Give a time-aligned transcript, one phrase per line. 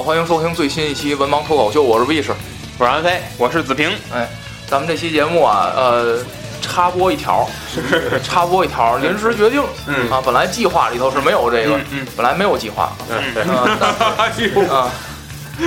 [0.00, 2.32] 好，欢迎收听最新一期《文盲脱口秀》，我是 Wish，
[2.78, 3.90] 我是安飞，我是子平。
[4.10, 4.26] 哎，
[4.66, 6.24] 咱们这期节目啊，呃，
[6.62, 7.46] 插播一条，
[8.24, 9.62] 插播一条，临时决定。
[9.86, 10.10] 嗯。
[10.10, 12.06] 啊，本来计划里头是没有这个，嗯嗯。
[12.16, 12.94] 本来没有计划。
[13.10, 13.44] 嗯，
[14.72, 14.90] 啊，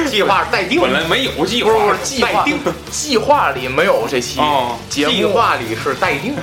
[0.09, 2.43] 计划待定，本来没有计划，不是不是计划，
[2.89, 6.35] 计划里没有这期哦节目，计划里是待定，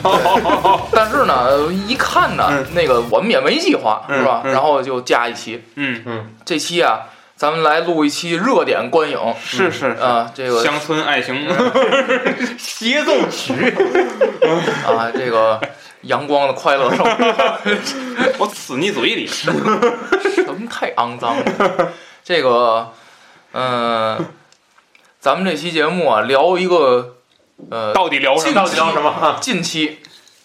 [0.95, 2.65] 但是呢，一看呢，嗯。
[2.73, 4.43] 那个我们也没计划，嗯是吧？
[4.45, 4.53] 嗯。
[4.53, 7.01] 然后就加一期，嗯，这期啊，
[7.41, 11.49] 咱们来录一期热点观影是是是，啊，这个乡村爱情，
[12.59, 13.55] 协奏曲，
[14.87, 15.59] 啊，这个
[16.03, 17.11] 阳光的快乐生活。
[18.37, 19.27] 我呲你嘴里。
[19.27, 21.93] 什么太肮脏了？
[22.23, 22.93] 这个，
[23.55, 24.23] 嗯、
[25.19, 27.17] 咱们这期节目啊，聊一个，
[27.71, 28.55] 呃，到底聊什么？
[28.55, 29.39] 到底聊什么？
[29.41, 30.01] 近期，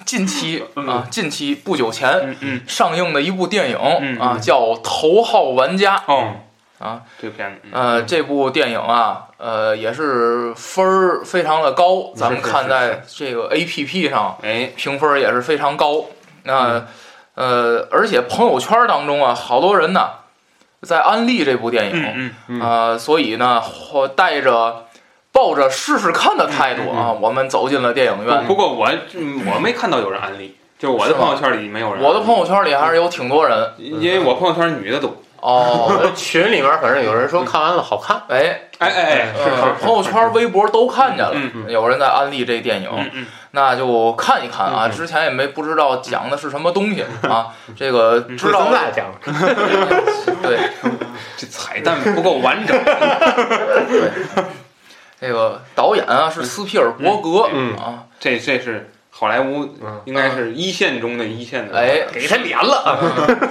[0.06, 6.36] 近期嗯啊，近期不久前嗯嗯，上映的一部电影嗯啊，嗯叫《头号玩家》哦，
[6.80, 7.02] 啊。
[7.22, 16.06] 这个片子，嗯呃，这部电影啊，呃，也是分儿非常的高，咱们看在这个 A P P 上哎，评分也是非常高。
[16.44, 16.86] 那、
[17.36, 20.10] 呃，而且朋友圈当中啊，好多人呢
[20.82, 22.04] 在安利这部电影。
[22.16, 23.64] 嗯嗯呃，所以呢，
[23.94, 24.86] 我带着
[25.32, 28.42] 抱着试试看的态度啊，我们走进了电影院。
[28.44, 32.04] 不不过我嗯我没看到有人安利，就是我的朋友圈里没有人。
[32.04, 35.18] 我的朋友圈里还是有挺多人因为我朋友圈女的多。
[35.40, 36.12] 哦。
[36.16, 39.50] 群里面反正有人说看完了好看，哎，哎哎，是
[39.82, 42.90] 朋友圈、微博都看见了，嗯有人在安利这电影，
[43.52, 44.88] 那就看一看啊。
[44.88, 49.06] 之前也没不知道讲的是什么东西啊，这个知道存在讲，
[50.42, 50.60] 对。
[51.38, 52.76] 这彩蛋不够完整。
[52.84, 54.12] 对，
[55.20, 57.76] 这个导演啊是斯皮尔伯格嗯。
[57.76, 60.02] 啊，这这是好莱坞嗯。
[60.04, 61.78] 应该是一线中的一线的。
[61.78, 63.00] 哎，给他脸了，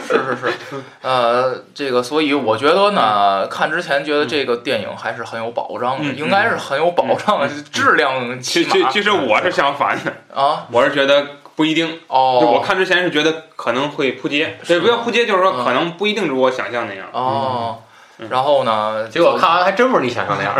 [0.07, 11.99] 是是是， 呃，这个，所以我觉得呢，看之前觉得这个电影还是很有保障的，嗯应该是很有保障的，质量起码其其其实我是相反的，啊，我是觉得不一定。
[12.09, 15.65] 哦，就我看之前是觉得可能会扑街，对，不要扑街，就是说嗯。
[15.65, 17.07] 可能不一定如我想象那样。
[17.13, 17.79] 哦。
[18.19, 20.55] 嗯，然后呢，结果看完还真不是你想象那样。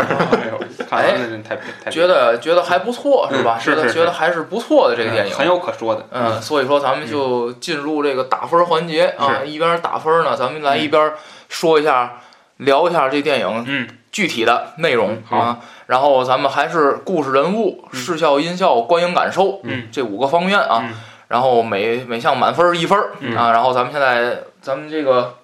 [0.89, 3.57] 哎呦，看完那真太太觉得觉得还不错，是吧？
[3.59, 6.05] 觉得觉得还是不错的这个电影，很有可说的。
[6.11, 11.13] 嗯，所以说咱们就进入这个打分环节啊，一边打分呢，咱们来一边
[11.49, 12.19] 说一下，
[12.57, 15.59] 聊一下这电影嗯，具体的内容啊。
[15.87, 20.81] 然后咱们还是故事、人物、嗯视效、音效、观影感受，嗯，这五个方面啊。
[20.83, 20.93] 嗯
[21.27, 23.51] 然后每每项满分一分嗯啊。
[23.51, 25.37] 然后咱们现在咱们这个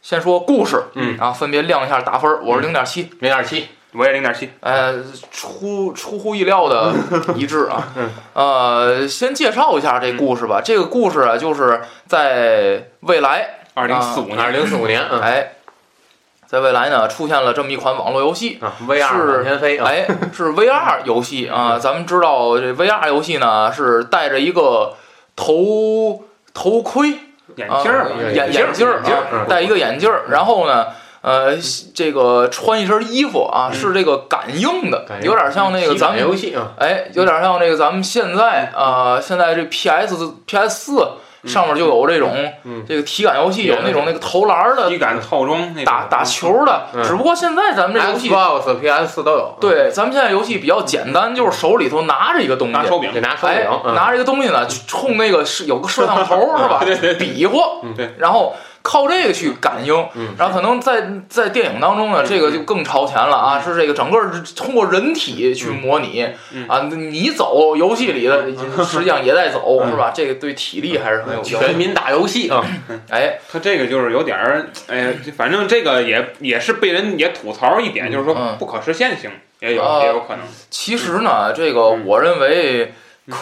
[0.00, 2.42] 先说故事，嗯啊，分别亮一下打分。
[2.42, 4.50] 我是零点七，零点七，我也零点七。
[4.60, 5.02] 呃，
[5.32, 6.94] 出出乎意料的
[7.34, 7.88] 一致啊。
[8.34, 10.60] 呃，先介绍一下这故事吧。
[10.64, 15.52] 这个故事啊，就是在未来，二零四五年二年，零四五年，嗯哎，
[16.46, 21.78] 在未来呢，出现了这么一款网络游戏，啊，VR 满天飞啊，哎，是 VR 游戏啊。
[21.78, 24.94] 咱们知道这 VR 游戏呢，是戴着一个
[25.34, 26.22] 头
[26.54, 27.18] 头盔啊
[27.56, 28.88] 眼镜儿，眼眼镜
[29.48, 30.86] 戴一个眼镜儿，然后呢。
[31.22, 31.56] 呃，
[31.94, 41.08] 这个穿一身衣服啊，是这个感应的，有点像那个咱们游戏啊，哎，有点像那个咱们现在啊、呃现在这 PS PS 四
[41.44, 42.34] 上面就有这种、
[42.64, 42.84] 嗯。
[42.86, 47.02] 这个体感游戏，有那种那个投篮的体感套装打打球的，嗯。
[47.02, 48.28] 只不过现在咱们这游戏。
[48.30, 53.94] Xbox、PS 都有，对，咱们现在游戏比较简单，就是手里头拿着一个东西，拿手柄，拿手哎柄，，嗯。
[53.94, 56.84] 拿着一个东西呢，冲那个是有个摄像头 是吧？
[57.18, 60.28] 比划，嗯对，然后靠这个去感应，嗯。
[60.38, 64.18] 然后可能在在电影当中呢，这个就更超前了啊，是这个整个
[64.56, 66.66] 通过人体去模拟嗯。
[66.66, 68.46] 啊，你走游戏里的
[68.84, 70.12] 实际上也在走是吧？
[70.14, 71.74] 这个对体力还是很有全。
[71.74, 72.64] 民打游戏啊，
[73.10, 79.30] 哎，他这个就是有点儿，哎呀，反正这个也也是被人也吐槽一点，就是说嗯不可实现性
[79.60, 80.40] 也有啊也有可能。
[80.70, 82.04] 其实呢，这个嗯。
[82.06, 82.94] 我认为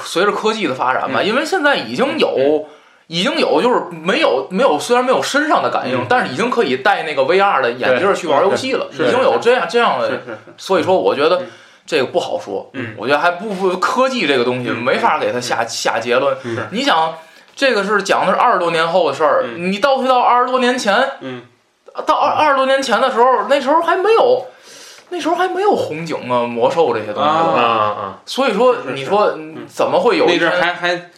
[0.05, 1.27] 随着科技的发展吧，嗯。
[1.27, 2.67] 因为现在已经有。
[3.09, 6.07] 已经有就是没有没有，虽然没有身上的感应，嗯。
[6.09, 10.21] 但是已经可以戴那个 VR 的眼镜儿去玩游戏了，已经有这样这样的
[10.57, 11.47] 所以说，我觉得嗯。
[11.87, 12.69] 这个不好说。
[12.75, 12.95] 嗯。
[12.99, 14.77] 我觉得还不不科技这个东西嗯。
[14.83, 16.37] 没法给他下下结论。
[16.45, 16.69] 嗯。
[16.71, 17.15] 你想，
[17.57, 19.73] 这个是讲的是二十多年后的事儿，嗯。
[19.73, 21.43] 你倒推到二十多年前，嗯，
[22.05, 24.47] 到二二十多年前的时候，那时候还没有。
[25.09, 27.29] 那时候还没有红警啊、魔兽这些东西。
[27.31, 29.67] 啊吧，啊，所以说你说嗯。
[29.67, 31.11] 怎么会有那阵还还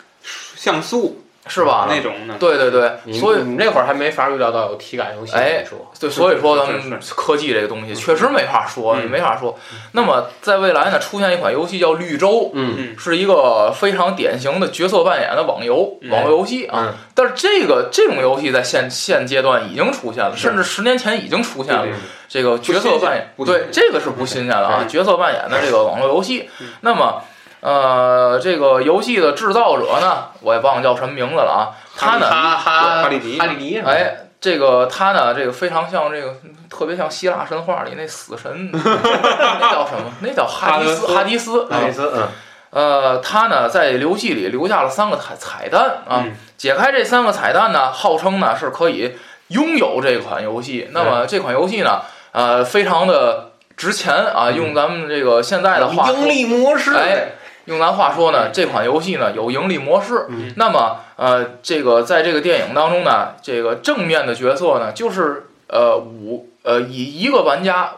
[0.54, 1.86] 像素是吧？
[1.88, 2.34] 那种呢。
[2.38, 9.58] 对对对，所以你那会儿还没法预料到有体感游戏哎说，对，所以说咱们科技这个东西确实没法说，嗯没法说。
[9.92, 16.88] 那么在未来呢，出现一款游戏叫《绿洲》，嗯嗯是一个非常典型的角色扮演的网游嗯网络游戏啊。
[16.88, 21.86] 嗯，但是这个这种游戏在现现阶段已经出现了，甚至十年前已经出现了
[22.28, 23.32] 这个角色扮演。
[23.36, 26.68] 不对，这个是不新鲜了啊，嗯角色扮演的这个网络游戏嗯。
[26.82, 27.22] 那么。
[27.60, 31.76] 呃，这个游戏的制造者呢，我也忘了叫什么名字了啊。
[31.96, 36.34] 他呢，哈哈哈利迪哈利迪，哎，这个他呢，这个非常像这个，
[36.70, 40.10] 特别像希腊神话里那死神， 那叫什么？
[40.20, 41.64] 那叫哈迪斯，哈哈迪斯。
[41.66, 42.28] 哈迪斯，嗯
[42.70, 49.16] 呃，他呢在游戏里留下了三个彩彩蛋啊，嗯解开这三个彩蛋呢，号称呢是可以
[49.48, 50.88] 拥有这款游戏。
[50.92, 57.32] 那么这款游戏呢，呃，非常的值钱啊，用咱们这个现在的话说盈利模式，哎，
[57.70, 60.26] 用咱话说呢，这款游戏呢有盈利模式。
[60.28, 67.92] 嗯那么，呃，这个在这个电影当中呢，这个正面的角色呢，就是呃五呃以一个玩家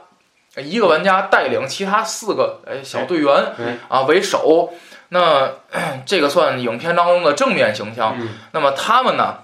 [0.59, 4.75] 一个玩家带领其他四个哎小队员哎啊为首。
[5.09, 5.53] 那
[6.05, 8.15] 这个算影片当中的正面形象。
[8.21, 9.39] 嗯那么他们呢，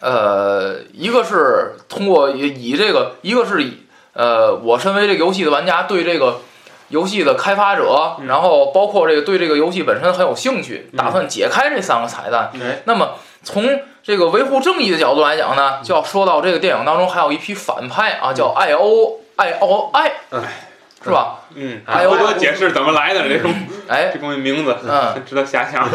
[0.00, 6.40] 呃，一个是通过以以这个，一个是以呃，我身为这个游戏的玩家对这个
[6.88, 8.26] 游戏的开发者，嗯。
[8.26, 10.96] 然后包括这个对这个游戏本身很有兴趣，嗯。
[10.96, 12.50] 打算解开这三个彩蛋。
[12.54, 12.82] 哎。
[12.84, 20.70] 那么从这个维护正义的角度来讲呢，就要说到这个电影当中还有一批反派啊，叫艾欧艾欧艾，哎。
[21.04, 21.40] 是吧？
[21.54, 23.52] 嗯，哎呦回头解释怎么来的这种
[23.86, 24.08] 哎。
[24.14, 25.86] 这，东西名字，嗯，值得遐想。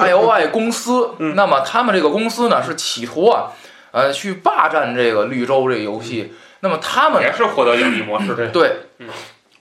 [0.00, 1.36] 哎，IOI 公司， 嗯。
[1.36, 3.52] 那么他们这个公司呢是企图啊，
[3.92, 6.34] 呃，去霸占这个绿洲这个游戏。
[6.62, 8.34] 那么他们也是获得盈利模式。
[8.34, 8.76] 对对。
[8.98, 9.06] 嗯，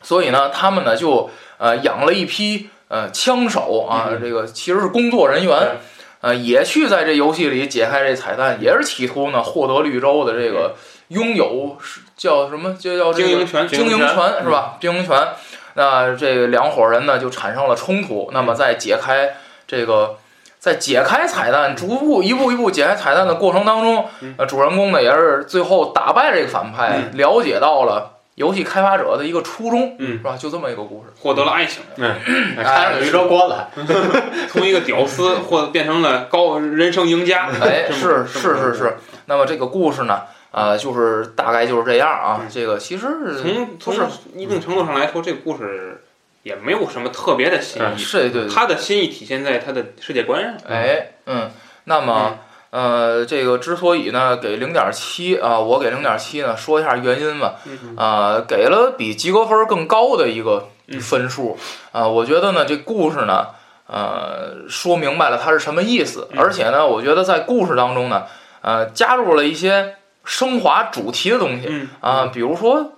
[0.06, 5.78] 所以呢，他们呢就呃养了一批呃枪手啊，嗯这个其实是工作人员，
[6.22, 10.76] 呃，也去在这游戏里解开这彩蛋，也是企图呢获得绿洲的这个
[11.08, 12.76] 拥有是叫什么？
[12.76, 14.78] 就叫这个经营权，经营权是吧？
[14.80, 15.28] 经营权，
[15.74, 18.30] 那这两伙人呢就产生了冲突。
[18.32, 19.36] 那么在解开
[19.68, 20.18] 这个，
[20.60, 30.38] 在解开彩蛋，逐步一步一步解开彩蛋的过程当中嗯，呃，主人公呢也是最后打败这个反派，了解到了游戏开发者的一个初衷，嗯是吧？
[30.38, 31.12] 就这么一个故事。
[31.20, 32.16] 获得了爱情，嗯
[32.58, 33.70] 开着绿洲关了，
[34.50, 37.50] 从一个屌丝或变成了高人生赢家。
[37.62, 38.98] 哎，是是是，是。
[39.28, 42.40] 那么这个故事呢，呃，就是大概就是这样啊。
[42.42, 43.08] 嗯这个其实
[43.42, 46.04] 从不是从一定程度上来说，这个故事
[46.44, 47.98] 也没有什么特别的新意。
[47.98, 48.54] 是对对对。
[48.54, 50.54] 它的新意体现在它的世界观上。
[50.68, 51.50] 哎，嗯，
[51.86, 52.38] 那么，
[52.76, 57.56] 呃，这个之所以呢给零点七啊，我给零点七呢，说一下原因吧。
[57.64, 61.58] 嗯啊，给了比及格分更高的一个嗯分数
[61.94, 63.48] 啊，我觉得呢这故事呢，
[63.88, 68.24] 呃，说明白了它是什么意思，嗯而且呢，我觉得在故事当中呢，
[68.60, 72.92] 呃，加入了一些升华主题的东西嗯啊，比如说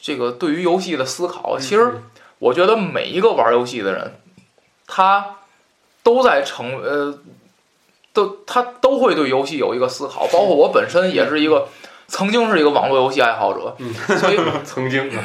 [0.00, 2.02] 这个对于游戏的思考，其实
[2.38, 4.14] 我觉得每一个玩游戏的人，
[4.86, 5.26] 他
[6.04, 7.18] 都在成呃，
[8.14, 11.68] 都他都会对游戏有一个思考，包括我本身也是一个
[12.06, 13.76] 曾经是一个网络游戏爱好者，
[14.16, 15.22] 所以 曾经啊，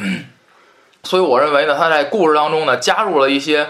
[1.03, 3.69] 所以我认为呢，他在故事当中呢加入了一些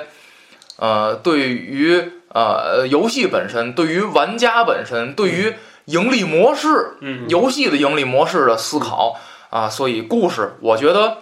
[0.78, 5.54] 呃对于呃游戏本身、对于玩家本身、对于
[5.86, 11.18] 盈利模式、嗯游戏的盈利模式的思考啊，所以故事我觉得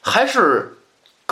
[0.00, 0.76] 还是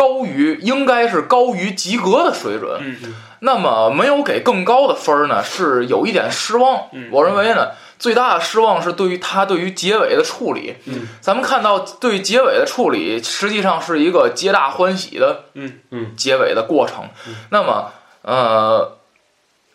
[0.01, 2.81] 高于应该是高于及格的水准。
[2.81, 6.89] 嗯那么没有给更高的分儿呢，是有一点失望。
[6.93, 10.77] 嗯我认为呢，最大的失望是对于他对于结尾的处理。
[10.85, 17.09] 嗯咱们看到对结尾的处理，实际上是一个皆大欢喜的嗯嗯结尾的过程。
[17.49, 17.93] 那么
[18.23, 18.99] 呃，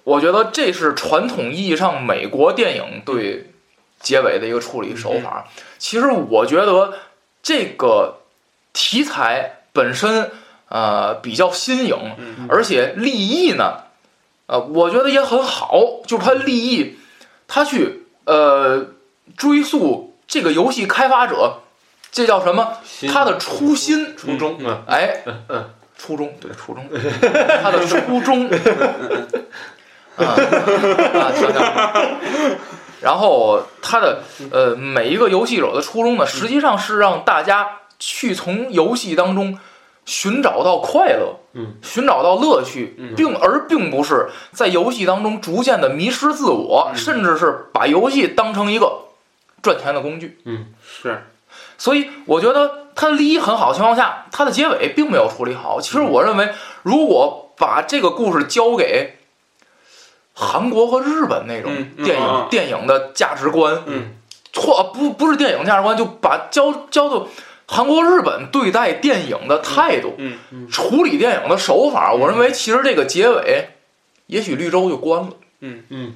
[0.03, 3.49] 我觉得这是传统意义上美国电影对
[3.99, 5.47] 结尾的一个处理手法。
[5.79, 6.93] 其实我觉得
[7.41, 8.19] 这个
[8.73, 10.31] 题材本身
[10.69, 13.83] 呃比较新颖，嗯而且立意呢，
[14.47, 15.77] 呃，我觉得也很好，
[16.07, 16.97] 就是它立意，
[17.47, 18.87] 它去呃
[19.37, 21.59] 追溯这个游戏开发者，
[22.11, 22.77] 这叫什么？
[23.13, 26.87] 他的初心，初衷啊，哎，嗯初衷对初衷，
[27.61, 28.49] 他的初衷
[30.17, 30.35] 啊
[33.01, 37.67] 然后他的呃每一个游戏者的初衷呢，实际上是让大家
[38.07, 39.57] 去从游戏当中
[40.05, 49.05] 寻找到快乐，嗯，寻找到乐趣，嗯并而并不是在游戏当中逐渐的迷失自我，嗯甚至是把游戏当成一个
[49.63, 50.37] 赚钱的工具。
[50.45, 51.23] 嗯是
[51.79, 55.81] 所以我觉得它的立意很好的情况下，它的结尾并没有处理好。
[55.81, 59.17] 其实我认为，如果把这个故事交给
[60.33, 61.71] 韩国和日本那种
[62.03, 64.11] 电影、嗯电影的价值观，嗯
[64.53, 67.27] 错不不是电影价值观，就把交交到
[67.67, 73.69] 韩国、日本对待电影的态度、嗯处理电影的手法，我认为其实这个结尾，
[74.27, 75.29] 也许绿洲就关了。
[75.61, 75.83] 嗯。
[75.89, 76.13] 嗯。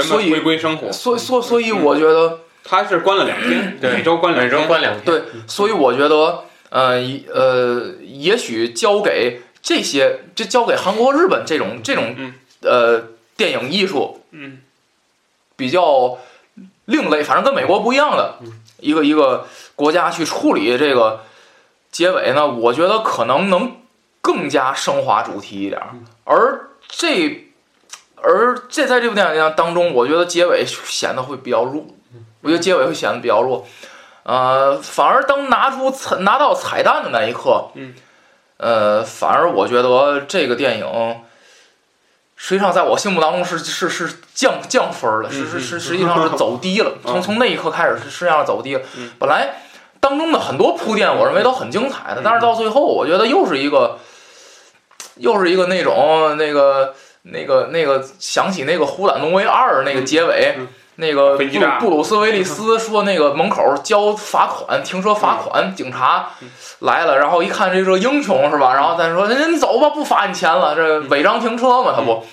[0.00, 2.40] 所人们回，归生活，所所所以，我觉得。
[2.66, 12.34] 他是关了两天，对每周关两每周天，关两天，对，所以我觉得，呃，一呃，也许交给这些，这交给韩国、日本这种这种嗯。
[12.62, 14.62] 呃电影艺术嗯。
[15.56, 16.16] 比较
[16.86, 18.50] 另类，反正跟美国不一样的嗯。
[18.80, 19.46] 一个一个
[19.76, 21.24] 国家去处理这个
[21.90, 23.76] 结尾呢，我觉得可能能
[24.20, 25.80] 更加升华主题一点
[26.24, 27.40] 而这。
[28.26, 31.84] 而这在这部电影当中，我觉得结尾显得会比较弱，
[32.40, 33.66] 我觉得结尾会显得比较弱。
[34.22, 37.94] 呃，反而当拿出彩拿到彩蛋的那一刻，嗯，
[38.56, 41.22] 呃，反而我觉得这个电影
[42.46, 46.92] 实际上在我心目当中是是是降降分儿了，是是是实际上是走低了。
[47.02, 49.12] 从从那一刻开始是实际上是走低了嗯。
[49.18, 49.62] 本来
[49.98, 53.98] 当中的很多铺垫，我认为都很精彩的，但是到最后，我觉得又是一个
[55.16, 60.58] 又是一个那种那个那个那个想起那个《虎胆龙威二》那个结尾。
[60.96, 66.30] 嗯那个布飞机炸布鲁斯威利斯 说，那个门口交罚款，停车罚款，警察
[66.80, 68.74] 来了，然后一看这个英雄是吧？
[68.74, 72.24] 然后再说，那你走吧，不罚你钱了，这违章停车嘛，他不。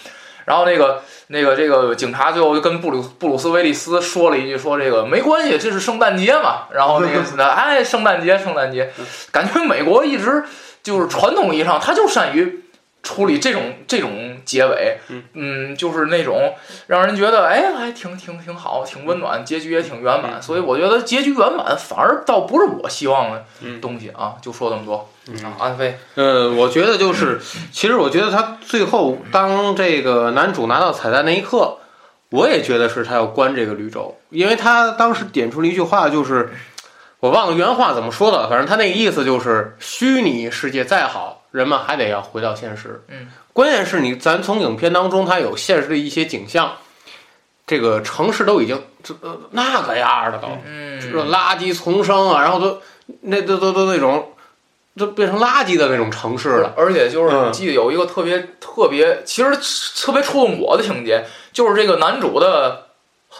[0.46, 6.68] 然后那个那个这个警察最后就跟布鲁布鲁斯威利斯说了一句，说这个没关系，这是圣诞节嘛。
[6.72, 8.92] 然后那个 哎，圣诞节，圣诞节，
[9.32, 10.44] 感觉美国一直
[10.84, 12.66] 就是传统意义上，他就善于。
[13.04, 14.98] 处理这种这种结尾，
[15.34, 15.76] 嗯。
[15.76, 16.54] 就是那种
[16.88, 24.36] 让人觉得哎，还挺挺挺好，挺温暖，结局也挺圆满，所以我觉得结局圆满反而倒不是我希望的嗯东西啊。
[24.42, 25.10] 就说这么多。
[25.28, 27.40] 嗯啊，安飞，呃，我觉得就是，
[27.72, 31.78] 其实我觉得他最后当这个男主拿到彩蛋那一刻，
[32.32, 36.52] 我也觉得是他要关这个绿洲，因为他当时点出了一句话，就是
[37.20, 43.04] 我忘了原话怎么说的，反正他那个意思就是，虚拟世界再好，人们还得要回到现实。
[43.08, 46.78] 嗯，关键是你咱从影片当中，它有现实的一些景象，
[47.68, 52.82] 这个城市都已经这呃那个样儿的都，嗯，这垃圾丛生啊，然后都
[53.22, 54.34] 那都都都那种，
[54.98, 56.74] 都变成垃圾的那种城市了。
[56.78, 59.52] 而且就是记得有一个特别特别，其实
[60.02, 62.88] 特别触动我的情节，就是这个男主的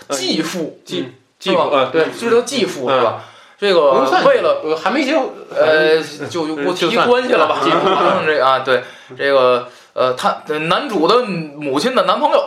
[0.10, 1.70] 继父，继是吧？
[1.72, 3.24] 呃，对，这叫继父嗯是吧？
[3.62, 3.92] 这个
[4.26, 5.14] 为了呃还没结，
[5.56, 8.82] 呃，就就不提关系了吧， 继父反正这啊，对
[9.16, 12.44] 这个呃，他男主的母亲的男朋友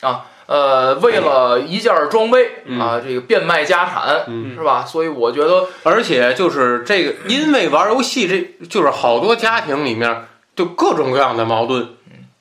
[0.00, 2.80] 啊，呃，为了一件装备嗯。
[2.80, 4.86] 啊，这个变卖家产嗯，是吧？
[4.86, 10.24] 所以我觉得而且就是这个，因为玩游戏，这就是好多家庭里面
[10.56, 11.86] 就各种各样的矛盾，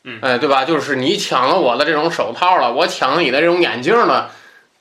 [0.05, 0.19] 嗯。
[0.21, 0.63] 哎，对吧？
[0.63, 4.31] 就是你抢了我的这种手套了，我抢了你的这种眼镜了，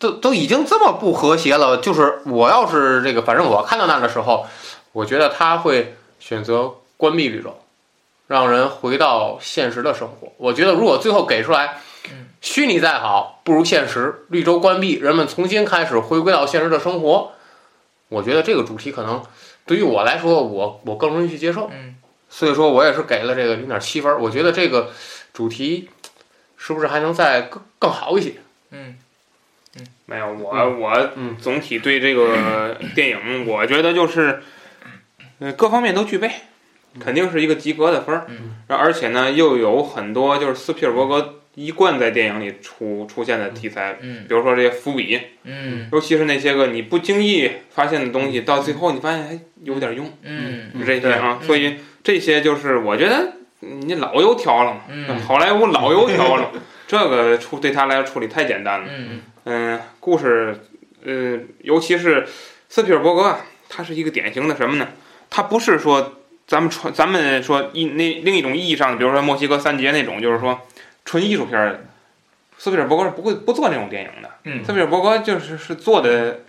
[0.03, 4.45] 都都已经这么不和谐了，就是我要是这个，反正我看到那儿的时候，
[4.91, 7.57] 我觉得他会选择关闭绿洲，
[8.27, 10.33] 让人回到现实的生活。
[10.39, 11.81] 我觉得如果最后给出来
[12.11, 17.31] 嗯，虚拟再好不如现实，绿洲关闭，人们重新开始回归到现实的生活，
[18.09, 19.23] 我觉得这个主题可能
[19.65, 21.71] 对于我来说，我我更容易去接受。
[21.73, 21.97] 嗯
[22.35, 24.19] 所以说我也是给了这个零点七分。
[24.19, 24.91] 我觉得这个
[25.35, 25.91] 主题
[26.57, 28.37] 是不是还能再更更好一些？
[28.71, 28.97] 嗯
[30.13, 30.81] 没有，我嗯。
[30.81, 31.37] 我嗯。
[31.39, 34.43] 总体对这个 电影，我觉得就是，
[35.39, 36.31] 呃，各方面都具备，
[37.01, 38.27] 肯定是一个及格的分儿。
[38.29, 38.57] 嗯。
[38.69, 44.25] 而且呢，又有很多就是斯皮尔伯格一贯在电影里出出现的题材，嗯。
[44.29, 45.89] 比如说这些伏笔，嗯。
[45.93, 50.71] 尤其是那些个你不经意发现的东西，到最后你发现还有点用，嗯。
[50.79, 51.39] 就这些啊。
[51.41, 51.47] 嗯。
[51.47, 55.19] 所以这些就是我觉得你老油条了嘛，嗯。
[55.21, 56.51] 好莱坞老油条了，
[56.87, 58.87] 这个处对他来说处理太简单了。
[58.91, 60.61] 嗯嗯，故事，
[61.05, 62.27] 呃，尤其是
[62.69, 64.89] 斯皮尔伯格啊，他是一个典型的什么呢？
[65.31, 70.61] 他不是说咱们传咱们说一那另一种意义上的，比如说墨西哥三杰那种，就是说
[71.05, 71.85] 纯艺术片儿。
[72.59, 74.31] 斯皮尔伯格是不会不做那种电影的。
[74.45, 76.43] 嗯斯皮尔伯格就是是做的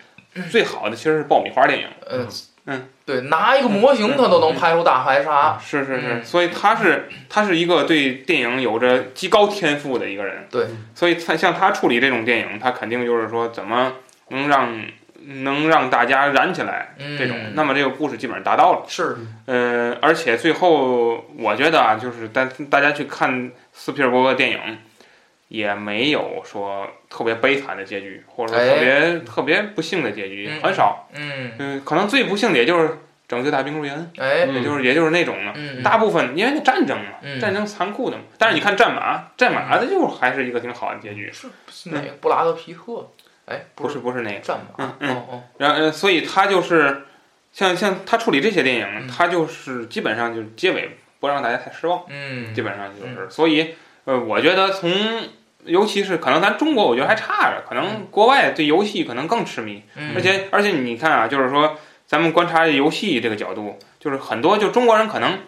[0.52, 1.88] 最好的，其实是爆米花电影。
[2.08, 2.28] 嗯
[2.66, 5.58] 嗯，对，拿一个模型他都能拍出大白鲨。
[5.60, 10.48] 是是是，嗯所以他是他是一个对电影有着极高天赋的一个人。
[10.50, 13.94] 对，所以他像他处理这种电影，他肯定就是说怎么
[14.30, 14.86] 能让
[15.26, 18.84] 能让大家燃起来嗯这种，那么这个故事基本上达到了。
[18.88, 24.60] 是呃，而且最后我觉得啊，就是大大家去看斯皮尔伯格电影，
[25.54, 31.08] 也没有说特别悲惨的结局，或者说特别、特别不幸的结局，嗯很少。
[31.14, 35.54] 嗯嗯、可能最不幸的也就是拯救大兵瑞恩，哎嗯也就是也就是那种了。
[35.56, 38.24] 嗯大部分因为那战争嘛，嗯战争残酷的嘛。
[38.40, 41.30] 但是你看战马，战马的就还是一个挺好的结局。
[41.32, 43.08] 是是哪个布拉德皮特？
[43.46, 44.84] 哎，不是不是那个，战马。
[44.84, 47.04] 嗯嗯哦哦然后呃，所以他就是
[47.52, 53.30] 像像他处理这些电影嗯，他就是基本上就是结尾不让大家太失望，嗯，基本上就是。
[53.30, 54.92] 所以呃，我觉得从
[55.66, 60.12] 尤其是可能咱中国，我觉得还差着，可能国外对游戏可能更痴迷，嗯。
[60.16, 65.40] 而且而且你看啊，就是说咱们观察游戏这个角度，就是很多就中国人可能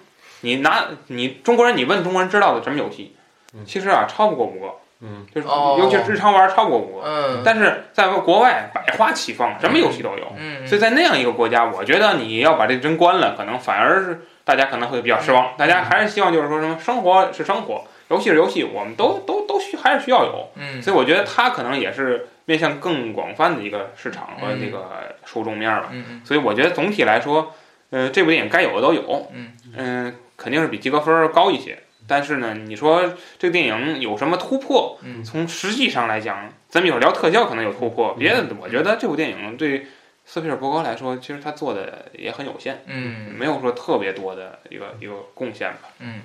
[0.42, 3.16] 你拿你中国人你问中国人知道的什么游戏
[3.54, 4.68] 嗯，其实啊超不过五个，
[5.02, 5.78] 嗯，就是哦。
[5.80, 7.08] 尤其是日常玩超不过五个。
[7.08, 15.54] 嗯，但是在国外百花齐放，什么游戏都有，嗯，所以在那样一个国家，我觉得你要把这针关了，可能反而是大家可能会比较失望。
[15.58, 20.50] 大家还是希望就是说什么生活是生活，游戏是游戏，我们都都都需还是需要有。
[20.56, 25.90] 嗯所以我觉得它可能也是面向更广泛的一个市场和那个受众面吧。
[25.92, 27.54] 嗯所以我觉得总体来说，
[27.90, 31.80] 呃，这部电影该有的都有，嗯嗯、肯定是比及格分儿高一些。
[32.08, 35.00] 但是呢，你说这个电影有什么突破？
[35.02, 39.88] 嗯从实际上来讲，咱们一会儿聊特效可能有突破，别的我觉得这部电影对
[40.24, 45.90] 斯皮尔伯格来说，其实他做的也很有限，嗯没有说特别多的一个一个贡献吧。
[45.98, 46.22] 嗯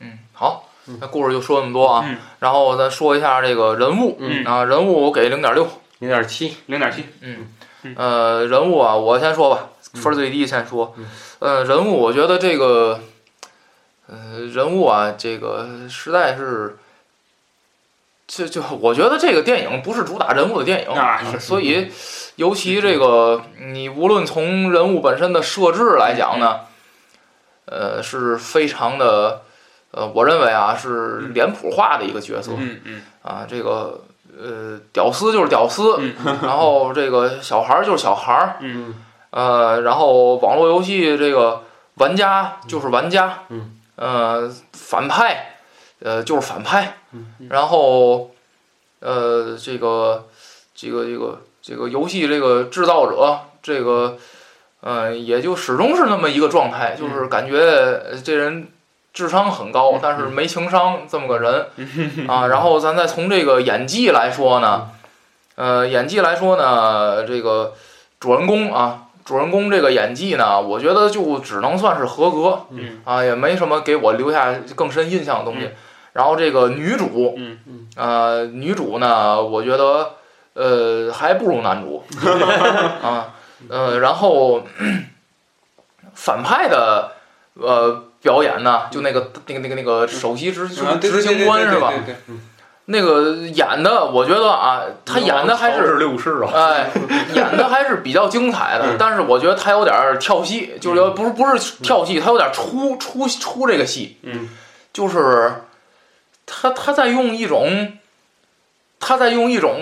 [0.00, 0.67] 嗯，好，
[1.00, 5.68] 那故事就说那么多啊嗯，然后再说一下这个人物嗯啊，人物我给零点六。
[6.00, 7.48] 零点七，零点七，嗯
[7.96, 10.94] 呃，人物啊，我先说吧，分最低先说。
[11.40, 13.00] 呃，人物我觉得这个，
[14.06, 16.78] 呃，人物啊，这个实在是，
[18.28, 21.90] 就就我觉得这个电影不是主打人物的电影，所以
[22.36, 26.60] 尤其这个你无论从人物本身的设置来讲呢，
[27.64, 29.42] 呃，是非常的，
[29.90, 32.52] 呃，我认为啊是脸谱化的一个角色。
[32.58, 33.02] 嗯嗯。
[33.22, 34.04] 啊，这个
[34.38, 36.14] 呃，屌丝就是屌丝，嗯。
[36.42, 38.94] 然后这个小孩儿就是小孩儿，嗯。
[39.30, 41.62] 呃，然后网络游戏这个
[41.94, 45.56] 玩家就是玩家，嗯，呃，反派，
[46.00, 47.26] 呃，就是反派，嗯。
[47.48, 48.30] 然后
[49.00, 50.26] 呃，这个
[50.74, 54.16] 这个这个这个游戏这个制造者，这个
[54.80, 58.68] 呃，也就始终是那么一个状态，就是感觉呃这人。
[59.12, 61.66] 智商很高，但是没情商这么个人。
[62.28, 62.46] 啊。
[62.46, 64.88] 然后咱再从这个演技来说呢，
[65.56, 67.74] 呃，演技来说呢，这个
[68.20, 72.66] 主人公啊，主人公这个演技呢，我觉得就只能算是合格。
[72.70, 73.00] 嗯。
[73.04, 75.70] 啊，也没什么给我留下更深印象的东西。
[76.12, 77.58] 然后这个女主，嗯。
[77.96, 80.12] 呃，女主呢，我觉得
[80.54, 82.04] 呃还不如男主。
[83.02, 83.34] 啊，
[83.68, 84.62] 呃，然后
[86.14, 87.12] 反派的
[87.54, 91.92] 呃表演呢，就那个那个那个那个首席执啊对执行官是吧？
[92.90, 96.90] 那个演的，我觉得啊，他演的还是六世啊，哎，
[97.34, 104.48] 演的还是比较精彩的，但是我觉得他有点儿跳戏，就是有不是不是跳戏，他有点出出出这个戏，嗯，
[104.90, 105.64] 就是
[106.46, 107.92] 他他在用一种
[108.98, 109.76] 他在用一种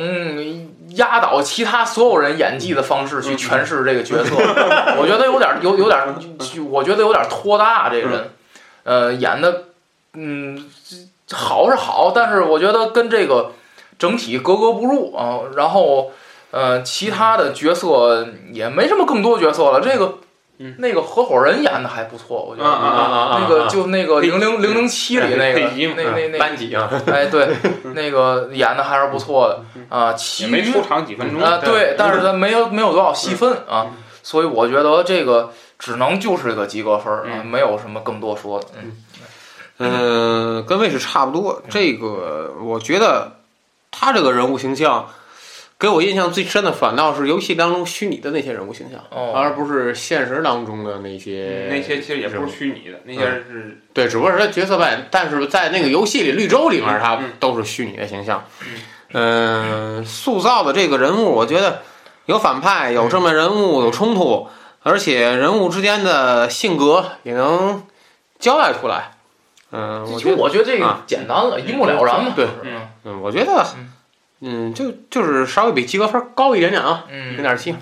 [0.96, 4.34] 压倒其他所有人演技的方式去诠释这个角色，
[5.00, 5.98] 我觉得有点有有点，
[6.70, 8.30] 我觉得有点拖大这个人，
[8.84, 9.64] 呃，演的
[10.14, 10.68] 嗯
[11.32, 13.52] 好是好，但是我觉得跟这个
[13.98, 15.40] 整体格格不入啊。
[15.56, 16.12] 然后
[16.52, 19.80] 呃，其他的角色也没什么更多角色了。
[19.80, 20.18] 这个
[20.58, 22.68] 嗯那个合伙人演的还不错，我觉得。
[22.68, 27.48] 啊啊啊那个就那个零零零零七里那个那那那班级啊， 哎对，
[27.94, 30.12] 那个演的还是不错的啊。
[30.14, 33.86] 其余没出场几分钟啊，对对，但是 他没有没有多少戏份啊，
[34.22, 38.66] 所以我觉得这个只能就是个及格分儿啊，嗯没有什么更多说的。
[38.82, 38.92] 嗯
[39.78, 41.62] 嗯，跟卫视差不多。
[41.68, 43.32] 这个我觉得
[43.90, 45.06] 他这个人物形象，
[45.78, 51.68] 给我印象最深的反倒是游戏当中虚拟的那些人物形象，哦而不是现实当中的那些。
[51.70, 58.44] 那些其实也不是虚拟的，那些是对，只不过是他角色扮演，但是在那个游戏里绿洲里面，他嗯都是虚拟的形象。
[59.12, 61.82] 嗯，塑造的这个人物，我觉得
[62.24, 64.48] 有反派，有正面人物，有冲突，
[64.82, 67.82] 而且人物之间的性格也能
[68.38, 69.12] 交代出来。
[69.72, 72.32] 嗯，我觉得，我觉得这个啊简单了，一目了然嘛。
[72.34, 73.66] 对嗯嗯，我觉得，
[74.40, 77.74] 嗯，就就是稍微比及格分高一点点啊，零嗯点七。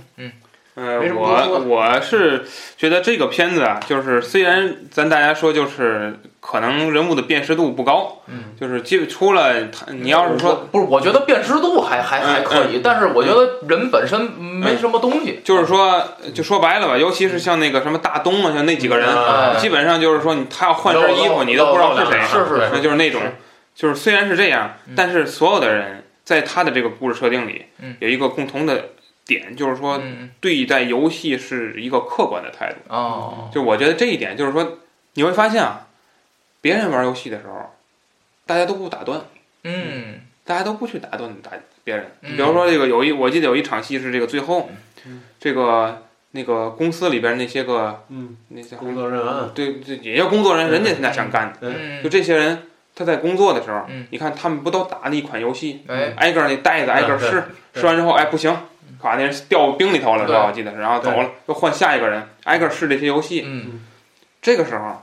[0.77, 2.45] 呃没什，么可说我我是
[2.77, 15.41] 觉得这个片子啊，就是虽然咱大家说就是可能人物的辨识度不高，嗯，就是基除了他，你要是说不是，我觉得辨识度还还还可以，但是我觉得人本身没什么东西。
[15.45, 16.03] 就是说，
[16.35, 23.23] 就说白了吧，尤其是像那个什么大东啊，像那几个人，哎基本上就是说你他要换身衣服，你都不知道是谁，是是那就是那种，
[23.77, 27.97] 就是虽然是这样嗯，但是所有的人在他的这个故事设定里嗯。
[28.01, 28.91] 有一个共同的
[29.25, 32.79] 点，就是说嗯对待游戏是一个客观的态度。
[32.95, 34.79] 哦，就我觉得这一点，就是说
[35.15, 35.87] 你会发现啊，
[36.61, 37.75] 别人玩游戏的时候，
[38.47, 39.21] 大家都不打断，
[39.63, 40.21] 嗯。
[40.47, 41.53] 大家都不去打断打
[41.85, 42.07] 别人。
[42.21, 42.37] 嗯。
[42.37, 44.69] 比如说这个有一，我记得有一场戏是这个最后，
[45.07, 45.23] 嗯。
[45.41, 56.13] 这个那个公司里边那些个嗯，那些工作人员，对对，也叫工作人员，人家现在想干的，嗯，就这些人他在工作的时候嗯，你看他们不都打那一款游戏，哎。
[56.17, 58.57] 挨个那袋子挨个试，试完之后，哎不行，
[59.03, 60.47] 把那人掉冰里头了是吧？
[60.47, 63.43] 我记得是，然后走了，又换下一个人，挨个试这些游戏。
[63.47, 63.81] 嗯。
[64.41, 65.03] 这个时候，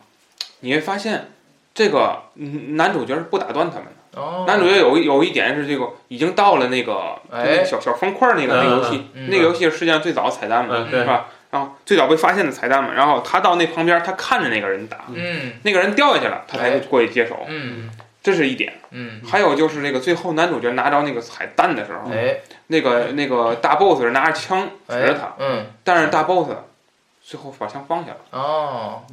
[0.62, 1.32] 你会发现，
[1.74, 4.22] 这个嗯男主角是不打断他们的。
[4.22, 7.20] 哦，男主角有有一点是这个已经到了那个
[7.66, 9.30] 小小方块那个那个游戏，嗯。
[9.30, 11.28] 那个游戏是世界上最早的彩蛋嘛，是，吧？
[11.52, 15.54] 然后最早被发现的彩蛋嘛，然后他到那旁边，他看着那个人打，嗯。
[15.64, 16.80] 那个人掉下去了，他才哎。
[16.80, 17.92] 过去接手，嗯。
[18.24, 18.74] 这是一点。
[18.92, 22.38] 嗯，还有就是那个最后男主角拿着那个彩蛋的时候，哎
[22.68, 25.66] 那个那个大 boss 是拿着枪指着哎他，嗯。
[25.84, 26.50] 但是大 boss
[27.24, 28.18] 最后把枪放下了。
[28.32, 29.04] 哦。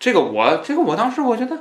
[0.00, 1.58] 这个我这个我当时我觉得，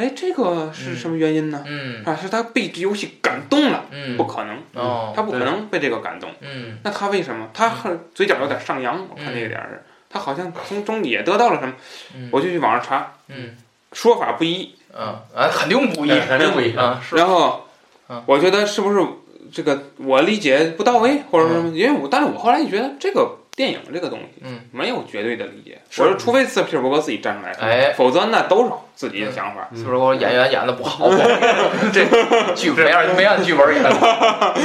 [0.00, 1.62] 哎，这个是嗯什么原因呢？
[1.66, 3.84] 嗯啊，是他被这游戏感动了？
[3.90, 6.30] 嗯不可能，哦他不可能被这个感动。
[6.40, 7.48] 嗯那他为什么？
[7.52, 11.74] 他很嘴角有点上扬，我看这个点儿是，他好像从中也得到了什么。
[12.16, 13.56] 嗯我就去网上查，嗯
[13.92, 14.74] 说法不一。
[14.92, 15.02] 嗯
[15.34, 16.74] 啊肯定不一哎肯定不一。
[16.76, 17.66] 啊然后
[18.08, 19.06] 嗯，我觉得是不是
[19.52, 21.76] 这个我理解不到位，或者说什么？
[21.76, 25.78] 因为我，但是我后来就觉得这个电影这个东西，嗯，没有绝对的理解。
[25.98, 29.68] 我说，除非斯皮尔伯格自己站出来说，哎否则那都是自己的想法。
[29.76, 31.10] 是不是我演员演的不好？
[31.92, 32.06] 这
[32.54, 33.82] 剧没按没按剧本演，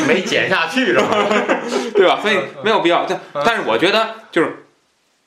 [0.07, 1.09] 没剪下去是吧？
[1.93, 2.21] 对吧？
[2.21, 3.05] 所以没有必要。
[3.05, 4.65] 但嗯但是我觉得就是，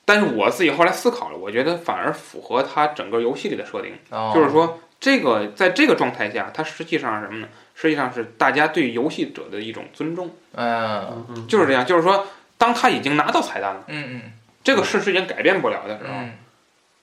[0.03, 7.47] 但是我自己后来思考了，我觉得反而符合它整个游戏里的设定，哦就是说这个在这个状态下，它实际上是什么呢？
[7.75, 11.85] 实际上是大家对游戏者的一种尊重，嗯就是这样。
[11.85, 12.25] 就是说，
[12.59, 14.21] 当他已经拿到彩蛋了，嗯
[14.63, 16.33] 这个事实已经改变不了的时候，嗯。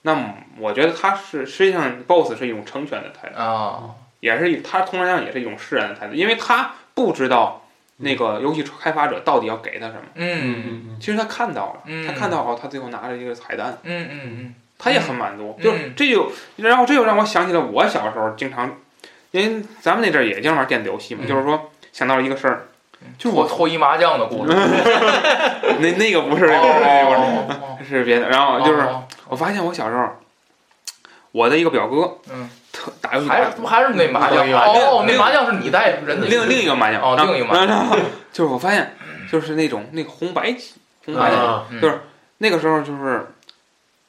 [0.02, 3.90] 那么我觉得他是实际上 BOSS 是一种成全的态度，啊
[4.20, 7.66] 也是一他同样也是一种释然的态度，因为他不知道
[7.96, 10.02] 那个游戏开发者到底要给他什么。
[10.14, 10.62] 嗯。
[10.66, 12.06] 嗯其实他看到了，嗯。
[12.06, 15.56] 他看到哦，他最后拿着一个彩蛋，嗯嗯他也很满足。
[15.58, 15.64] 嗯。
[15.64, 18.76] 就这就，然后这就让我想起了我小时候经常，
[19.32, 21.26] 因为咱们那阵儿也经常玩电子游戏嘛，嗯。
[21.26, 22.68] 就是说想到了一个事儿，
[23.18, 24.52] 就是我脱脱衣麻将的故事，
[25.80, 28.28] 那那个不是那个，是是别的。
[28.28, 30.08] 然后就是哦我发现我小时候，
[31.32, 37.88] 我的一个表哥，嗯，特打游戏还是还是那麻将哦，那麻将是你带人的另另一个麻将哦另一个麻将。
[38.32, 38.94] 就是我发现
[39.30, 42.00] 就是那种那个红白机红白机，就是
[42.38, 43.26] 那个时候就是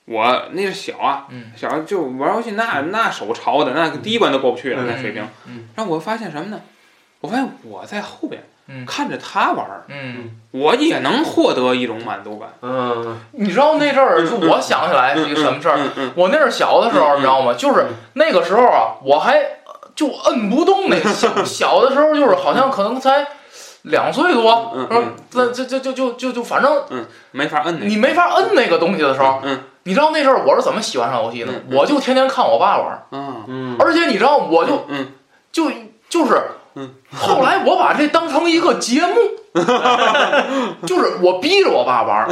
[0.06, 1.52] 我那是小啊，嗯。
[1.56, 4.88] 小就玩游戏那那手潮的那个第一关都过不去了嗯。
[4.88, 5.28] 那水平。
[5.46, 5.68] 嗯。
[5.76, 6.62] 然后我发现什么呢？
[7.22, 8.86] 我发现我在后边嗯。
[8.86, 12.50] 看着他玩儿，嗯，我也能获得一种满足感。
[12.62, 13.20] 嗯。
[13.34, 15.78] 你知道那阵儿就我想起来是一个什么事儿？
[15.78, 17.54] 嗯嗯我那阵儿小的时候，嗯你知道吗？
[17.54, 19.42] 就是那个时候啊，我还
[19.96, 23.26] 就摁不动那个小小的时候，就是好像可能才
[23.84, 25.08] 两岁多，嗯是吧？
[25.32, 26.84] 这这这就就就就反正
[27.32, 27.86] 没法摁那。
[27.86, 31.52] 你没法摁那个东西的时候，嗯你知道那阵儿我是怎么喜欢上游戏的？
[31.54, 31.78] 嗯嗯。
[31.78, 35.08] 我就天天看我爸玩儿，嗯嗯，而且你知道，我就嗯。
[35.50, 35.72] 就
[36.10, 36.40] 就是
[36.78, 39.16] 嗯， 后来我把这当成一个节目，
[40.86, 42.28] 就是我逼着我爸玩儿，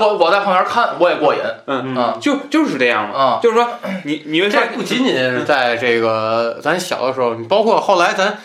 [0.00, 3.14] 我我在旁边看，我也过瘾，嗯啊就就是这样嘛。
[3.16, 3.66] 啊，就是说，
[4.04, 8.38] 你你为啥这不仅仅是在这个咱小的时候，你包括后来咱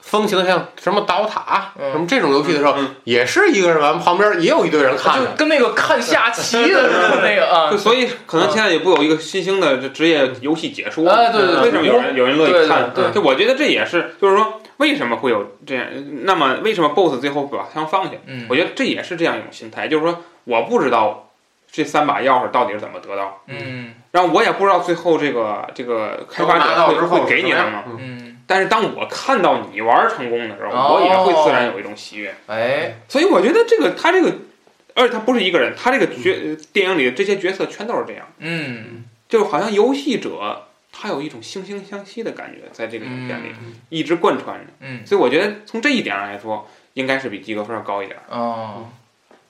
[0.00, 5.26] 风行的像什么刀塔、嗯什么这种游戏的时候，嗯也是一个人玩，旁边也有一堆人看着。
[5.26, 11.08] 就跟那个看下棋的似的那个啊 就，所以可能现在也不有一个新兴的职业游戏解说。
[11.08, 12.90] 哎对对对为什么有人有人乐意看？
[12.94, 15.86] 对对对就我觉得这也是，就是说为什么会有这样？
[16.22, 18.12] 那么为什么 BOSS 最后把枪放下？
[18.26, 21.28] 嗯我觉得这也是这样一种心态，就是说我不知道
[21.70, 27.84] 这三把钥匙到底是怎么得到，嗯然后我也不知道最后这个这个开发者会会给你什么。
[27.86, 30.94] 嗯嗯，但是当我看到你玩成功的时候，哦。
[30.96, 32.34] 我也会自然有一种喜悦。
[32.48, 34.38] 哎，所以我觉得这个他这个，
[34.96, 39.04] 而且他不是一个人，他这个角电影里的这些角色全都是这样，嗯。
[39.28, 43.74] 就好像游戏者他有一种惺惺相惜的感觉，在这个影片里嗯。
[43.88, 44.66] 一直贯穿着。
[44.80, 45.06] 嗯。
[45.06, 48.18] 所以我觉得从这一点上来说，应该是比及格分要高一点。
[48.28, 48.88] 哦。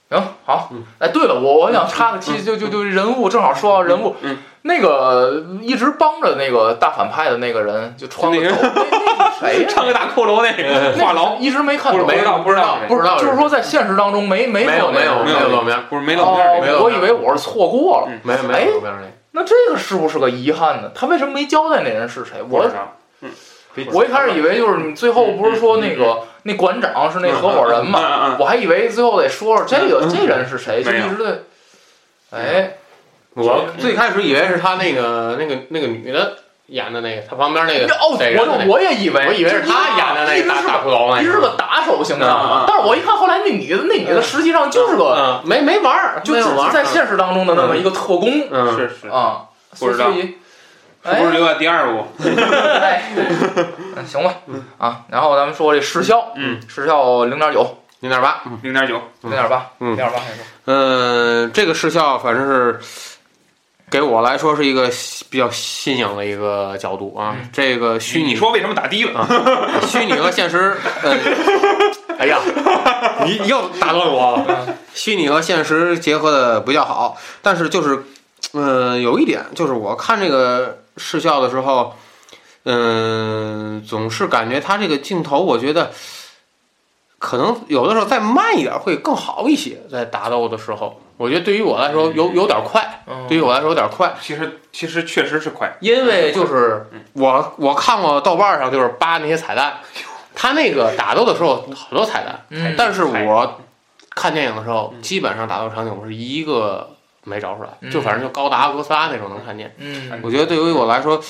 [0.09, 0.69] 行好。
[0.73, 9.69] 嗯，哎，对了，我我想插个题，就就就人物，正好说到人物，嗯，那个一直帮着那个大反派的那个人，就穿个那个斗，那那是谁呀？
[9.73, 16.61] 穿个大骷髅那个话痨，一直没看懂，不知道不知道不知道，就是说在现实当中没没没有没有没有露面，不是没露面。
[16.61, 18.07] 没有我以为我是错过了。
[18.09, 18.91] 嗯没有没有露面
[19.33, 20.91] 那那这个是不是个遗憾呢？
[20.93, 22.41] 他为什么没交代那人是谁？
[22.49, 22.69] 我。
[23.93, 32.73] 我一开始以为就是你最后不是说那个那馆长是那合伙人嘛，我还以为最后得说说这个这人是谁，就一直在，哎，
[33.35, 41.55] 我最开始以为是他那个那个那个女的演的那个，他旁边那个哦，我就我也以为我以为是他演的那个大大骷髅那一直是个。
[41.57, 48.75] 打手形象嗯嗯嗯，嘛但是我一看后来那女的那女的实际上就是个嗯，没没玩儿，就没有玩儿是在现实当中的那么一个特工嗯。
[48.75, 49.43] 是是，啊，
[49.79, 50.11] 不知道。
[51.03, 52.05] 不是留在第二部？
[52.79, 53.01] 哎，
[53.95, 54.35] 嗯 行吧
[54.77, 59.87] 啊，然后咱们说这视效，嗯，视效零点九，零点八，零点九，零点八，嗯。
[59.89, 60.19] 零点八
[60.65, 62.79] 嗯，这个视效反正是
[63.91, 64.89] 给我来说是一个
[65.29, 67.35] 比较新颖的一个角度啊。
[67.37, 69.19] 嗯这个虚拟你说为什么打低了？
[69.19, 71.17] 啊虚拟和现实，呃，
[72.17, 72.39] 哎呀，
[73.25, 74.77] 你又打断我了。
[74.93, 78.05] 虚拟和现实结合的比较好，但是就是，
[78.53, 81.93] 嗯、有一点就是我看这个视效的时候，
[82.63, 85.91] 嗯、总是感觉它这个镜头，我觉得
[87.21, 93.27] 可能有的时候再慢一点会更好一些，在打斗的时候，我觉得对于我来说有有点快，嗯。
[93.27, 94.11] 对于我来说有点快。
[94.19, 99.77] 其实其实确实是快，因为就是我我看过豆瓣上就是扒那些彩蛋，
[100.33, 102.73] 他那个打斗的时候好多彩蛋，嗯。
[102.75, 103.61] 但是我
[104.15, 106.89] 看电影的时候，基本上打斗场景我是一个
[107.23, 107.91] 没找出来，嗯。
[107.91, 109.75] 就反正就高达哥斯拉那种能看见。
[109.77, 110.19] 嗯。
[110.23, 111.21] 我觉得对于我来说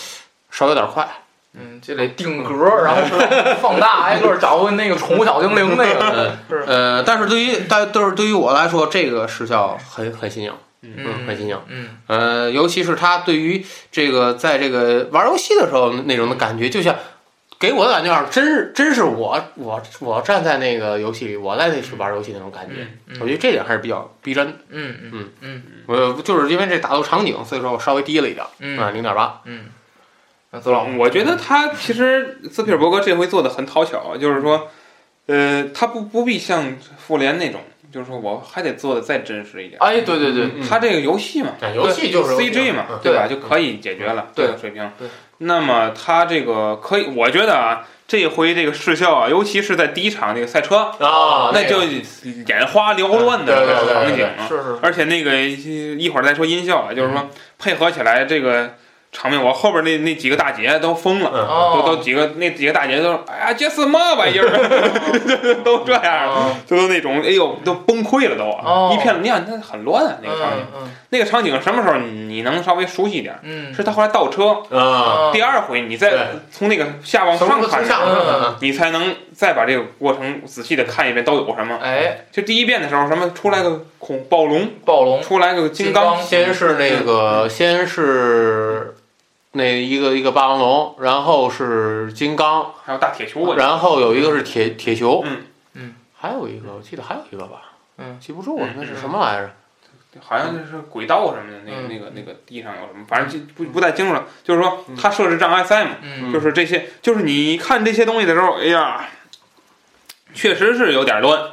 [0.49, 1.05] 稍有点快，
[1.53, 3.01] 嗯，就得定格，然后
[3.61, 11.59] 放大，挨个找个那个宠物小精灵那个，是呃，但是对于但都是对于我来说，这个视效很很新颖，嗯嗯，很新颖。
[11.67, 16.95] 嗯呃，尤其是他对于这个在这个玩游戏的时候那种的感觉，就像
[17.59, 22.87] 给我的感觉真是真是我我我站在那个游戏里，我在那去玩游戏那种感觉。
[23.07, 24.53] 嗯我觉得这点还是比较逼真的。
[24.69, 29.41] 嗯嗯嗯我就是因为这打斗场景，所以说我稍微低了一点，嗯啊，零点八。
[29.45, 29.65] 嗯，
[30.51, 34.69] 那邹老，我觉得他其实斯皮尔伯格这回做的很讨巧，就是说，
[35.27, 37.61] 呃，他不不必像复联那种，
[37.91, 39.79] 就是说我还得做的再真实一点。
[39.81, 43.27] 哎，对对对，嗯他这个游戏嘛，游戏就是 CG 嘛，嗯对吧？
[43.27, 44.91] 就可以解决了对这个水平。
[45.37, 54.27] 那么他这个可以，我觉得啊，这回这个视效啊，尤其是在第一场那个赛车，啊，那就眼花缭乱的场景。
[54.47, 58.75] 是是，而且那个一会儿再说音效啊，就是说配合起来这个
[59.11, 61.31] 场面，我后边那那几个大姐都疯了。
[61.75, 64.47] 都都几个那几个大姐都说，哎呀，这是么玩意儿？
[65.63, 68.45] 都这样，哦 就都那种，哎呦，都崩溃了都
[68.93, 73.37] 一片，你看它很乱啊，那个场景，嗯那个场景什么时候你能稍微熟悉一点？
[73.43, 81.77] 嗯，是他后来倒车，啊，第二回你再从那个下往上看从，上嗯你才能再把这个过程仔细的看一遍都有什么。
[81.83, 88.95] 哎，就第一遍的时候，什么出来个恐暴龙，暴龙，出来个金金刚，刚先是那个，先是
[89.53, 99.51] 那一个一个霸王龙，然后是金刚，还有大铁球，然后有一个是铁铁球，嗯嗯，还有一个我记得还有一个吧，嗯，记不住了嗯，那是什么来着？
[100.19, 104.25] 好像就是轨道什么的，那个嗯那个那个地上有什么，反正就不不太清楚了。
[104.43, 109.09] 就是说，它设置障碍赛嘛，嗯就是这些，就是你看这些东西的时候，哎呀，
[110.33, 111.51] 确实是有点乱。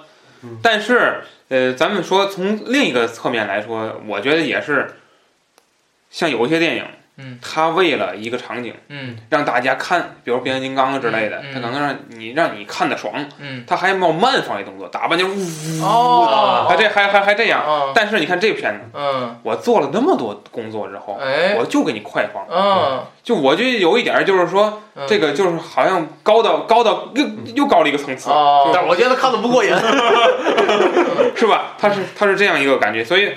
[0.61, 4.97] 但是，呃，咱们说从另一个侧面来说，我觉得也是，
[6.11, 6.85] 像有一些电影，
[7.19, 17.63] 嗯，他为了一个场景，嗯让大家看，比如变形金刚啊之类的，嗯嗯它可能让你让你看的爽，嗯，他还冒慢放一动作，打半截儿呜，哦，还这还还还这样。
[17.69, 22.47] 嗯但是你看这片子，嗯，我做了那么多工作之后，哎，我就给你快放。
[22.49, 27.27] 嗯，就我就有一点儿就是说，嗯这个就是好像高到高到又
[27.57, 29.75] 又高了一个层次，哦，但是我觉得看的不过瘾。
[31.35, 31.75] 是吧？
[31.79, 33.33] 他是他是这样一个感觉，所以，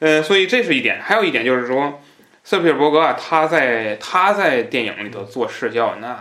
[0.00, 1.00] 呃，所以这是一点。
[1.02, 2.00] 还有一点就是说，
[2.44, 6.16] 瑟皮尔伯格啊，他在他在电影里头做视效，那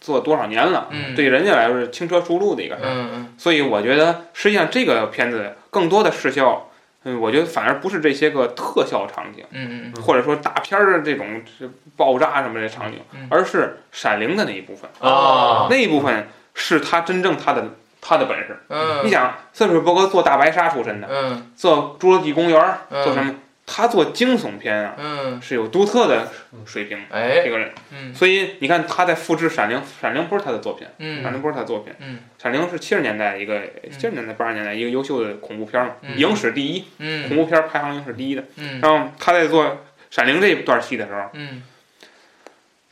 [0.00, 0.88] 做多少年了？
[0.90, 2.88] 嗯，对人家来说是轻车熟路的一个事儿。
[2.90, 6.68] 嗯嗯所以我觉得，实际上这个片子更多的视效，
[7.04, 14.90] 嗯，我觉得反而不是这些个特效场景，嗯嗯或者说大片儿的这种是爆炸什么的场景嗯，而是闪灵的那一部分。
[15.00, 17.64] 啊那一部分是他真正他的
[18.00, 18.58] 他的本事。
[18.68, 23.34] 嗯，你想，斯皮尔伯格做大白鲨出身的，嗯做《侏罗纪公园》，嗯做什么？
[23.72, 26.28] 他做惊悚片啊，嗯，是有独特的
[26.66, 26.98] 水平。
[27.08, 28.12] 哎，这个人，嗯。
[28.12, 30.88] 所以你看他在复制《闪灵》，《闪灵》不是他的作品，
[31.22, 36.18] 《闪灵》嗯不是他的作品，嗯《闪灵》是七十年代一个七十年代八十年代一个优秀的恐怖片嘛，嗯。
[36.18, 38.42] 影史第一，恐嗯怖片排行影史第一的。
[38.56, 38.80] 嗯。
[38.80, 39.64] 然后他在做
[40.10, 41.62] 《闪灵》这一段戏的时候，嗯，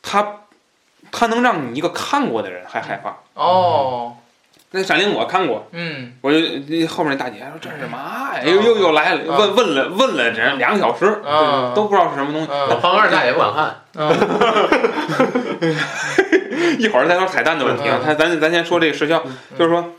[0.00, 0.42] 他
[1.10, 3.16] 他能让你一个看过的人还害怕。
[3.34, 4.17] 哦，
[4.70, 6.12] 那《闪灵》我看过，嗯。
[6.20, 6.38] 我就
[6.86, 8.42] 后面那大姐说这是嘛呀？
[8.44, 11.72] 又又又来了，问问了问了整两个小时，嗯。
[11.74, 12.48] 都不知道是什么东西。
[12.50, 14.14] 我嗯旁边大爷不敢看，嗯。
[16.78, 18.04] 一会儿再说彩蛋的问题啊，嗯。
[18.04, 19.22] 他咱咱先说这个视效，
[19.58, 19.92] 就是说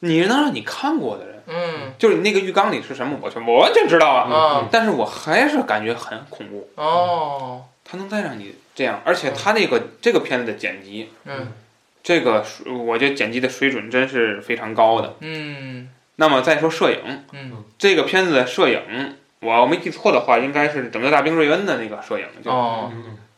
[0.00, 1.92] 你能让你看过的人，嗯。
[1.98, 6.68] 就是你那个浴缸里是什么，我全我完全知道啊，啊但是我还是感觉很恐怖。
[6.74, 11.52] 哦，他能再让你这样，而且他那个这个片子的剪辑，嗯
[12.08, 15.16] 这个水我觉得剪辑的水准真是非常高的。
[15.20, 15.90] 嗯。
[16.16, 17.62] 那么再说摄影，嗯。
[17.76, 18.80] 这个片子的摄影，
[19.40, 22.90] 我没记错的话，应该是《拯救大兵瑞恩》的那个摄影，就哦。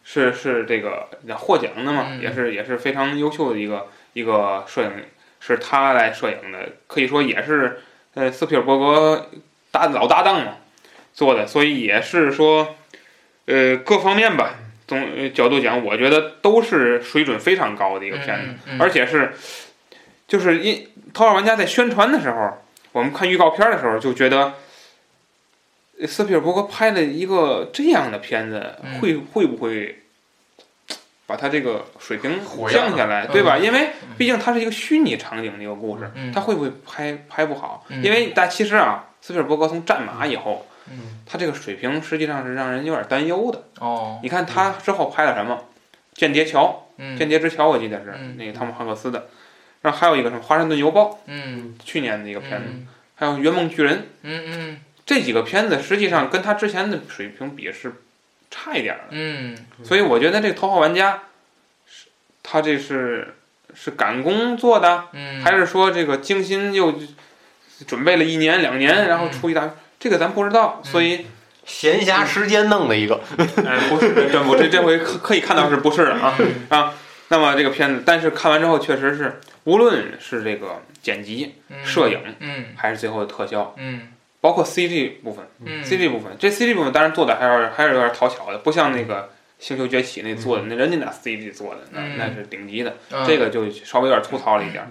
[0.04, 2.20] 是是这个获奖的嘛，嗯。
[2.20, 4.92] 也是也是非常优秀的一个一个摄影，
[5.40, 7.80] 是他来摄影的，可以说也是
[8.14, 9.30] 呃斯皮尔伯格
[9.72, 10.58] 搭老搭档嘛
[11.12, 12.76] 做的，所以也是说
[13.46, 14.54] 呃各方面吧，
[14.90, 19.32] 从呃角度讲，我觉得都是水准非常高的一个片子，嗯而且是
[20.26, 20.74] 就是因
[21.14, 22.58] 《头号玩家》在宣传的时候，
[22.90, 24.54] 我们看预告片的时候就觉得。
[26.00, 30.00] 呃斯皮尔伯格拍了一个这样的片子，嗯会会不会
[31.26, 33.58] 把他这个水平降下来，嗯对吧？
[33.58, 37.84] 因为嗯毕竟它是一个虚拟场景的一个故事，嗯他会不会拍拍不好？
[37.90, 40.98] 嗯因为但其实啊，斯皮尔伯格从《战马》以后，嗯。
[41.26, 43.62] 他这个水平实际上是让人有点担忧的。
[43.78, 44.18] 哦。
[44.22, 45.64] 你看他之后拍了什么，
[46.18, 48.36] 《间谍桥》嗯《间谍之桥》，我记得是嗯。
[48.36, 49.28] 那个汤姆汉克斯的。
[49.82, 52.88] 然后还有一个什么《华盛顿邮报嗯》，去年的一个片子，嗯。
[53.14, 54.42] 还有《圆梦巨人》嗯。
[54.46, 54.80] 嗯。
[55.06, 57.92] 这几个片子，实际上跟他之前的水平比是
[58.50, 59.06] 差一点儿的。
[59.10, 59.56] 嗯。
[59.82, 61.14] 所以我觉得这个《头号玩家》
[61.86, 62.08] 是，
[62.42, 63.34] 他这是
[63.74, 66.94] 是赶工做的，嗯，还是说这个精心又
[67.86, 69.70] 准备了一年两年，然后出一大，
[70.00, 70.80] 这个咱不知道。
[70.82, 71.26] 所以，
[71.64, 73.20] 闲暇时间弄的一个，
[73.64, 76.36] 哎，不是这不，这这回可可以看到是不是了啊
[76.70, 76.94] 啊？
[77.28, 84.08] 那么这个片子，但是看完之后，确实是无论是这个剪辑、摄影，嗯还是最后的特效，嗯
[84.40, 89.30] 包括 CG 部分嗯，CG 部分，这 CG 部分当然做的还是还是有点讨巧的，不像那个。
[89.60, 92.96] 星球崛起那做的，那人家那 CG 做的，那嗯那是顶级的。
[93.10, 94.88] 嗯这个就稍微有点粗糙了一点儿，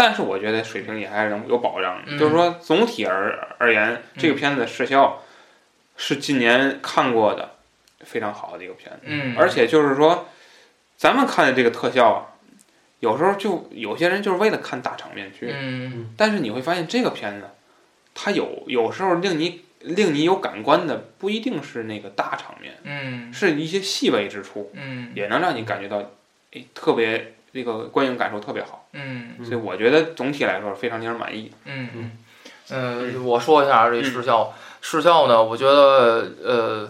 [0.00, 2.02] 但是我觉得水平也还是能有保障。
[2.06, 2.16] 嗯。
[2.18, 5.22] 就是说，总体而而言，这个片子的视效
[5.98, 7.56] 是今年看过的
[8.00, 10.26] 非常好的一个片子，嗯，而且就是说，
[10.96, 12.32] 咱们看的这个特效啊，
[13.00, 16.14] 有时候就有些人就是为了看大场面去，嗯。
[16.16, 17.48] 但是你会发现这个片子，
[18.14, 23.30] 它有有时候令你令你有感官的，不一定是那个大场面，嗯。
[23.34, 25.12] 是一些细微之处，嗯。
[25.14, 25.98] 也能让你感觉到，
[26.52, 28.79] 哎，特别这个观影感受特别好。
[28.92, 31.50] 嗯所以我觉得总体来说非常令人满意。
[31.64, 32.10] 嗯嗯，
[33.14, 36.88] 呃，我说一下这失效，失效呢，我觉得呃，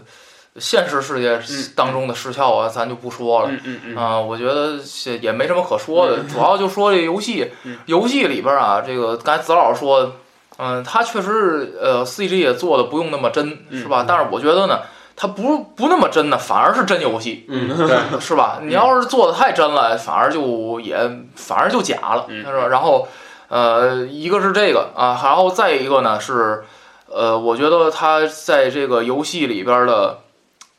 [0.57, 1.41] 现实世界
[1.77, 3.51] 当中的失效啊，咱就不说了。
[3.51, 10.13] 嗯嗯嗯啊、我觉得是也没什么可说的，主要就说这游戏嗯，游戏里边啊，这个刚才子老师说的，
[10.59, 14.05] 嗯、他确实呃 CG 也做的不用那么真，嗯是吧？
[14.07, 14.81] 但是我觉得呢，
[15.23, 18.59] 它不不那么真呢，反而是真游戏，嗯， 对， 是吧？
[18.63, 20.97] 你要是做的太真了，反而就也
[21.37, 22.69] 反而就假了，嗯是吧？
[22.69, 23.07] 然后
[23.49, 26.65] 呃，一个是这个啊，然后再一个呢是
[27.13, 30.21] 呃，我觉得它在这个游戏里边的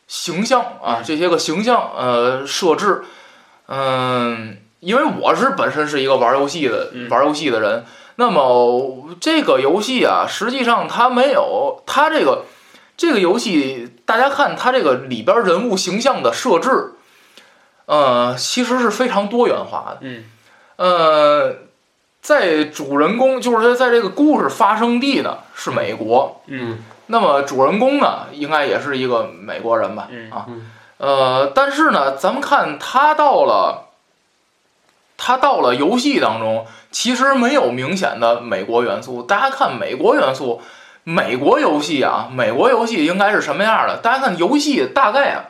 [0.08, 3.04] 形象啊，嗯这些个形象呃设置，
[3.68, 7.86] 嗯、因为我是本身是一个玩游戏的、嗯玩游戏的人，
[8.16, 12.46] 那么这个游戏啊，实际上它没有它这个
[12.98, 16.96] 这个游戏，大家看它这个里边人物形象的设置，
[17.86, 20.00] 呃，其实是非常多元化的。
[20.02, 20.26] 嗯
[20.76, 21.56] 呃，
[22.22, 30.10] 在主人公就是说在这个故事发生地呢是美国，嗯那么主人公呢应该也是一个美国人吧？
[30.12, 33.92] 嗯啊嗯，呃，但是呢，咱们看他到了，
[35.18, 39.24] 他到了游戏当中，其实没有明显的美国元素。
[39.24, 40.62] 大家看美国元素，
[41.04, 43.98] 美国游戏啊，美国游戏应该是什么样的？
[43.98, 45.46] 大家看游戏大概啊，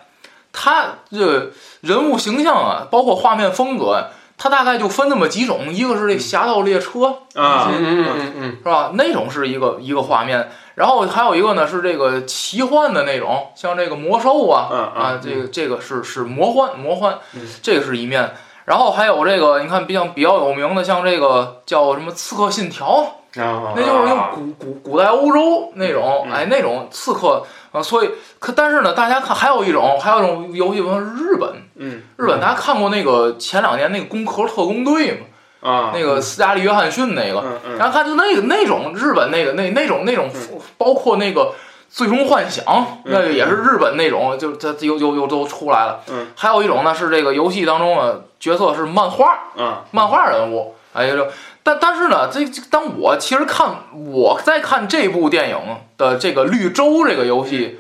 [0.54, 8.92] 它这人物形象啊，包括画面风格啊，它大概就分那么几种，一个是这侠盗猎车，啊嗯嗯嗯嗯是吧？
[8.94, 18.32] 那种是一个一个画面，然后还有一个呢是这个奇幻的那种，像这个魔兽啊，嗯啊，这个这个是是魔幻魔幻嗯，这个是一面。
[18.64, 27.82] 然后还有这个，你看比较比较有名的，像这个叫什么《刺客信条》，啊那就是用古古古代欧洲那种，嗯哎，那种刺客啊。
[27.82, 28.10] 所以，
[28.40, 35.26] 可但是呢，大家看还有一种，还有一种游戏，比如说日本，嗯日本大家看过那个前两年那个《攻壳特工队》吗？
[35.62, 37.44] 啊那个斯嘉丽·约翰逊那个，
[37.78, 40.28] 然后他就那个那种日本那个那那种那种，
[40.76, 41.42] 包括那个
[41.88, 42.66] 《最终幻想》，
[43.06, 46.00] 那个也是日本那种，就它又又又都出来了。
[46.10, 51.28] 嗯，还有一种呢是这个游戏当中的角色是漫画嗯漫画人物，哎就
[51.64, 55.58] 但但是呢，这这当我其实看我在看这部电影
[55.98, 57.80] 的这个绿洲这个游戏，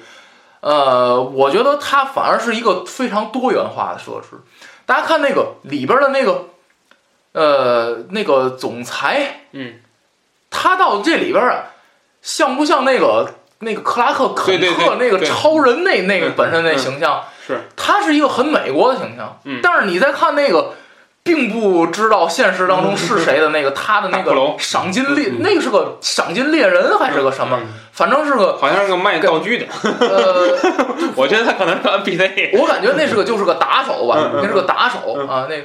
[0.59, 4.37] 呃，我觉得它反而是一个非常多元化的设置。
[4.85, 6.49] 大家看那个里边的那个，
[7.31, 9.79] 呃，那个总裁，嗯，
[10.51, 11.63] 他到这里边啊，
[12.21, 17.23] 像不像那个那个克拉克肯特那个超人那那个嗯本身那嗯形象？
[17.47, 20.75] 是，他是一个很美国的形象，嗯但是你再看那个。
[21.23, 27.57] 并不知道现实当中是谁的那个他的那个赏金猎，嗯那个是个赏金猎人还是个什么？
[27.61, 30.57] 嗯反正是个好像是个卖道具的，呃，
[31.13, 32.57] 我觉得他可能是个 NPC。
[32.57, 35.45] 我感觉那是个就是个打手吧，那是个打手啊。
[35.49, 35.55] 那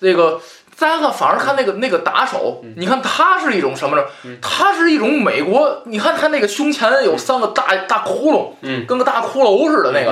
[0.00, 0.38] 那个
[0.78, 4.38] 大家看，反而看那个那个打手，你看他是一种什么呢嗯？
[4.42, 10.10] 他是一种美国，你看他那个胸前有三个大大窟窿，嗯跟个大骷髅似的那个。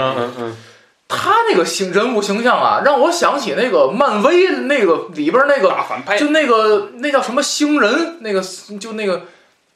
[1.08, 6.18] 他那个形人物形象啊，让我想起那个漫威那个里边那个大反派。
[6.18, 8.42] 就那个那叫什么星人，那个
[8.78, 9.22] 就那个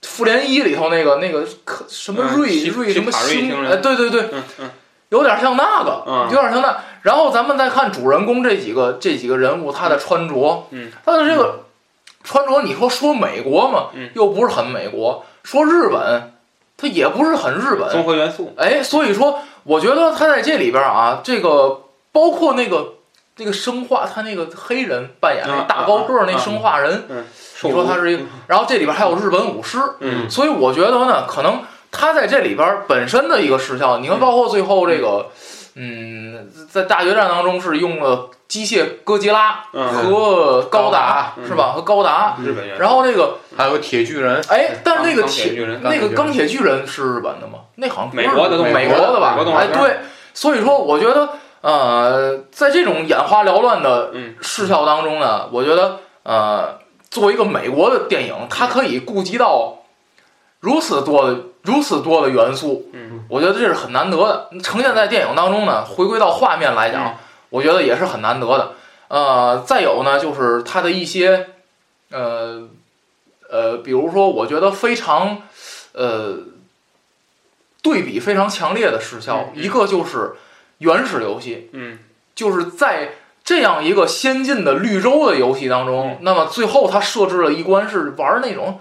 [0.03, 4.71] 复联一里头那个那个可什么嗯瑞、奇瑞什么星，哎，对对对，嗯嗯。
[5.09, 6.27] 有点像那个，嗯。
[6.31, 6.77] 有点像那。
[7.01, 11.65] 然后咱们再看主人公这几个这几个人物，他的穿着，嗯，他的这个
[12.23, 14.11] 穿着，你说说美国嘛，嗯。
[14.15, 16.35] 又不是很美国；说日本，
[16.77, 17.89] 他也不是很日本。
[17.91, 22.95] 综合元素，哎，所以说，我觉得他在这里边啊，这个包括那个
[23.37, 27.25] 那个生化，他那个黑人扮演那啊大高个儿那啊生化人，嗯，
[27.63, 30.29] 你说他是一个，然后这里边还有日本武师，嗯。
[30.29, 35.31] 所以我觉得呢，可能他在这里边本身的一个时效，你看，包括最后这个，
[35.77, 41.73] 嗯，在大决战当中是用了机械哥吉拉嗯，和高达，嗯是吧？
[41.75, 46.87] 和高达，日本然后那个，还有个铁巨人，哎，但是那个铁铁巨人，那个钢铁巨人。
[46.87, 47.61] 是日本的吗？
[47.77, 48.29] 那好像不是。
[48.29, 49.39] 美国的美国的吧？
[49.57, 50.01] 哎，对，
[50.35, 51.31] 所以说我觉得，
[51.63, 54.35] 呃，在这种眼花缭乱的嗯。
[54.43, 56.79] 视效当中呢，我觉得，呃，
[57.11, 59.79] 作为一个美国的电影，它可以顾及到
[60.61, 64.51] 如此多的如此多的元素，嗯，我觉得这是很难得的。
[64.63, 67.15] 呈现在电影当中呢，回归到画面来讲，嗯
[67.53, 68.73] 我觉得也是很难得的。
[69.09, 71.51] 呃，再有呢，就是它的一些，
[72.11, 72.69] 呃，
[73.49, 75.43] 呃，比如说，我觉得非常，
[75.93, 76.39] 呃，
[77.83, 80.33] 对比非常强烈的失效，一个就是
[80.79, 81.99] 原始游戏，嗯。
[82.35, 88.81] 就是在这样一个先进的绿洲的游戏当中，那么最后它设置了一关是玩那种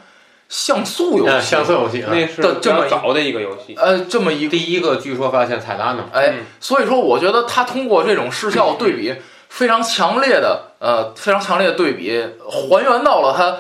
[0.51, 2.09] 像素游呃戏，像素游戏啊。
[2.11, 9.15] 那是这么早的一个游戏，呃，这么一个，第一个据说发现彩蛋呢，哎嗯，所以说我觉得它通过这种视效对比
[9.47, 13.59] 非常强烈的，呃，非常强烈的对比，还原到了它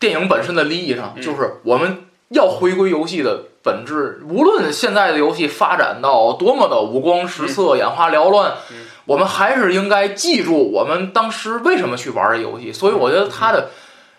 [0.00, 4.20] 电影本身的利益上，嗯就是我们要回归游戏的本质。
[4.28, 12.72] 无论现在的游戏发展到多么的五光十色、眼花缭乱，嗯我们还是应该记住我们当时为什么去玩这游戏。
[12.72, 13.70] 所以我觉得它的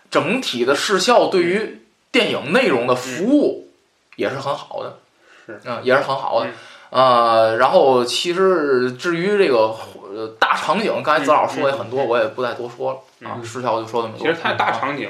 [0.10, 1.83] 整体的视效对于
[2.14, 3.68] 电影内容的服务
[4.16, 5.00] 也是很好的，
[5.46, 6.54] 是嗯，也是很好的嗯。
[6.92, 9.76] 呃，然后其实至于这个
[10.14, 14.26] 呃大场景，刚才子老师说也很多，我也不再多说了啊，嗯视效就说这么多。
[14.26, 15.10] 其实它大啊场景，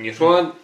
[0.00, 0.54] 你说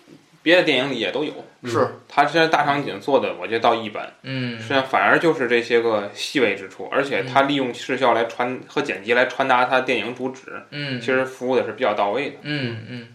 [0.40, 1.32] 别的电影里也都有。
[1.64, 12.36] 是，他现在大场景做的，我觉得到一般，嗯实际上反而就是这些个细微之处，而且它利用视效来传和剪辑来传达它电影主旨，嗯，其实服务的是比较到位的。
[12.42, 13.08] 嗯嗯，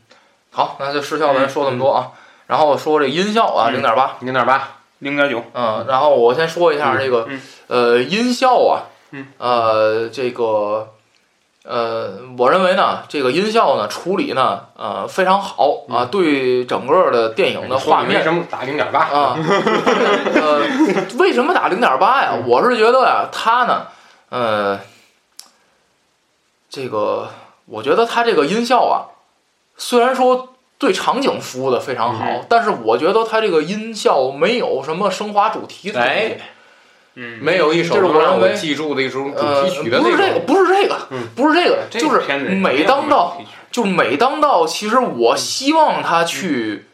[0.51, 2.11] 好，那就视效咱说这么多啊，
[2.47, 4.69] 然后说这音效啊，嗯零点八，零点八，
[4.99, 10.93] 零点九，嗯，然后我先说一下这个嗯呃音效啊嗯，呃这个。
[11.69, 18.99] 呃，我认为呢，这个音效呢处理呢，呃非常好啊，对整个的电影的画面为什么打零点八？
[18.99, 19.37] 啊，
[20.33, 20.61] 呃，
[21.19, 22.31] 为什么打零点八呀？
[22.47, 23.87] 我是觉得呀，它呢，
[24.29, 24.79] 呃，
[26.69, 27.31] 这个
[27.65, 29.11] 我觉得它这个音效啊，
[29.75, 32.45] 虽然说对场景服务的非常好，嗯。
[32.47, 36.09] 但是我觉得它这个音效没有什么升华主题的东西。
[36.09, 36.37] 哎，
[37.15, 41.27] 嗯，没有一首让我记住的一种主呃，题曲的那不是这个，不是这个，嗯。
[41.35, 46.85] 不是这个，就是每当到就是每当到，其实我希望他去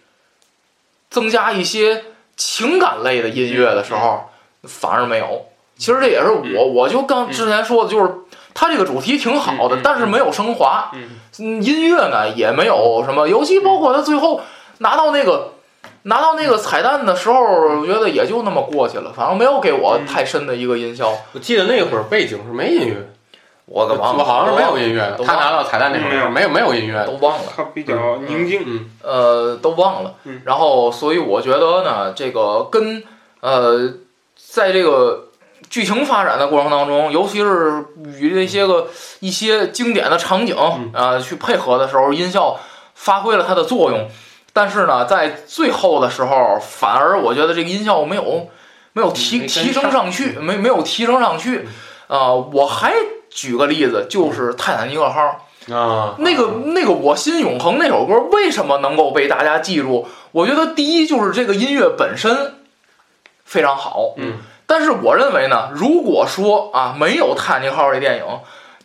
[1.10, 2.06] 增加一些
[2.38, 4.30] 情感类的音乐的时候，
[4.64, 5.46] 反而没有。
[5.78, 8.12] 其实这也是我，我就刚之前说的，就是
[8.54, 10.92] 它这个主题挺好的但是没有升华。
[10.94, 14.42] 嗯嗯，音乐呢也没有什么，尤其包括他最后
[14.80, 15.54] 拿到那个
[16.04, 17.42] 拿到那个彩蛋的时候，
[17.80, 21.12] 我觉得也就那么过去了，反正没有给我太深的一个音效。
[21.32, 22.96] 我记得那会儿背景是没音乐，
[23.66, 27.04] 我给忘了，我好像是没有音乐他拿到彩蛋那会儿没有没有音乐。
[27.06, 27.46] 都忘了。
[27.56, 28.62] 他比较宁静。
[28.66, 30.42] 嗯，呃，都忘了嗯。
[30.46, 33.02] 然后，所以我觉得呢，这个跟
[33.40, 33.94] 呃，
[34.36, 35.30] 在这个
[35.74, 37.84] 剧情发展的过程当中，尤其是
[38.20, 38.90] 与这些个
[39.22, 42.60] 一些经典的场景啊呃去配合的时候，音效
[42.94, 44.08] 发挥了它的作用。
[44.54, 48.52] 但是呢，在最后的时候，反而我觉得这个音效没有
[48.94, 51.68] 没有提提升上上去，没没有提升上去。
[52.06, 52.94] 啊，我还
[53.32, 55.48] 举个例子，就是《泰坦尼克号》。
[55.74, 60.06] 啊，那个那个我心永恒那首歌为什么能够被大家记住？
[60.34, 62.58] 我觉得第一就是这个音乐本身
[63.44, 64.34] 非常好，嗯，
[64.74, 68.24] 但是我认为呢，如果说啊没有《泰坦尼克号》这电影，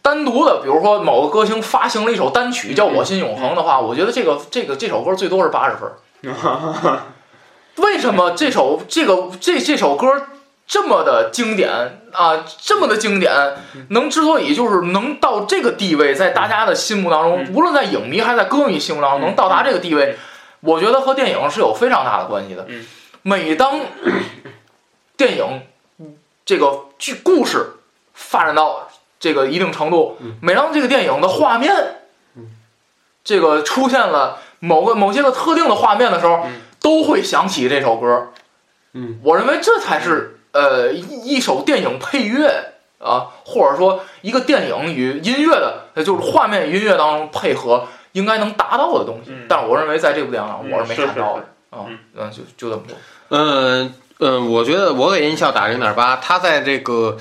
[0.02, 5.90] 单独的，比如说某个歌星发行了一首单曲叫《我心永恒》的话，我觉得这个这个这首歌最多是八十分。
[7.76, 10.26] 为什么这首这个这这首歌
[10.66, 11.70] 这么的经典
[12.12, 13.32] 啊，这么的经典，
[13.88, 20.18] 能之所以就是能到这个地位，在大家的心目当中，无论在影迷还是在歌迷心目当中，能到达这个地位，
[20.60, 22.66] 我觉得和电影是有非常大的关系的。
[22.68, 22.84] 嗯。
[23.22, 23.80] 每当
[25.16, 25.62] 电影
[26.48, 27.72] 这个剧故事
[28.14, 28.88] 发展到
[29.20, 31.98] 这个一定程度，每当这个电影的画面，
[33.22, 36.46] 这个出现了某个某些个特定的画面的时候，
[36.80, 38.28] 都会想起这首歌。
[38.94, 49.32] 嗯，我认为这才是呃一一首电影配乐啊，或者说一个电影与音乐的，呃就是画面与音乐当中配合应该能达到的东西。
[49.32, 49.44] 嗯。
[49.50, 51.40] 但是我认为在这部电影上我是没看到的。
[51.68, 51.98] 啊，嗯。
[52.16, 52.96] 嗯，就就这么多。
[53.28, 57.16] 嗯嗯，我觉得我给音效打零点八，他在这个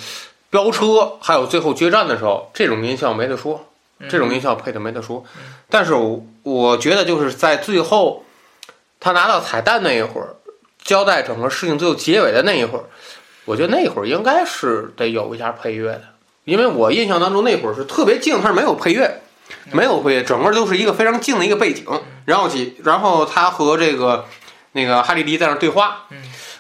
[0.50, 3.68] 飙车还有最后决战的时候，这种音效没得说，
[4.00, 5.24] 嗯这种音效配的没得说。
[5.70, 8.26] 但是我我觉得就是在最后
[9.00, 10.36] 他拿到彩蛋那一会儿，
[10.84, 12.86] 交代整个事情最后结尾的那一会儿，
[13.46, 16.04] 我觉得那会儿应该是得有一下配乐的，
[16.46, 19.22] 因为我印象当中那会儿是特别静，它是没有配乐。
[19.72, 21.86] 没有配乐，整个就是一个非常静的一个背景，
[22.26, 24.26] 然后几，然后他和这个
[24.74, 26.04] 那个哈利迪在那对话。
[26.10, 26.18] 嗯，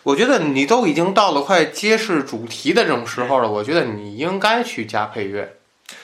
[0.08, 5.58] 我觉得你都已经到了快揭示主题的这种时候了，我觉得你应该去加配乐。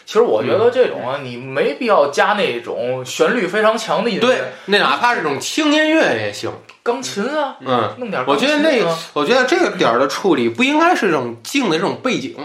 [0.05, 6.51] 其实我觉得这种啊，你没必要加那种旋律非常强的音乐，对，那哪怕是这种轻音乐也行。
[6.83, 12.35] 钢琴啊，嗯，弄点我觉得那我觉得这个点儿的处理不应该是这种静的这种背景，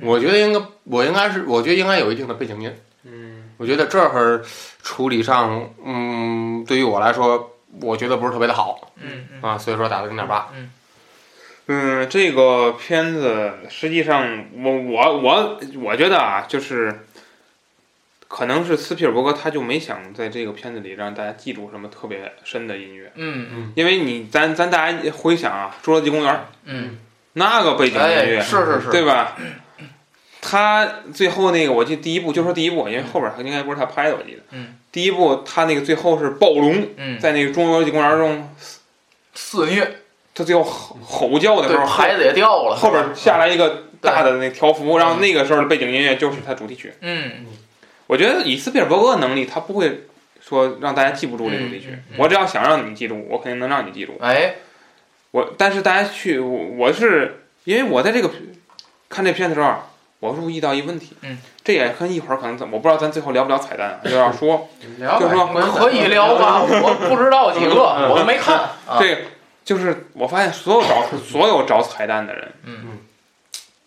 [0.00, 2.76] 我觉得应该，我应该是，我觉得应该有一定的背景音。
[3.04, 4.42] 嗯，我觉得这会儿
[4.82, 10.48] 处理上，嗯，对于我来说，我觉得不是特别的好嗯嗯啊，所以说打了零点八。
[10.52, 10.68] 嗯，
[12.08, 17.00] 这个片子实际上，我我我我觉得啊，就是
[18.28, 26.98] 可能是斯皮尔伯格他就没想在这个片子里让大家记住什么特别深的音乐，嗯嗯因为你咱咱大家回想啊，《侏罗纪公园》嗯
[27.32, 29.36] 那个背景音乐，哎是是是对吧？
[30.42, 34.42] 他最后那个，我记得第一部就说第一部，因为后边他应该不是他拍的，我记得。
[34.52, 34.74] 嗯。
[34.90, 38.52] 第一部他那个最后是暴龙嗯，在那个侏罗纪公园中，
[39.34, 39.99] 肆虐，
[40.34, 46.92] 他最后吼吼叫的时候，孩子也掉了，后边下来一个大的那条幅，然后嗯那个时候的背景音乐就是他主题曲。
[47.00, 47.46] 嗯
[48.06, 50.06] 我觉得以斯皮尔伯格的能力，他不会
[50.40, 52.04] 说让大家记不住这主题曲嗯嗯。
[52.12, 54.16] 嗯我只要想让你记住，我肯定能让你记住。
[54.20, 54.54] 哎
[55.32, 58.28] 我但是大家去，我我是因为我在这个
[59.08, 59.74] 看这片的时候，
[60.18, 64.68] 我注意到一问题，嗯，这也跟一会儿可能咱我不知道咱最后聊不聊彩蛋啊， 就要说
[65.08, 66.62] 就是说可以聊吧？
[66.66, 67.74] 我不知道几个，
[68.10, 68.56] 我都没看。
[68.58, 69.20] 啊这个，
[69.70, 72.98] 就是我发现所有找 所有找彩蛋的人，嗯。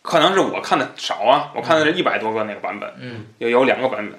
[0.02, 3.26] 可能是我看的少啊，我看的是一百多个那个版本，嗯。
[3.40, 4.18] 有有两个版本，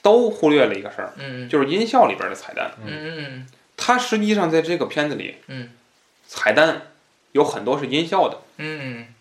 [0.00, 2.70] 都忽略了一个事儿，嗯就是音效里边的彩蛋。
[2.82, 2.88] 嗯
[3.18, 3.46] 嗯。
[3.76, 5.68] 它实际上在这个片子里，嗯，
[6.26, 6.80] 彩蛋
[7.32, 9.13] 有很多是音效的，嗯嗯，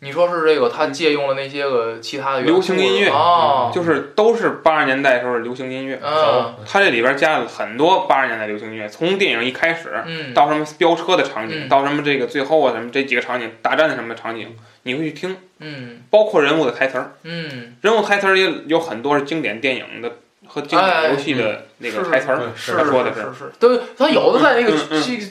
[0.00, 3.08] 你说是这个，他借用了那些个其他的流行音乐。
[3.10, 6.00] 哦，就是都是八十年代时候的流行音乐。
[6.02, 6.54] 嗯。
[6.66, 10.32] 它这里边加了很多八十年代流行音乐，从电影一开始嗯。
[10.32, 11.68] 到什么飙车的场景，嗯。
[11.68, 16.02] 到什么这个最后啊什么这几个场景大战的什么场景，你会去听，嗯。
[16.08, 20.12] 包括人物的台词儿，嗯，人物台词儿也有很多是经典电影的
[20.52, 24.76] 和经典游戏的那个台词儿，是说的是是，对他有的在那个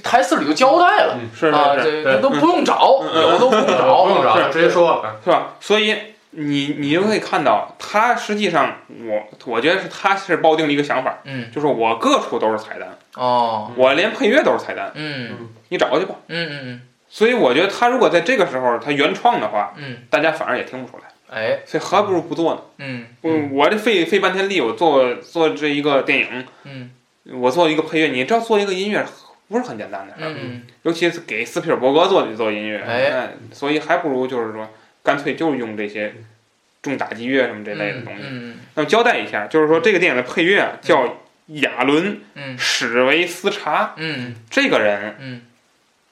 [0.01, 5.05] 台词里就交代了是啊，是是，这这都不用找，嗯嗯有的都不用找，不用找，是直接说。
[5.24, 5.55] 是吧？
[5.59, 5.95] 所以
[6.32, 16.15] 你你就可以看到，他实际上我我觉得是他是抱定了一个想法，嗯就是我各处都是彩蛋，哦，我连配乐都是彩蛋，嗯你找去吧。
[16.28, 22.62] 嗯嗯所以我觉得他如果在这个时候他原创的话，嗯，大家反而也听不出来，哎，所以还不如不做呢。
[22.78, 26.92] 嗯嗯，我这费费半天力，我做做这一个电影，嗯。
[27.32, 29.06] 我做一个配乐，你知道做一个音乐
[29.50, 33.34] 不是很简单的事儿，嗯尤其是给斯皮尔伯格做做音乐，哎。
[33.52, 34.68] 所以还不如就是说
[35.04, 36.16] 干脆就是用这些
[36.82, 38.24] 重打击乐什么这类的东西。
[38.26, 42.58] 嗯那么交代一下，就是说这个电影的配乐啊叫亚伦嗯。
[42.58, 44.36] 史维斯查，嗯。
[44.50, 45.42] 这个人嗯，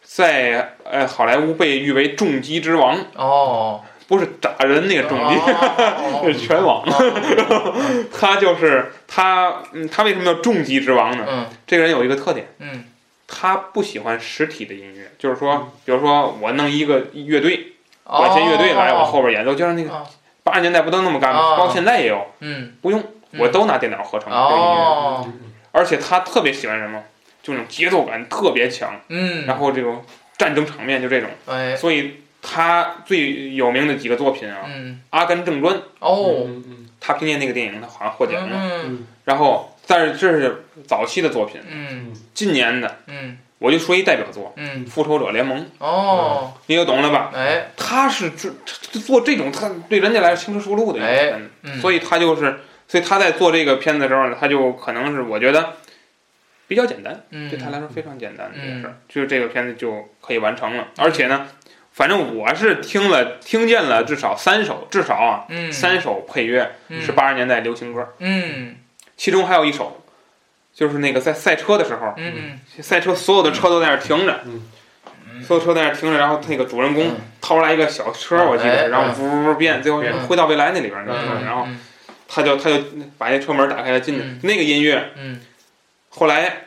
[0.03, 6.21] 在呃好莱坞被誉为重击之王，哦，不是打人那个重击，哦。
[6.25, 6.81] 是全网。
[6.83, 8.05] 哦。
[8.17, 11.25] 他就是他，嗯，他为什么叫重击之王呢？
[11.29, 11.45] 嗯。
[11.65, 12.85] 这个人有一个特点，嗯。
[13.27, 17.73] 他不喜欢实体的音乐，就是说，比如说我弄一个乐队，
[18.05, 18.17] 哦。
[18.17, 20.07] 管弦乐队来我后边演奏，就像那个哦
[20.43, 21.39] 八十年代不都那么干吗？
[21.41, 21.55] 哦。
[21.57, 22.73] 包括现在也有，嗯。
[22.81, 22.99] 不用，
[23.31, 23.39] 嗯。
[23.41, 24.81] 我都拿电脑合成这个音乐。
[24.83, 25.27] 哦
[25.73, 27.03] 而且他特别喜欢什么，
[27.43, 30.03] 就那种节奏感特别强，嗯，然后这种
[30.35, 31.75] 战争场面就这种，哎。
[31.75, 36.47] 所以他最有名的几个作品啊，嗯《阿甘正传》，哦。
[36.99, 38.57] 他凭借那个电影他好像获奖了。
[38.85, 42.13] 嗯然后，但是这是早期的作品，嗯。
[42.33, 42.99] 今年的。
[43.07, 43.37] 嗯。
[43.59, 46.53] 我就说一代表作嗯《复仇者联盟》，哦。
[46.67, 47.31] 你就懂了吧？
[47.35, 47.71] 哎。
[47.75, 48.51] 他是做
[48.91, 55.73] 做这种，他对人家来说轻车熟路的一个片子，嗯，所以他就是，所以他在做这个片子的时候呢，他就可能是我觉得
[56.67, 57.49] 比较简单，嗯。
[57.49, 58.89] 对他来说非常简单的事儿。
[58.89, 60.87] 嗯，就是这个片子就可以完成了。
[60.97, 61.47] 而且呢，
[61.97, 65.73] 反正我是听了听见了至少三首，至少啊嗯。
[65.73, 67.01] 三首配乐嗯。
[67.01, 68.75] 是八十年代流行歌，嗯。
[69.17, 70.03] 其中还有一首
[70.75, 74.41] 就是那个在赛车的时候，嗯赛车所有的车都在那儿停着。
[74.45, 74.61] 嗯。
[75.41, 77.15] 所有车在那儿停着，然后那个主人公嗯。
[77.41, 81.39] 掏出来一个小车，我记哎得，然后呜呜呜变，最后嗯回到未来那里边儿，你知道吗？
[81.41, 81.79] 嗯然后嗯。
[82.27, 82.77] 他就他就
[83.17, 85.41] 把那车门打开了进去嗯，那个音乐嗯。
[86.09, 86.65] 后来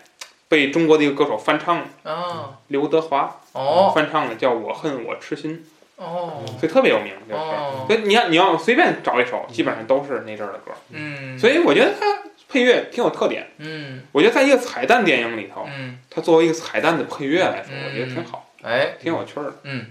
[0.51, 2.55] 被中国的一个歌手翻唱了，哦。
[2.67, 3.93] 刘德华哦。
[3.95, 6.45] 翻唱的，叫我恨我痴心，哦。
[6.59, 7.47] 所以特别有名这个歌。
[7.47, 10.73] 哦所以你看你要随便找一首，基本上都是那阵儿的歌。
[10.91, 12.07] 嗯，所以我觉得它
[12.49, 13.49] 配乐挺有特点。
[13.59, 14.03] 嗯。
[14.11, 15.99] 我觉得在一个彩蛋电影里头，嗯。
[16.11, 17.87] 它作为一个彩蛋的配乐来说，嗯。
[17.87, 18.97] 我觉得挺好，哎。
[19.01, 19.55] 挺有趣儿的。
[19.63, 19.87] 嗯。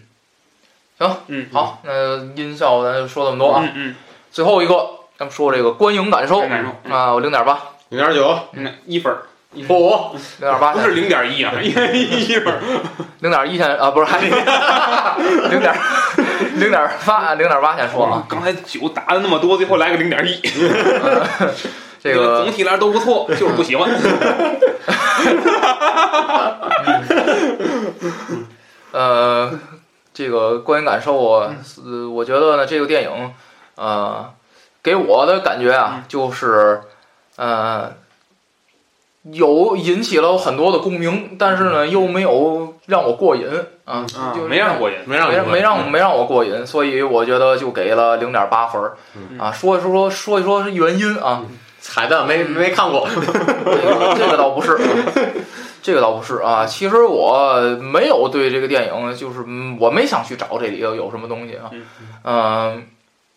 [0.97, 3.95] 行嗯，好，那音效咱就说这么多啊，嗯嗯，
[4.29, 4.75] 最后一个
[5.17, 6.69] 咱们说这个观影感受感受。
[6.83, 6.91] 嗯。
[6.91, 7.57] 啊，我零点八，
[7.87, 8.73] 零点九，嗯。
[8.85, 9.23] 一分儿，
[9.67, 12.59] 不，零点八不是零点一啊，一一分儿。
[13.21, 14.29] 零点一先啊，不是还零
[15.59, 15.75] 点
[16.55, 20.39] 零点八零点八先说啊，刚才酒打的那么多，最后来个零点一，
[22.01, 23.89] 这个总体来说都不错，就是不喜欢。
[28.91, 29.59] 呃，
[30.13, 33.33] 这个观影感受啊，是我觉得呢，这个电影，
[33.75, 34.31] 呃，
[34.81, 36.81] 给我的感觉啊，就是，
[37.35, 37.91] 呃，
[39.23, 43.45] 有引起了很多的共鸣，但是呢，又没有让我过瘾
[43.85, 48.95] 啊，啊就没让过瘾，没让没没让没让我过瘾，所以我觉得就给了零点八分儿
[49.37, 49.51] 啊。
[49.51, 51.43] 说一说说说一说是原因啊，
[51.79, 53.07] 彩蛋没没看过，
[54.17, 54.79] 这个倒不是，
[55.81, 56.65] 这个倒不是啊。
[56.65, 61.69] 其实我没有对这个电影，就是嗯我没想去找这里头有什么东西啊。
[62.23, 62.83] 嗯、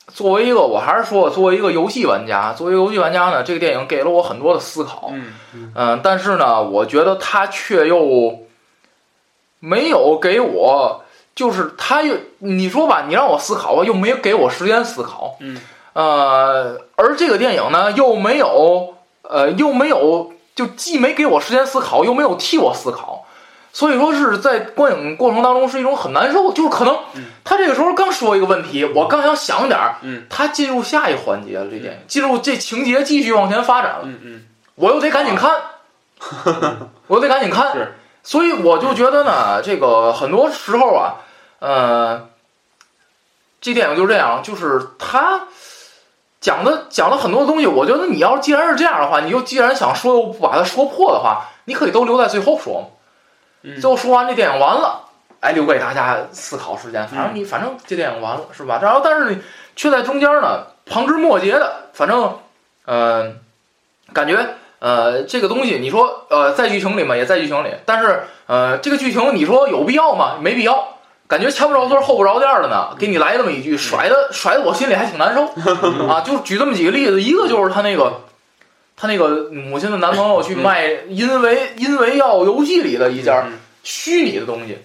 [0.08, 5.10] 作为一个，我还是说，作为一个游戏玩家，作为游戏玩家呢，这个电影给了我很多的思考。
[5.12, 5.32] 嗯
[5.74, 8.40] 嗯、但是呢，我觉得它却又
[9.60, 15.36] 没有给我，就是它又你说吧，你让我思考吧，又没有给我时间思考。
[15.40, 15.60] 嗯，
[15.92, 23.11] 呃，而这个电影呢，又没有，呃，又没有，就既没给我时间思考，又没有替我思考。
[23.72, 26.96] 所以说是在观影过程当中是一种很难受，就是可能
[27.42, 30.26] 他这个时候刚说一个问题，我刚想想点儿，嗯。
[30.28, 34.46] 他进入下一环节了，这电影进入这情节继续往前发展了，嗯嗯。
[34.74, 35.50] 我又得赶紧看，
[37.06, 37.72] 我又得赶紧看。
[37.72, 41.14] 是，所以我就觉得呢，这个很多时候啊，
[41.58, 42.28] 呃，
[43.60, 45.42] 这电影就这样，就是他
[46.40, 52.90] 讲的讲了很多东西，我觉得你要既然是这样的话，你就既然想说又不把它说破的话，你可以都留在最后说
[53.62, 55.00] 最后说完这电影完了，
[55.40, 57.06] 哎，留给大家思考时间。
[57.08, 58.78] 反正你反正这电影完了是吧？
[58.82, 59.38] 然后但是你
[59.76, 62.38] 却在中间呢旁枝末节的，反正
[62.84, 63.32] 呃，
[64.12, 64.38] 感觉
[64.78, 70.36] 呃这个东西你说呃在剧情里嘛也在剧情里，但是呃这个剧情你说有必要吗？
[70.40, 70.88] 没必要。
[71.28, 75.46] 感觉前不着村后不着店的呢，给你来这么一句，甩的甩的我心里还挺难受
[76.06, 76.20] 啊！
[76.20, 78.20] 就举这么几个例子，一个就是他那个
[78.96, 83.52] 他那个母亲的男朋友去卖因为因为要游戏里的一件嗯。
[83.84, 84.78] 虚拟的东西，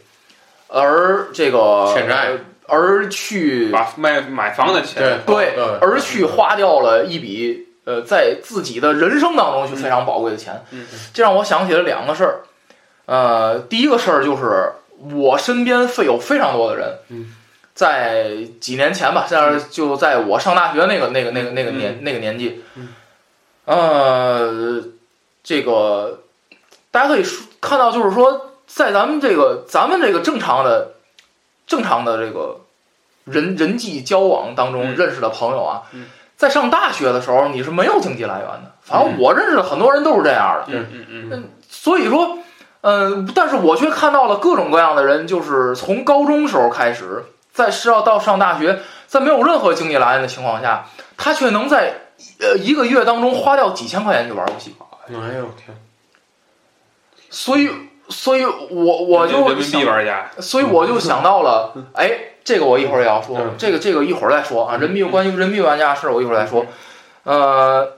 [0.68, 2.32] 而这个欠债，
[2.66, 12.42] 而去把卖买房的钱，对对而去花掉了一笔呃在自己的人生当中去非常宝贵的钱，嗯这让我想起了两个事儿，
[13.06, 14.72] 呃，第一个事儿就是
[15.16, 17.34] 我身边非有非常多的人，嗯。
[17.76, 22.88] 在几年前吧，像是就在我上大学那个那个那个那个年、那个年纪，嗯
[23.68, 24.82] 呃，
[25.44, 26.22] 这个
[26.90, 30.94] 大家可以说看到，就是说，在咱们这个咱们这个正常的
[31.68, 32.62] 正常的这个
[33.26, 34.96] 人人际交往当中嗯。
[34.96, 36.06] 认识的朋友啊，嗯。
[36.38, 41.50] 在上大学的时候你是没有经济来源的，反正我认识的很多人都是这样的，嗯嗯嗯。
[41.68, 42.38] 所以说，
[42.82, 50.86] 嗯、但是我却看到了各种各样的人，就是从高中时候开始，在是要到上大学，在没有任何经济来源的情况下，
[51.18, 52.07] 他却能在
[52.40, 54.76] 呃一个月当中花掉几千块钱去玩游戏。
[55.10, 55.76] 哎呦天，
[57.30, 57.70] 所以，
[58.10, 62.12] 所以我我就人民想币玩家，所以我就想到了，哎，
[62.44, 64.76] 这个我一会儿也要说嗯，这个这个一会儿再说啊。
[64.76, 66.66] 人民币关于人民币玩家的事儿，我一会儿再说。
[67.24, 67.94] 呃，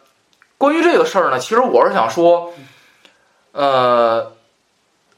[0.59, 2.53] 关于这个事儿呢，其实我是想说，
[3.53, 4.33] 呃，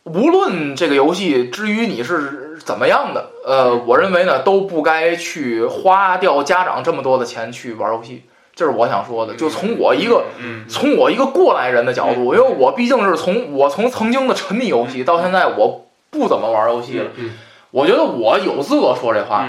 [0.04, 8.24] 无论这个游戏至于你是怎么样的，呃，我认为呢都不该去花掉家长这么多的钱去玩游戏，
[8.62, 9.34] 这是我想说的。
[9.34, 17.32] 就从我一个嗯从我一个过来人的角度，因为我毕竟是从我从曾经的沉迷游戏到现在我不怎么玩游戏了，嗯
[17.72, 19.48] 我觉得我有资格说这话。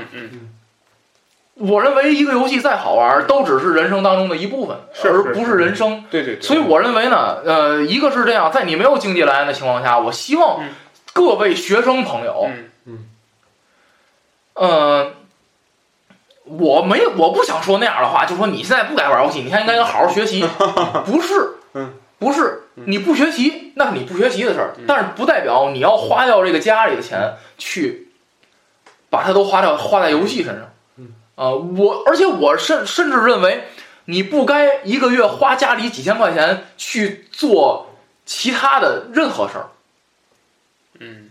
[1.56, 6.02] 我认为一个游戏再好玩，都只是人生当中的一部分，而不是人生。
[6.10, 10.70] 对对，所以我认为呢，呃，一个是这样，在你没有经济来源的情况下，我希望嗯。
[11.12, 12.48] 各位学生朋友，
[12.86, 13.06] 嗯。
[14.54, 15.12] 呃，
[16.59, 20.46] 我没我不想说那样的话，就说你现在不该玩游戏，你现在应该好好学习。
[21.07, 28.09] 不是，嗯，不是，你不学习那是你不学习的事儿嗯，但是不代表你要花掉这个家里的钱去
[29.09, 30.70] 把它都花掉花在游戏身上。
[30.96, 33.64] 嗯，啊、我而且我甚甚至认为
[34.07, 37.94] 你不该一个月花家里几千块钱去做
[38.26, 39.66] 其他的任何事儿。
[40.98, 41.30] 嗯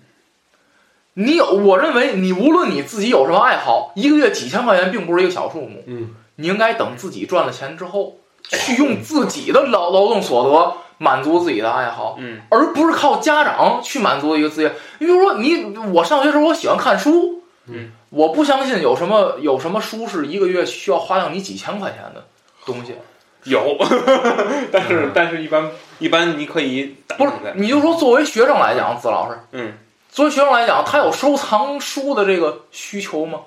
[1.14, 5.84] 你有，我认为你无论你自己有什么爱好，一个月几千块钱并不是一个小数目。
[5.88, 14.72] 嗯你应该等自己赚了钱之后，去用自己的劳劳动所得满足自己的爱好，嗯而不是靠家长去满足一个自己。
[15.00, 22.26] 你比如说你，我上学时候我喜欢看书，嗯，我不相信有什么有什么书是一个月需要花掉你几千块钱的
[22.66, 22.96] 东西。
[23.46, 23.76] 有，
[24.72, 29.74] 但是但是一般一般你可以等不是，你就说作为学生来讲，子老师，嗯
[30.12, 33.40] 作为学生来讲，他有收藏书的这个需求吗？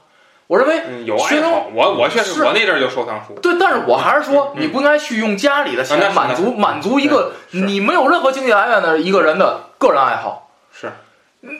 [0.47, 10.51] 我认为嗯有学生爱好，我我确实我那阵儿就收藏书，对，但是我还是说，嗯你不应该去用家里的钱满足满足一个你没有任何经济来源的一个人的个人爱好。
[10.73, 10.93] 是，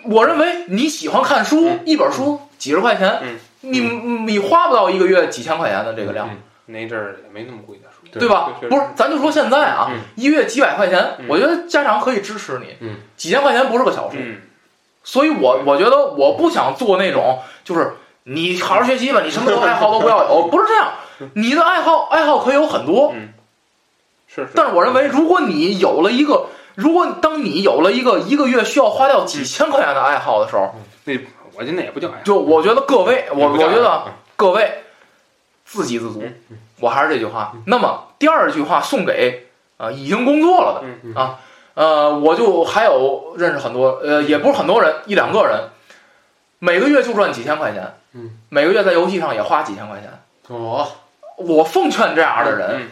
[0.05, 6.37] 我认为你喜欢看书嗯，一本书几十块钱嗯，你你花不到一个月几千块钱的这个量，嗯
[6.67, 8.51] 那阵儿也没那么贵的书，对吧？
[8.69, 14.17] 不是，咱就说现在啊嗯，一月几百块钱嗯，我觉得家长可以支持你嗯，几千块钱不是个小数。
[14.19, 14.37] 嗯
[15.05, 17.95] 所以我我觉得我不想做那种就是
[18.25, 20.93] 你好好学习吧，你什么都爱好都不要有，不是这样。
[21.35, 23.15] 你的爱好爱好可以有很多，
[24.27, 30.75] 是是，但是我认为，如果你有了一个，如果当你有了一个一个月需要花掉几千块钱的爱好的时候，
[31.05, 31.13] 那
[31.55, 34.03] 我觉得那也不叫爱好，就我觉得各位，我我觉得
[34.35, 34.83] 各位
[35.65, 37.53] 自给自足嗯，我还是这句话。
[37.67, 39.47] 那么第二句话送给
[39.77, 41.15] 啊、呃已经工作了的嗯嗯。
[41.15, 41.39] 啊，
[41.75, 45.71] 呃，我就还有认识很多，呃，也不是很多人，一两个人，
[46.59, 50.11] 每个月就赚几千块钱，嗯，每个月在游戏上也花几千块钱。
[50.49, 50.87] 哦，
[51.37, 52.91] 我奉劝这样的人，嗯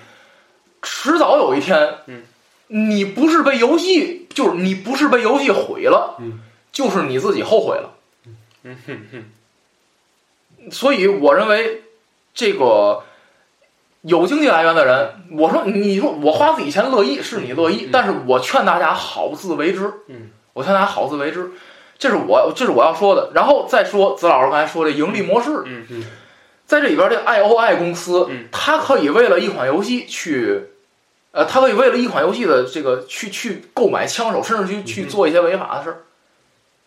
[0.82, 2.24] 迟早有一天，嗯，
[2.66, 6.40] 你不是被游戏，就是你不是被游戏毁了，嗯，
[6.72, 7.90] 就是你自己后悔了。
[8.64, 8.76] 嗯。
[8.86, 11.82] 哼哼，所以我认为
[12.34, 13.04] 这个
[14.03, 19.90] 有经济来源的人，我说你说我花自己钱乐意是你乐意嗯，但是我劝大家好自为之。
[20.09, 21.50] 嗯，我劝大家好自为之，
[21.98, 23.30] 这是我这是我要说的。
[23.34, 26.05] 然后再说子老师刚才说的盈利模式，嗯嗯
[26.66, 30.68] 在这里边这个 I O I 公司，嗯它可以为了一款游戏去。
[31.30, 35.96] 呃，它可以为了一款游戏的这个去去购买枪手，甚至去去嗯做一些违法的事儿，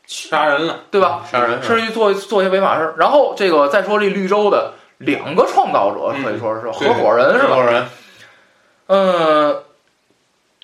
[0.05, 1.23] 杀人了，对吧？
[1.31, 2.93] 杀人甚至去做做一些违法事儿。
[2.99, 7.49] 然后这个再说这绿洲的两个创造者，可以说是合伙人，是吧？
[7.49, 7.85] 合伙人，
[8.87, 9.63] 嗯，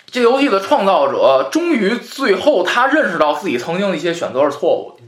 [0.08, 5.04] 这游戏的创造者终于最后他认识到自己曾经的一些选择是错误的，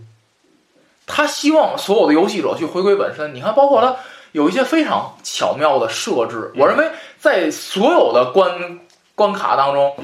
[1.07, 3.33] 他希望所有的游戏者去回归本身。
[3.33, 3.95] 你看，包括他
[4.31, 8.79] 有一些非常巧妙的设置，我认为在所有的关
[9.15, 9.95] 关卡当中，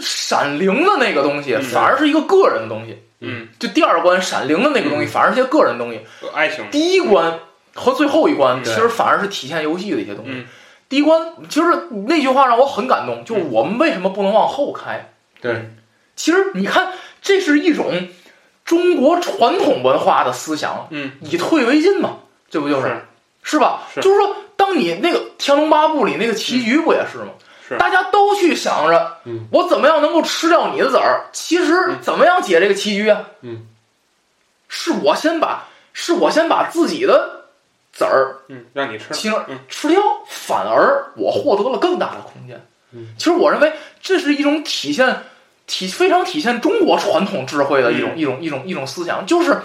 [0.00, 3.02] 闪灵的那个东西嗯反而是一个个人的东西。
[3.20, 6.00] 嗯，就第二关闪灵的那个东西，反而是一些个人的东西。
[6.34, 7.38] 爱情，第一关
[7.78, 10.32] 和最后一关，嗯其实反而是体现游戏的一些东西。
[10.32, 10.46] 嗯
[10.88, 11.20] 第一关
[11.50, 11.66] 其实
[12.06, 15.12] 那句话让我很感动，就是我们为什么不能往后开？
[15.38, 15.70] 对，
[16.16, 18.08] 其实你看，这是一种
[18.64, 22.16] 中国传统文化的思想，嗯，以退为进嘛，
[22.48, 23.02] 这不就是是
[23.42, 23.82] 是吧？
[23.94, 27.32] 是就是说，当你那个《天龙八部》里那个棋局不也是吗？
[27.68, 31.26] 是大家都去想着，嗯我怎么样能够吃掉你的子儿？
[31.34, 33.24] 其实嗯怎么样解这个棋局啊？
[33.42, 33.66] 嗯，
[34.68, 37.37] 是我先把，是我先把自己的
[37.98, 42.64] 子儿嗯，让你吃，其实嗯吃掉，反而我获得了更大的空间。
[42.92, 45.24] 嗯其实我认为这是一种体现
[45.66, 49.62] 体非常体现中国传统智慧的一种、一种一种一种思想，就是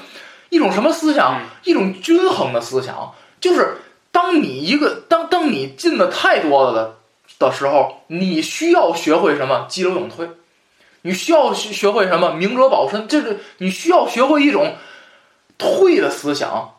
[0.50, 1.40] 一种什么思想？
[1.40, 3.78] 嗯一种均衡的思想，就是
[4.12, 6.96] 当你一个当当你进的太多了的
[7.38, 9.68] 的时候，你需要学会什么？
[9.70, 10.28] 激流勇退。
[11.04, 12.32] 你需要学学会什么？
[12.32, 13.08] 明哲保身。
[13.08, 14.76] 这是你需要学会一种
[15.58, 16.73] 退的思想，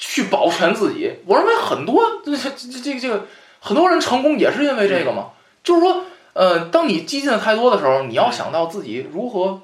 [0.00, 1.12] 去保全自己。
[1.26, 3.26] 我认为很多这这这这个这个
[3.60, 5.26] 很多人成功也是因为这个嘛，
[5.62, 9.60] 就是说，呃，当你激进的太多的时候，你要想到自己如何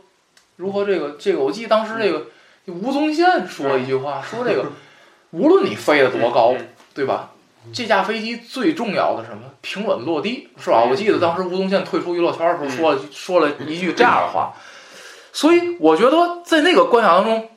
[0.57, 1.41] 如何这个这个。
[1.41, 2.27] 我记得当时这个
[2.67, 4.67] 吴宗宪说了一句话，说这个
[5.31, 7.31] 无论你飞得多高，嗯对吧？
[7.73, 9.43] 这架飞机最重要的什么？
[9.61, 10.83] 平稳落地，是吧？
[10.85, 14.55] 嗯我记得当时吴宗宪退出娱乐圈的时候说了说了一句这样的话，
[15.33, 17.49] 所以我觉得在那个关卡当中，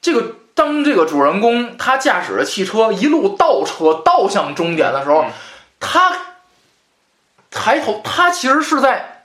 [0.00, 5.30] 这个当这个主人公他驾驶着汽车一路倒车倒向终点的时候嗯，
[5.80, 6.12] 他
[7.50, 9.24] 抬头，他其实是在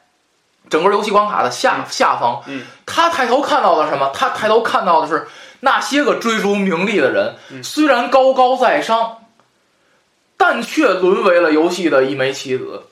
[0.69, 4.11] 整个游戏关卡的下下方，嗯他抬头看到的什么？
[4.13, 5.27] 他抬头看到的是
[5.59, 9.25] 那些个追逐名利的人，嗯虽然高高在上，
[10.37, 12.83] 但却沦为了游戏的一枚棋子。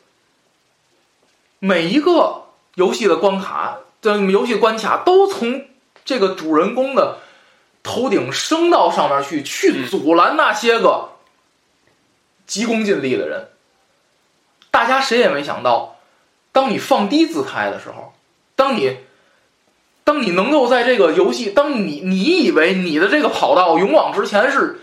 [1.60, 2.44] 每一个
[2.76, 5.64] 游戏的关卡的游戏关卡都从
[6.04, 7.20] 这个主人公的
[7.84, 11.10] 头顶升到上面去，去阻拦那些个
[12.48, 13.50] 急功近利的人。
[14.72, 15.98] 大家谁也没想到，
[16.52, 18.14] 当你放低姿态的时候，
[18.56, 18.98] 当你
[20.04, 24.82] 当你能够在这个游戏，当你你以为你的这个跑道勇往直前是，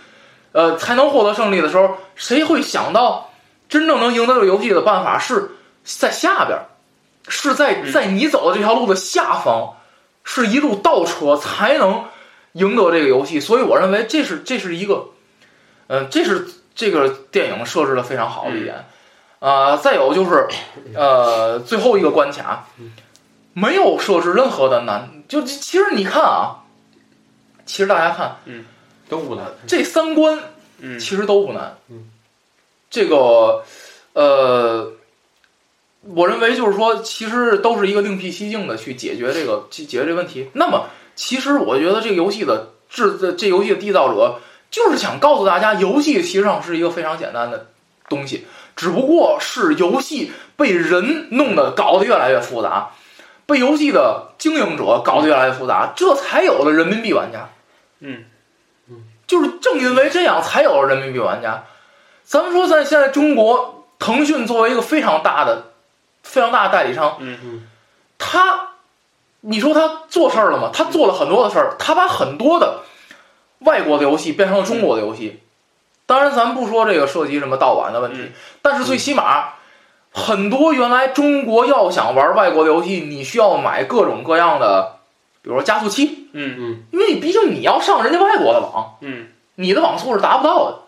[0.52, 3.32] 呃，才能获得胜利的时候，谁会想到
[3.68, 5.52] 真正能赢得这个游戏的办法是
[5.84, 6.58] 在下边，
[7.28, 9.74] 是在在你走的这条路的下方，
[10.22, 12.04] 是一路倒车才能
[12.52, 13.40] 赢得这个游戏。
[13.40, 15.10] 所以我认为这是这是一个，
[15.86, 18.86] 呃，这是这个电影设置的非常好的一点。
[19.38, 20.48] 呃，再有就是，
[20.94, 22.68] 呃，最后一个关卡，
[23.54, 26.64] 没有设置任何的难，就其实你看啊，
[27.64, 28.66] 其实大家看嗯
[29.08, 29.46] 都不难。
[29.66, 30.38] 这三关
[30.78, 31.78] 嗯其实都不难。
[31.88, 32.10] 嗯，
[32.90, 33.64] 这个
[34.12, 34.92] 呃，
[36.02, 40.50] 我认为就是说，其实都是一个另辟蹊径的去解决这个去解决这个问题。
[40.52, 40.88] 那么，
[41.20, 44.40] 其实我觉得这个游戏的制这这游戏的缔造者
[44.70, 47.66] 就是想告诉大家，游戏其实上是一个非常简单的
[48.08, 52.92] 东西，只不过是游戏被人弄得搞得越来越复杂，
[53.44, 57.50] 被游戏的经营者搞得越来越复杂，这才有了人民币玩家。
[57.98, 58.24] 嗯
[59.26, 61.64] 就是正因为这样，才有了人民币玩家。
[62.24, 65.72] 咱们说，在现在中国，腾讯作为一个非常大的、
[66.22, 67.68] 非常大的代理商，嗯嗯，
[68.16, 68.69] 他，
[69.42, 70.70] 你说他做事儿了吗？
[70.72, 72.80] 他做了很多的事儿，他把很多的
[73.60, 75.40] 外国的游戏变成了中国的游戏。
[76.06, 78.32] 当然，咱不说这个涉及什么盗版的问题，嗯
[78.62, 79.54] 但是最起码，
[80.12, 84.96] 很多原来中国要想玩外国的游戏，你需要买各种各样的，
[85.40, 88.96] 比如说加速器，嗯嗯因为你毕竟你要上人家外国的网。
[89.00, 90.78] 嗯你的网速是达不到的。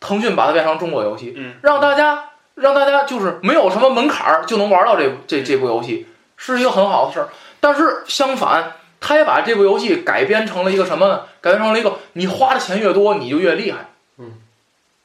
[0.00, 7.28] 腾讯把它变成中国游戏，嗯让大家让大家就是没有什么门槛儿就能玩到这这这部游戏，是一个很好的事儿。
[7.62, 11.26] 但是相反，他也把这部游戏改编成了一个什么呢？
[11.40, 13.90] 改编成了一个你花的钱越多，你就越厉害。
[14.18, 14.32] 嗯，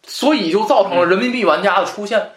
[0.08, 2.32] 所以就造成了人民币玩家的出现。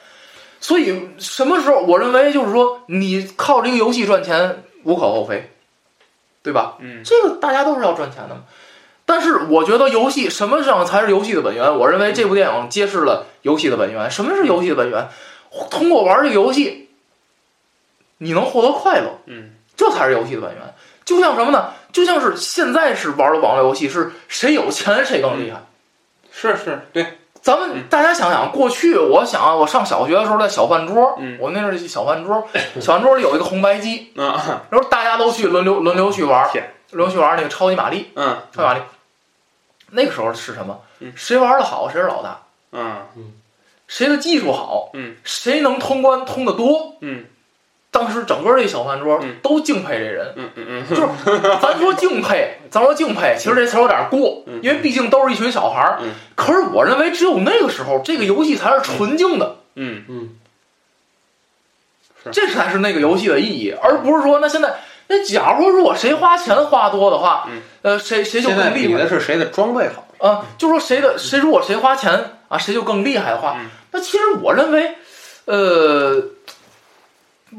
[0.61, 5.51] 所以什么时候我认为就是说，你靠这个游戏赚钱无可厚非，
[6.43, 6.77] 对吧？
[6.81, 8.43] 嗯这个大家都是要赚钱的嘛。
[9.07, 11.79] 但是我觉得游戏什么上才是游戏的本源？
[11.79, 14.11] 我认为这部电影揭示了游戏的本源。
[14.11, 15.09] 什么是游戏的本源？
[15.71, 16.91] 通过玩这个游戏，
[18.19, 20.75] 你能获得快乐，嗯这才是游戏的本源。
[21.07, 21.73] 就像什么呢？
[21.91, 25.63] 就像是现在是玩的网络游戏，是谁有钱谁更厉害。
[26.31, 32.47] 是是，对，咱们大家想想，过去我想我上小学的时候，在小饭桌，嗯我那是小饭桌，
[32.81, 38.81] 小饭桌里有一个红白机，啊，然后大家都去轮流轮流去玩，天轮流去玩那个超级玛丽，嗯超级玛丽。
[39.93, 41.13] 那个时候是什么嗯？
[41.17, 42.99] 谁玩的好，谁是老大，嗯
[43.89, 46.95] 谁的技术好，嗯谁能通关通的多。
[47.01, 47.25] 嗯
[47.91, 49.37] 当时整个这小饭桌嗯。
[49.43, 55.99] 都敬佩这人，嗯嗯嗯，就是咱说敬佩， 咱说敬佩，其实这词儿有点过，嗯因为毕竟都是一群小孩儿。
[56.03, 56.11] 嗯。
[56.35, 59.57] 可是我认为，只有那个时候，这个游戏才是纯净的。
[59.75, 60.05] 嗯。
[60.09, 60.29] 嗯，
[62.31, 67.61] 这才是那个游戏的意义，而不是说那现在那假如说如果谁花钱花多的话，嗯。
[67.83, 68.99] 呃，谁谁就更厉害。
[68.99, 70.07] 的是谁的装备好。
[70.19, 70.45] 啊？
[70.59, 73.67] 就说谁的谁如果谁花钱啊，谁就更厉害的话，嗯。
[73.93, 74.95] 那其实我认为，
[75.47, 76.23] 呃，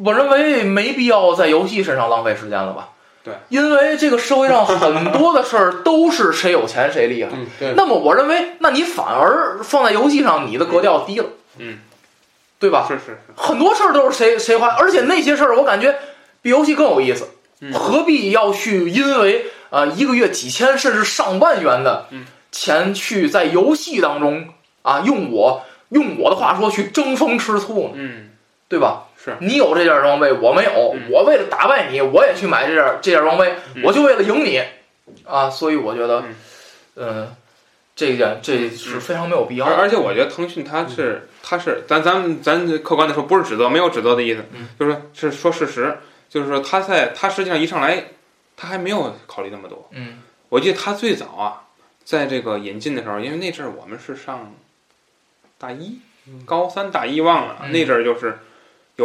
[0.03, 2.89] 我认为没必要在游戏身上浪费时间了吧？
[3.23, 7.29] 对，因为这个社会上很多的事儿 都是谁有钱谁厉害。
[7.33, 7.73] 嗯，对。
[7.75, 11.25] 那么我认为，那你反而放在游戏上，你的格调低了，
[11.59, 11.77] 嗯，
[12.57, 12.85] 对吧？
[12.87, 15.95] 是是是，很多事儿都是谁谁花，而且那些事儿我感觉
[16.41, 17.27] 比游戏更有意思。
[17.63, 24.47] 嗯何必要去因为呃一个月几千甚至上万元的嗯钱去在游戏当中
[24.81, 27.91] 啊用我用我的话说去争风吃醋呢？
[27.97, 28.31] 嗯
[28.67, 29.03] 对吧？
[29.23, 29.35] 是。
[29.39, 31.09] 你有这件装备，我没有，嗯。
[31.11, 33.83] 我为了打败你，我也去买这件这件装备，嗯。
[33.83, 34.61] 我就为了赢你。
[35.25, 35.49] 啊！
[35.49, 36.35] 所以我觉得嗯，
[36.95, 37.35] 呃，
[37.95, 39.75] 这件这是非常没有必要的。
[39.75, 44.69] 而而且我觉得腾讯它是它是咱咱咱客观的说，不是指责，没有指责的意思，嗯。
[44.79, 45.97] 就是说是说事实，
[46.29, 48.05] 就是说他在他实际上一上来，
[48.55, 49.89] 他还没有考虑那么多。
[49.91, 50.21] 嗯。
[50.47, 51.63] 我记得他最早啊，
[52.05, 54.53] 在这个引进的时候，因为那阵儿我们是上
[55.57, 55.99] 大一、
[56.45, 57.71] 高三、大一忘了，嗯。
[57.71, 58.39] 那阵儿就是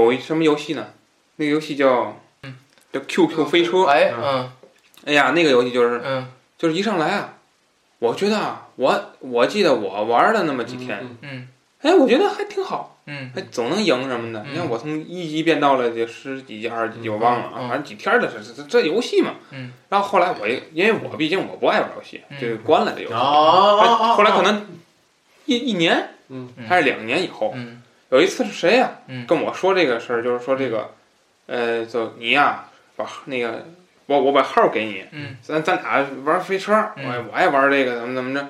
[0.04, 0.88] 有一什么游戏呢？
[1.36, 2.56] 那个游戏叫嗯。
[2.92, 3.84] 叫 QQ 飞车。
[3.84, 4.50] 哎嗯。
[5.04, 6.28] 哎呀，那个游戏就是嗯。
[6.58, 7.34] 就是一上来啊，
[7.98, 11.48] 我觉得啊，我我记得我玩了那么几天，嗯嗯。
[11.82, 13.30] 哎，我觉得还挺好，嗯。
[13.34, 14.42] 还总能赢什么的。
[14.46, 14.52] 嗯。
[14.52, 17.68] 你看我从一级变到了这十几级、二十级，我忘了啊，嗯。
[17.68, 19.34] 反正几天的这这这游戏嘛。
[19.50, 19.72] 嗯。
[19.90, 22.40] 然后后来我也因为我毕竟我不爱玩游戏，嗯。
[22.40, 23.14] 就关了这游戏。
[23.14, 24.66] 啊后来可能
[25.44, 26.48] 一一年嗯。
[26.66, 29.26] 还是两年以后，嗯有一次是谁呀、嗯。
[29.26, 30.90] 跟我说这个事儿，就是说这个，
[31.46, 33.66] 呃，就你呀、把那个
[34.06, 35.36] 我我把号给你，嗯。
[35.42, 37.04] 咱咱俩玩飞车，嗯。
[37.04, 38.48] 我我爱玩这个怎么怎么着。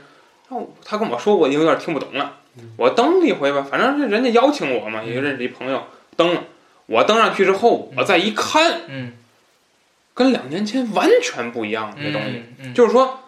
[0.85, 2.37] 他跟我说，我有点听不懂了。
[2.77, 5.83] 我登了一回吧，反正是人家邀请我嘛，也认识一朋友
[6.17, 6.45] 登了。
[6.87, 9.13] 我登上去之后，我再一看，嗯。
[10.15, 12.43] 跟两年前完全不一样这东西。
[12.59, 13.26] 嗯，就是说，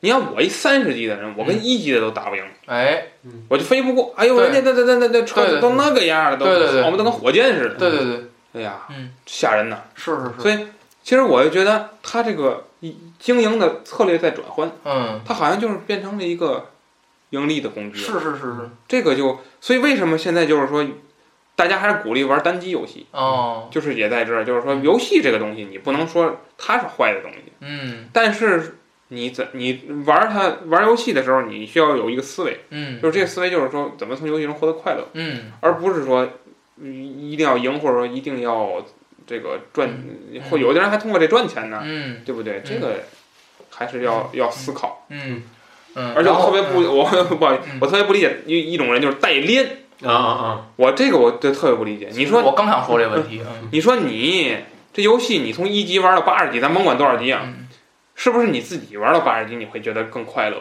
[0.00, 3.04] 你看我一三十级的人，我跟一级的都打不赢，哎，
[3.48, 4.14] 我就飞不过。
[4.16, 7.74] 哎呦，人家那那那那那对对车都那个样了，都对对对我们都跟火箭似的。
[7.74, 9.78] 对对对，哎呀，嗯，吓人呐！
[9.94, 10.66] 是是是，所以
[11.02, 12.66] 其实我就觉得他这个
[13.18, 16.70] 经营的策略在转换，嗯，他好像就是变成了一个
[17.30, 17.98] 盈利的工具。
[17.98, 20.86] 是是是是，这个就，所以为什么现在就是说，
[21.56, 28.78] 大家还是鼓励玩单机游戏，哦，就是也在这儿，就是说游戏这个东西，你不能说它是坏的东西，嗯但是
[29.08, 36.28] 你怎你玩它玩游戏的时候，你需要有一个思维，嗯就是这个思维就是说怎么从游戏中获得快乐，嗯而不是说
[36.80, 38.84] 嗯一定要赢，或者说一定要
[39.26, 39.88] 这个赚，
[40.50, 42.62] 或有的人还通过这赚钱呢，嗯对不对？
[42.64, 43.04] 这个
[43.70, 45.06] 还是要要思考。
[45.10, 45.42] 嗯
[45.94, 47.04] 嗯，而且我特别不，我
[47.36, 49.78] 不好意思嗯，我特别不理解一一种人就是代练。
[50.04, 52.08] 啊啊我这个我就特别不理解。
[52.12, 54.56] 你说，我刚想说这个问题，嗯 你说你
[54.92, 57.66] 这游戏你从一级玩到八十级，咱甭管多少级啊，嗯
[58.18, 60.56] 是不是你自己玩到八十级你会觉得更快乐？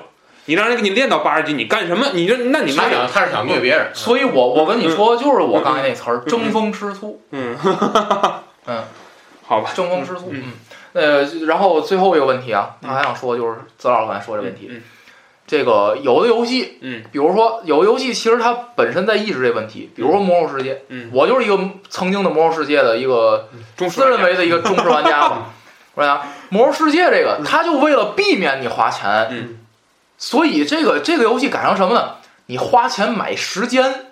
[0.45, 2.11] 你让人给你练到八十级，你干什么？
[2.13, 7.57] 你就那你想他是想虐别人，所以我我跟你说，就是我刚才那词儿，争风吃醋，嗯。
[8.67, 8.83] 嗯，
[9.43, 10.43] 好吧，争风吃醋，嗯。
[10.93, 14.81] 嗯，呃，然后最后一个问题啊，他还想说就是子老师刚才说这问题，嗯。
[15.45, 17.03] 这个有的游戏，嗯。
[17.11, 21.57] 比如说有的游戏其实它本身在抑制这问题，比如说《魔兽世界》，嗯，我就是一个
[21.89, 25.45] 曾经的《魔兽世界》的一个中自认为的一个忠实玩家嘛，
[26.03, 26.27] 是吧？
[26.49, 29.59] 《魔兽世界》这个，它就为了避免你花钱，嗯，
[30.17, 32.15] 所以这个这个游戏改成什么呢？
[32.45, 34.05] 你花钱买时间，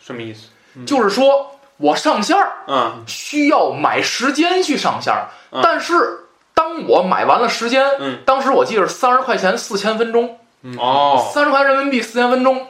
[0.00, 0.48] 什么意思？
[0.86, 10.38] 就是说我上线儿嗯需要买时间去上线儿，嗯但是当我买完了时间，嗯，当时我记得三十块钱四千分钟，
[10.78, 12.66] 哦，三十块人民币四千分钟，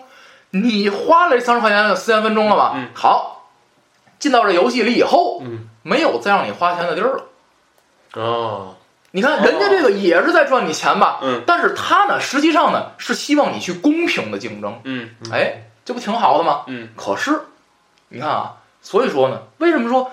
[0.51, 2.73] 你花了这三十块钱四千分钟了吧？
[2.77, 3.51] 嗯好，
[4.19, 7.25] 进到这游戏里以后，嗯，没有再让你花钱的地儿了。
[8.17, 8.77] 哦，
[9.11, 11.21] 你看人家这个也是在赚你钱吧？
[11.23, 14.81] 嗯，但是他呢，实际上呢是希望你去公平的竞争。
[14.85, 16.63] 嗯哎，这不挺好的吗？
[16.67, 17.43] 嗯，可是，
[18.09, 20.11] 你看啊，所以说呢，为什么说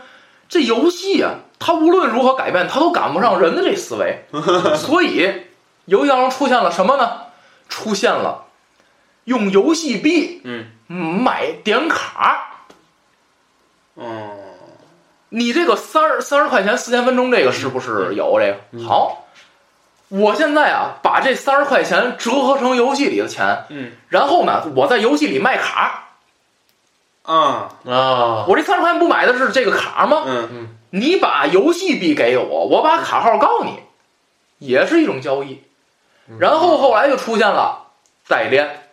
[0.49, 4.25] 这游戏啊，它无论如何改变，它都赶不上人的这思维。
[4.75, 5.47] 所以，
[5.85, 7.21] 游戏当中出现了什么呢？
[7.69, 8.45] 出现了
[9.23, 12.65] 用游戏币嗯买点卡。
[13.95, 14.42] 哦，
[15.35, 18.85] 你这个三十三十块钱四千分钟，这个是不是有这个？
[18.87, 19.25] 好，
[20.09, 26.09] 我现在啊，把这三十块钱折合成游戏里的钱，嗯然后呢，我在游戏里卖卡。
[27.23, 30.23] 啊，啊，我这三十块钱不买的是这个卡吗？
[30.27, 33.79] 嗯嗯你把游戏币给我，我把卡号告你，
[34.59, 35.63] 也是一种交易。
[36.37, 37.87] 然后后来就出现了
[38.27, 38.83] 代练，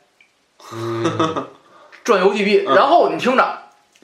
[0.73, 1.49] 嗯
[2.03, 2.65] 赚游戏币。
[2.67, 3.59] 嗯然后你听着，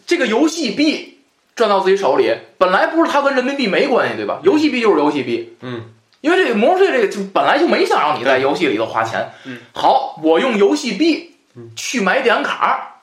[0.06, 1.15] 这个游戏币
[1.56, 4.38] 赚到自己手里，本来不是它跟人民币没关系，对吧？
[4.44, 5.56] 游戏币就是游戏币。
[5.62, 9.32] 嗯，因为这个魔兽世界这个就本来就没想让你在游戏里头花钱。
[9.44, 11.36] 嗯，好，我用游戏币
[11.74, 13.00] 去买点卡，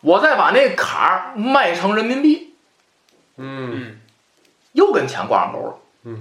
[0.00, 2.54] 我再把那卡卖成人民币。
[3.36, 4.00] 嗯嗯
[4.72, 5.74] 又跟钱挂上钩了。
[6.04, 6.20] 嗯，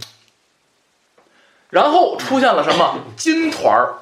[1.70, 3.94] 然后出现了什么 金团儿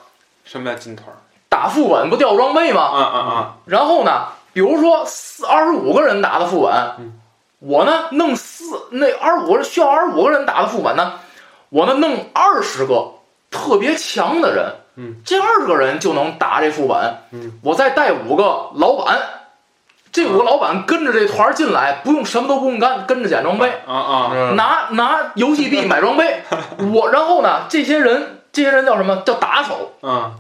[0.46, 1.20] 什么叫金团儿？
[1.50, 2.92] 打副本不掉装备吗？
[2.94, 3.54] 嗯嗯嗯！
[3.66, 7.14] 然后呢，比如说四二十五个人打的副本，嗯
[7.60, 11.20] 我呢弄四那二十五个需要二十五个人打的副本呢，
[11.70, 13.12] 我呢弄二十个
[13.52, 19.20] 特别强的人，嗯，这二十个人就能打这副本，嗯，我再带五个老板。
[20.12, 24.32] 这五个老板跟着这团进来，不用什么都不用干，跟着捡装备，啊啊！
[24.34, 26.44] 嗯拿拿游戏币 买装备，
[26.92, 29.94] 我然后呢，这些人这些人叫什么叫打手？
[30.02, 30.34] 啊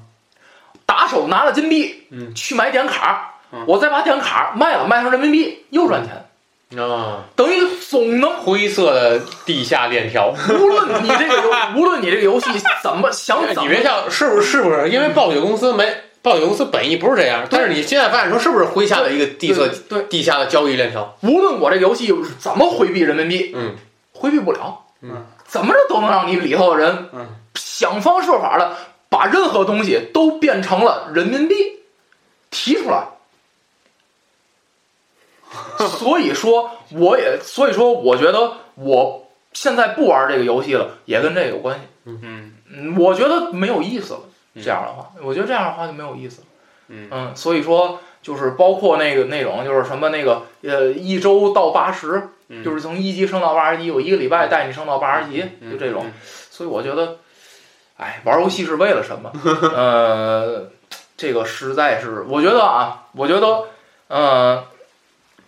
[0.86, 10.34] 打手拿了金币，嗯去买点卡嗯，我再把点卡卖了，卖成人民币又赚钱，啊，等于总能灰色的地下链条。
[10.50, 12.50] 无论你这个游， 无论你这个游戏
[12.82, 13.62] 怎么想怎么。
[13.64, 14.44] 你别笑，是不是？
[14.44, 14.90] 是不是？
[14.90, 21.18] 因为暴雪公司没暴雪公司本意不是这样，但是你现在发现说是不是麾下的一个地色对对，地下的交易链条？
[21.22, 23.76] 无论我这个游戏怎么回避人民币，嗯，
[24.14, 27.28] 回避不了，嗯，怎么着都能让你里头的人嗯。
[27.56, 28.78] 想方设法的
[29.10, 31.56] 把任何东西都变成了人民币
[32.50, 33.08] 提出来。
[36.00, 41.86] 所以说，我也所以说，我觉得我现在不玩这个游戏了，也跟这个有关系。
[42.06, 44.20] 嗯嗯，我觉得没有意思了。
[44.56, 46.48] 这样的话，我觉得这样的话就没有意思了。
[46.90, 56.06] 嗯嗯，所以说就是包括那个那种就是什么那个呃一周到八十，嗯，就是从一级升到八十级，我一个礼拜带你升到八十级，嗯就这种。
[56.50, 57.18] 所以我觉得，
[57.98, 59.32] 哎，玩游戏是为了什么？
[59.74, 60.70] 呃，
[61.16, 63.64] 这个实在是，我觉得啊，我觉得，
[64.10, 64.66] 呃，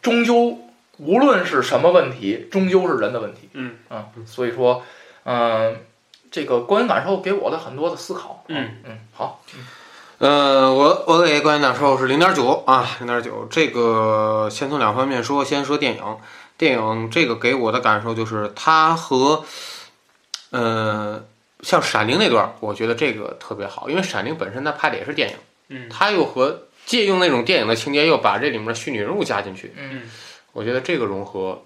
[0.04, 0.60] 终究
[0.98, 3.50] 无论是什么问题，终究是人的问题。
[3.54, 4.84] 嗯嗯，所以说，
[5.24, 5.78] 嗯、
[6.30, 8.44] 这个观影感受给我的很多的思考。
[8.48, 9.42] 嗯嗯，好，
[10.20, 13.48] 呃，我我给观影感受是零点九啊，零点九。
[13.50, 16.04] 这个先从两方面说，先说电影。
[16.56, 19.44] 电影这个给我的感受就是它和，
[20.52, 21.26] 呃，
[21.62, 25.36] 像《闪灵》那段，我觉得这个特别好，因为《闪灵》本身它拍的也是电影，
[25.74, 30.04] 嗯它又和借用那种电影的情节，又把这里面的虚拟人物加进去，嗯
[30.52, 31.64] 我觉得这个融合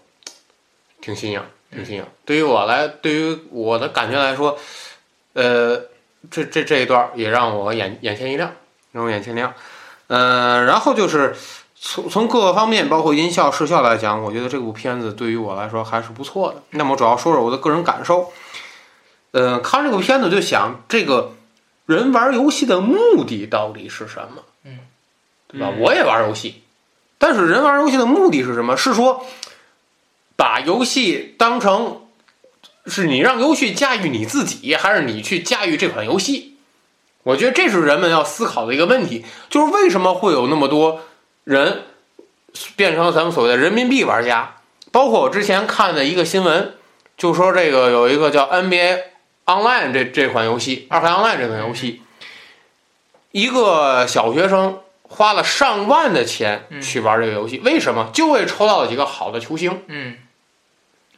[1.01, 1.41] 挺新颖，
[1.71, 2.05] 挺新颖。
[2.25, 4.57] 对于我来，对于我的感觉来说，
[5.33, 5.81] 呃，
[6.31, 8.51] 这这这一段儿也让我眼眼前一亮，
[8.93, 9.53] 让我眼前一亮。
[10.07, 11.35] 呃，然后就是
[11.75, 16.63] 从从各个方面，包括音效、视效来讲，我觉得这部片子对于我来说还是不错的。
[16.71, 18.31] 那么主要说说我的个人感受。
[19.31, 21.33] 呃，看这部片子就想，这个
[21.87, 24.43] 人玩游戏的目的到底是什么？
[24.63, 24.77] 嗯，
[25.47, 25.71] 对吧？
[25.79, 26.61] 我也玩游戏，
[27.17, 28.77] 但是人玩游戏的目的是什么？
[28.77, 29.25] 是说
[30.35, 32.01] 把游戏当成
[32.85, 36.57] 是你让游戏驾驭你自己，还是你去驾驭这款游戏？
[37.23, 41.01] 我觉得这是人们要思考的一个问题，就是为什么会有那么多
[41.43, 41.83] 人
[42.75, 44.57] 变成了咱们所谓的人民币玩家？
[44.91, 46.75] 包括我之前看的一个新闻，
[47.17, 49.03] 就说这个有一个叫 NBA
[49.47, 52.01] Online 这这款游戏，二 K Online 这款游戏，
[53.31, 58.09] 一个小学生花了上万的钱嗯去玩这个游戏，为什么？
[58.13, 59.83] 就为抽到了几个好的球星。
[59.87, 60.17] 嗯，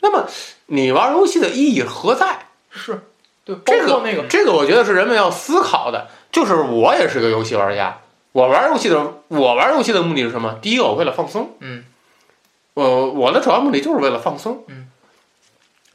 [0.02, 0.28] 那么
[0.68, 2.46] 你玩游戏的意义何在？
[2.70, 3.02] 是
[3.44, 6.08] 对，这个那个这个，我觉得是人们要思考的。
[6.32, 8.02] 就是我也是个游戏玩家，
[8.34, 10.60] 我玩游戏的我玩游戏的目的是什么？
[10.62, 11.58] 第一个，我为了放松。
[11.62, 11.84] 嗯，
[12.76, 14.64] 我我的主要目的就是为了放松。
[14.68, 14.89] 嗯，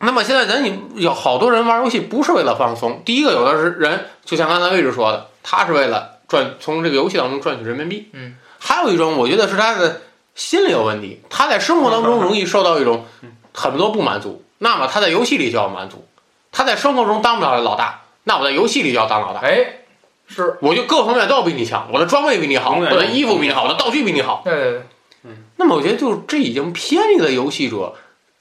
[0.04, 0.62] 那么现在咱
[0.94, 8.08] 有好多人玩游戏不是为了放松，第一个有的是人，就像刚才魏志说的，他是为了赚从这个游戏当中赚取人民币。
[8.12, 10.02] 嗯，还有一种，我觉得是他的
[10.34, 13.06] 心理有问题，他在生活当中容易受到一种
[13.52, 16.06] 很多不满足，那么他在游戏里就要满足。
[16.52, 19.40] 他在生活中当不了老大，那我在游戏里就要当老大。
[19.40, 19.80] 哎，
[20.28, 24.42] 是，我就各方面都要比你强，我的装备比你好，我的衣服比你好，我的道具比你好。
[24.44, 24.82] 对对对，
[25.24, 27.94] 嗯那么我觉得就是这已经偏离了游戏者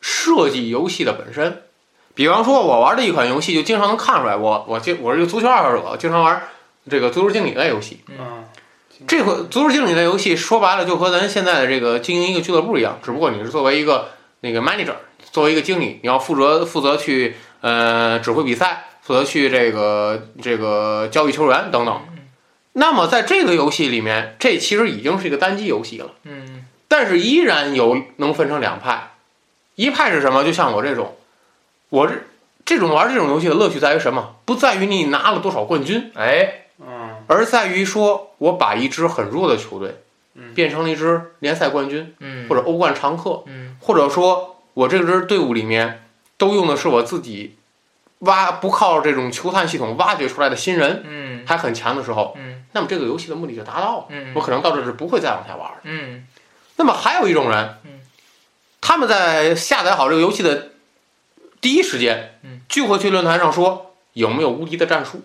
[0.04, 1.64] 设计游戏的本身。
[2.14, 6.44] 比方说，我玩的一款游戏，就经常能看出来，我我经我是一个足球爱好者，经常玩
[6.90, 8.02] 这个足球经理类游戏。
[8.10, 8.44] 嗯，
[9.08, 14.10] 这个足球经理类游戏说白了，就和咱现在的这个经营一个俱乐部一样，只不过你是作为一个
[14.42, 14.96] 那个 manager，
[15.32, 22.02] 作为一个经理，你要负责负责去呃指挥比赛，负责去这个这个交易球员等等。
[22.74, 26.12] 那么在这个游戏里面，这其实已经是一个单机游戏了。
[26.26, 29.13] 嗯但是依然有能分成两派，
[29.76, 30.44] 一派是什么？
[30.44, 31.16] 就像我这种，
[31.90, 32.14] 我这
[32.66, 34.36] 这种玩这种游戏的乐趣在于什么？
[34.46, 40.02] 不在于你拿了多少冠军，哎，嗯而在于说我把一支很弱的球队
[40.36, 46.04] 嗯变成了一支联赛冠军嗯，或者欧冠常客，嗯或者说我这支队伍里面
[46.38, 47.56] 都用的是我自己
[48.20, 54.06] 挖不靠这种球探系统挖掘出来的新人，嗯还很强的时候，嗯那么这个游戏的目的就达到了。
[54.10, 55.78] 嗯，我可能到这是不会再往下玩了。
[55.84, 56.26] 嗯
[56.76, 58.00] 那么还有一种人嗯，
[58.86, 60.72] 他们在下载好这个游戏的
[61.62, 65.22] 第一时间嗯，就会去论坛上说有没有无敌的战术，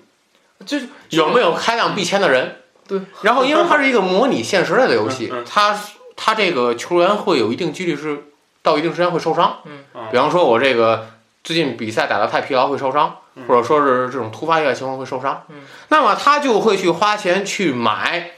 [0.65, 2.63] 就是有没有开量必签的人。
[2.87, 5.77] 对，然后因为它是一个模拟现实类的游戏它
[6.17, 8.27] 它这个球员会有一定几率是
[8.63, 9.59] 到一定时间会受伤。
[9.65, 11.11] 嗯啊比方说我这个
[11.43, 15.45] 最近比赛打得太疲劳会受伤，嗯或者说是这种突发意外情况会受伤。
[15.49, 18.31] 嗯那么他就会去花钱去买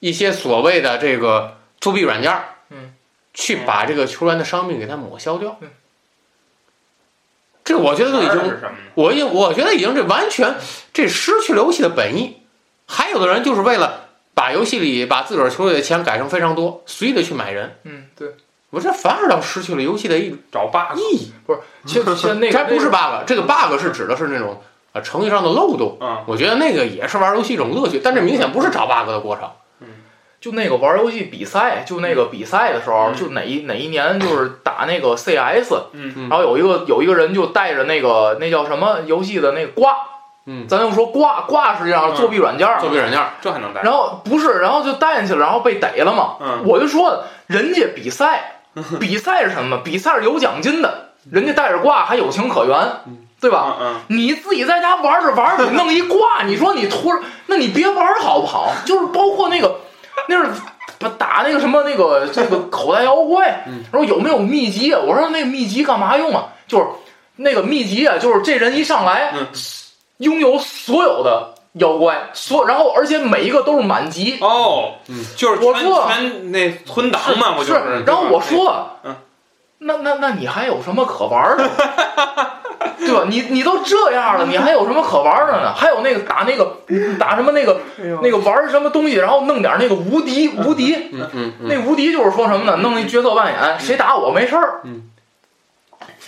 [0.00, 2.44] 一些所谓的这个作弊软件儿。
[3.36, 5.56] 嗯，去把这个球员的伤病给他抹消掉。
[5.60, 5.68] 嗯
[7.64, 8.60] 这个我觉得都已经？
[8.94, 10.54] 我已我觉得已经这完全
[10.92, 12.42] 这失去了游戏的本意。
[12.86, 14.04] 还有的人就是为了
[14.34, 17.76] 把游戏里把自个儿球队的钱改成非常多，随意的去买人。
[17.82, 18.36] 嗯对，
[18.70, 21.32] 我这反而倒失去了游戏的一找 bug 意义。
[21.84, 25.98] 其实其实那个 这还不是 bug，这个 bug 是指的是那种啊程序上的漏洞。
[26.00, 29.50] 嗯我觉得那个也是玩游戏一种乐趣，但这明显不是找 bug 的过程。
[30.46, 39.92] 就那个玩游戏比赛，就那个比赛的时候，嗯就哪一哪一年就是打那个 CS，嗯然后有一个有一个人就带着那个那叫什么游戏的那个挂，
[40.46, 43.82] 嗯，咱就说挂挂实际上作弊软件儿，作弊软件儿，这还能带？
[43.82, 46.36] 然后不是，然后就带进去了，然后被逮了嘛。
[46.40, 48.60] 嗯我就说人家比赛，
[49.00, 49.78] 比赛是什么？
[49.78, 52.78] 比赛是有奖金的，人家带着挂还有情可原，
[53.40, 53.76] 对吧？
[53.80, 58.72] 嗯嗯你自己在家玩着玩着，你弄一挂，你说你突然，那你别玩好不好？
[58.86, 59.80] 就是包括那个，
[60.28, 60.60] 那是
[61.18, 65.00] 打那个什么那个这个口袋妖怪，说有没有秘籍啊？
[65.06, 66.48] 我说那个秘籍干嘛用啊？
[66.66, 66.86] 就是
[67.36, 69.46] 那个秘籍啊，就是这人一上来嗯
[70.18, 74.38] 拥有所有的妖怪，所然后而且每一个都是满级。
[74.40, 78.04] 哦，嗯就是全我说全那存档嘛，我就是是。
[78.04, 79.14] 然后我说了，嗯
[79.78, 81.70] 那那那你还有什么可玩的？
[82.98, 83.24] 对吧？
[83.28, 85.72] 你你都这样了，你还有什么可玩的呢？
[85.74, 86.76] 还有那个打那个
[87.18, 87.80] 打什么那个
[88.22, 92.76] 那个玩什么东西，然后弄点那个无敌无敌，嗯嗯嗯，那无敌就是说什么呢？
[92.82, 94.80] 弄一角色扮演，谁打我没事儿。
[94.84, 95.10] 嗯，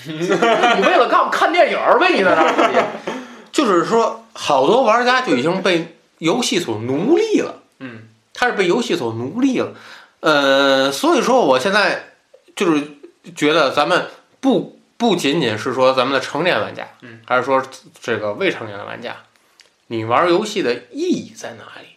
[0.07, 2.09] 你为了看看电影儿呗？
[2.13, 2.85] 你在那儿
[3.53, 7.57] 就是说，好多玩家就已经被游戏所奴隶了。
[7.81, 8.03] 嗯，
[8.35, 9.73] 他是被游戏所奴隶了。
[10.21, 12.11] 呃，所以说我现在
[12.57, 12.83] 就是
[13.37, 14.07] 觉得咱们
[14.41, 17.65] 不不仅仅是说咱们的成年玩家，嗯，还是说
[18.01, 19.17] 这个未成年的玩家，
[19.87, 21.97] 你玩游戏的意义在哪里？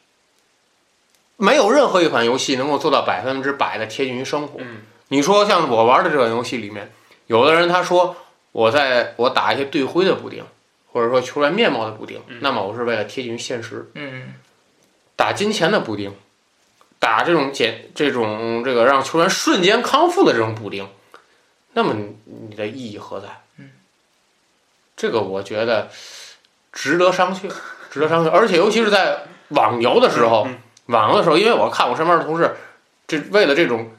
[1.35, 4.59] 没有任何一款游戏能够做到百分之百的贴近于生活。
[4.61, 6.89] 嗯你说像我玩的这款游戏里面，
[7.27, 8.15] 有的人他说
[8.53, 10.45] 我在我打一些队徽的补丁，
[10.91, 13.91] 或者说球员面貌的补丁，嗯那么我是为了贴近于现实。
[13.95, 14.35] 嗯
[15.17, 16.15] 打金钱的补丁，
[16.97, 20.87] 打这种减这种这个让球员瞬间康复的这种补丁，
[21.73, 22.15] 那么你
[22.49, 23.27] 你的意义何在？
[23.57, 23.69] 嗯，
[24.95, 25.89] 这个我觉得
[26.71, 27.51] 值得商榷，
[27.89, 28.29] 值得商榷。
[28.29, 30.57] 而且尤其是在网游的时候，嗯
[30.87, 32.55] 网游的时候，因为我看我身边的同事，
[33.07, 33.91] 这为了这种，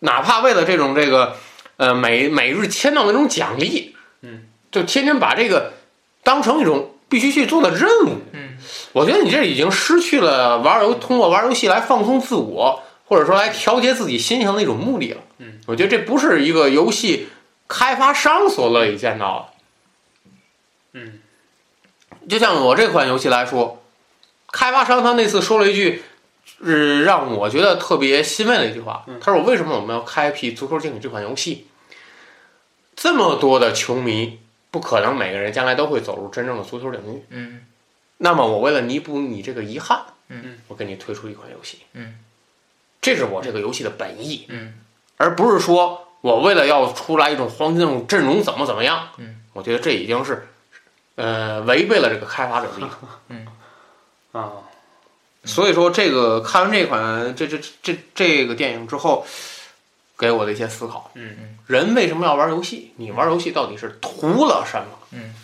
[0.00, 1.36] 哪怕为了这种这个
[1.78, 5.72] 呃每每日签到那种奖励，嗯，就天天把这个
[6.22, 8.18] 当成一种必须去做的任务。
[8.32, 8.56] 嗯，
[8.92, 15.20] 我觉得你这已经失去了玩游通过玩游戏来放松自我，或者说来调节自己心情的一种目的了。
[15.36, 17.28] 嗯，我觉得这不是一个游戏
[17.68, 19.52] 开发商所乐意见到
[20.94, 20.98] 的。
[20.98, 21.20] 嗯
[22.26, 23.84] 就像我这款游戏来说，
[24.50, 26.02] 开发商他那次说了一句，
[26.64, 29.20] 是让我觉得特别欣慰的一句话嗯。
[29.20, 31.66] 他说：“为什么我们要开辟足球经理这款游戏？
[32.96, 34.38] 这么多的球迷
[34.70, 37.22] 不可能每个人将来都会走入真正的足球领域。
[37.28, 37.66] 嗯
[38.16, 42.14] 那么我为了弥补你这个遗憾，嗯，我给你推出一款游戏，嗯，
[43.02, 44.80] 这是我这个游戏的本意，嗯
[45.18, 50.48] 而不是说我为了要出来一种黄金那种阵容怎么怎么样，嗯，我觉得这已经是，
[51.16, 54.38] 呃，违背了这个开发者的意图。
[54.38, 54.52] 啊，
[55.44, 59.26] 所以说，这个看完这款这这这这个电影之后，
[60.16, 61.10] 给我的一些思考。
[61.14, 62.92] 嗯嗯人为什么要玩游戏？
[62.96, 64.98] 你玩游戏到底是图了什么？
[65.10, 65.34] 嗯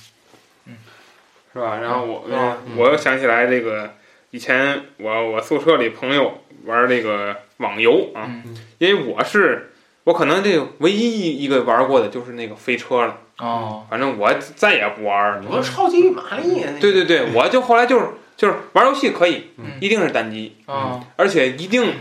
[1.52, 1.76] 是吧？
[1.76, 3.94] 然后我嗯我又想起来这个
[4.30, 9.72] 以前我我宿舍里朋友玩那个网游啊，嗯因为我是
[10.04, 15.40] 我可能这个唯一一个玩过的就是那个飞车了，哦反正我再也不玩了。
[15.40, 16.64] 你不是超级玛丽？
[16.80, 18.06] 对对对，我就后来就是
[18.36, 21.92] 就是玩游戏可以，嗯一定是单机，啊而且一定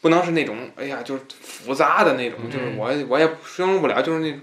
[0.00, 4.40] 不能是那种哎呀就是复杂的那种，嗯就是我我也形容不了，就是那种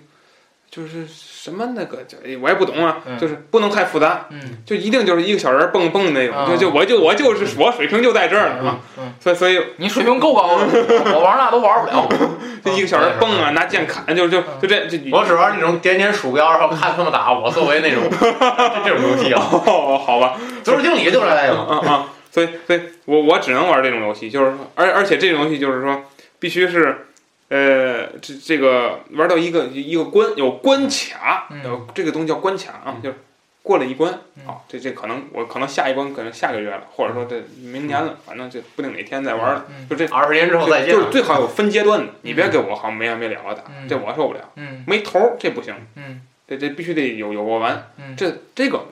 [0.75, 3.15] 就是什么那个就哎我也不懂啊，嗯。
[3.19, 4.39] 就是不能太复杂，嗯。
[4.65, 6.47] 就一定就是一个小人蹦蹦那种，啊。
[6.49, 10.67] 就就我就我就是我水平就在这儿了嘛，嗯，所以所以你水平够高了，
[11.13, 12.09] 我玩那都玩不了。
[12.65, 18.01] 就一个小人蹦啊，拿剑砍，就就就这就我只玩那种点点鼠标，然后看他们打我，作为那种
[18.83, 19.47] 这种游戏啊。
[19.51, 21.67] 哦好吧，足球经理就是这个。
[21.69, 26.03] 嗯嗯，所以所以我我只能玩这种游戏，就是说，而而且这种游戏就是说
[26.39, 27.07] 必须是。
[27.53, 31.63] 呃，这这个玩到一个一个关有关卡，嗯。
[31.63, 33.01] 有这个东西叫关卡啊，嗯。
[33.03, 33.17] 就是
[33.61, 34.45] 过了一关，嗯。
[34.47, 39.87] 好，这这可能我可能下一关可能下个月了，或者说这明年了，反正这不定哪天再玩了，嗯。
[39.87, 40.99] 就这二十年之后再见就。
[40.99, 43.87] 是最好有分阶段的，你别给我好像没完没了的打，嗯。
[43.87, 44.83] 这我受不了，嗯。
[44.87, 46.21] 没头儿这不行，嗯。
[46.47, 48.15] 这这必须得有有过完，嗯。
[48.15, 48.87] 这这个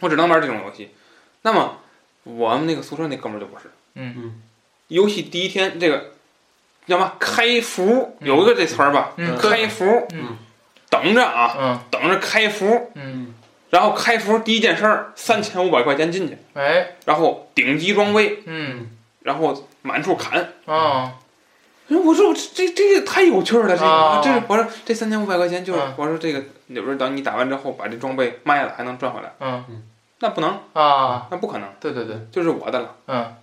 [0.00, 0.88] 我只能玩这种游戏。
[1.42, 1.80] 那么
[2.22, 3.64] 我们那个宿舍那哥们儿就不是，
[3.96, 4.40] 嗯。
[4.88, 6.12] 游戏第一天这个
[6.86, 10.36] 叫嘛开服，有一个这词儿吧，嗯开服，嗯
[10.90, 13.34] 等着啊，嗯等着开服，嗯，
[13.70, 18.90] 然后开服第一件事儿三千五百块钱进去，哎然后顶级装备，嗯
[19.22, 20.52] 然后满处砍。
[20.66, 29.82] 我说我这这这个太有趣儿了，这个、啊这我说这三千五百块钱就是、嗯我说这个有时候等你打完之后把这装备卖了还能赚回来，嗯
[30.20, 32.94] 那不能，啊，那不可能，对对对，就是我的了。
[33.06, 33.34] 嗯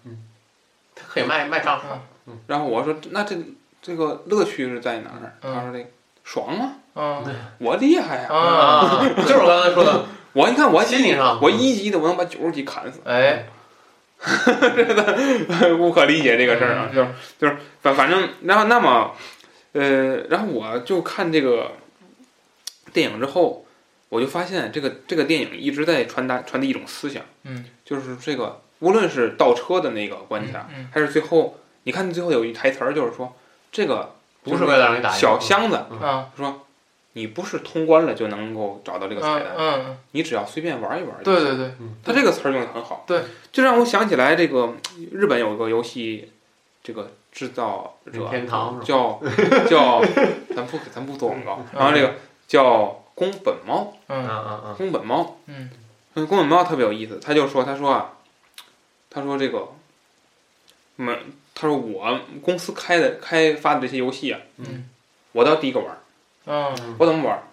[0.96, 2.00] 他可以卖卖账号。
[2.48, 3.36] 然后我说那这
[3.82, 5.38] 这个乐趣是在哪儿？
[5.42, 5.54] 嗯。
[5.54, 5.86] 他说这个
[6.24, 11.40] 爽啊，嗯我厉害呀、啊， 就是我刚才说的，我你看我心理上。
[11.42, 13.46] 我一级的我能把九十级砍死，哎。
[15.80, 17.04] 无可理解这个事儿啊，嗯就。
[17.04, 17.10] 是
[17.40, 19.16] 就是反反正然后那么
[19.74, 21.72] 呃，然后我就看这个
[22.94, 23.66] 电影之后，
[24.10, 30.88] 我就发现这个这个电影一直在传达传递一种思想，嗯，就是这个无论是倒车的那个关卡，嗯。
[30.94, 33.34] 还是最后你看最后有一台词儿，就是说
[33.72, 36.62] 这个不是为了让你打小箱子，嗯说
[37.14, 41.44] 你不是通关了就能够找到这个彩嗯蛋，嗯，你只要随便玩一玩就行。
[41.44, 44.74] 对对对，他这个词儿用的很好，对，就让我想起来这个
[45.12, 46.32] 日本有个游戏，
[46.82, 49.20] 这个制造者天堂叫
[49.70, 50.02] 叫，
[50.56, 52.16] 咱不咱不做广告，然后这个
[52.48, 55.70] 叫宫本猫，嗯嗯嗯嗯，宫本猫，嗯
[56.16, 58.14] 嗯，宫本猫特别有意思，他就说他说啊，
[59.10, 59.68] 他说这个，
[60.96, 61.14] 没，
[61.62, 64.90] 他说我公司开的开发的这些游戏啊，嗯。
[65.32, 65.98] 我倒第一个玩儿，
[66.48, 67.44] 嗯我怎么玩儿？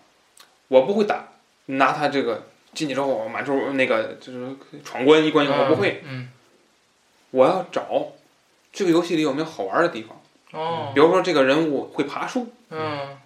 [0.68, 1.28] 我不会打，
[1.66, 6.02] 拿他这个进去之后满处那个就是闯关一关一关，我不会。
[6.06, 6.30] 嗯。
[7.32, 8.12] 我要找
[8.72, 10.18] 这个游戏里有没有好玩的地方，
[10.52, 10.90] 哦。
[10.94, 13.18] 比如说这个人物会爬树，嗯。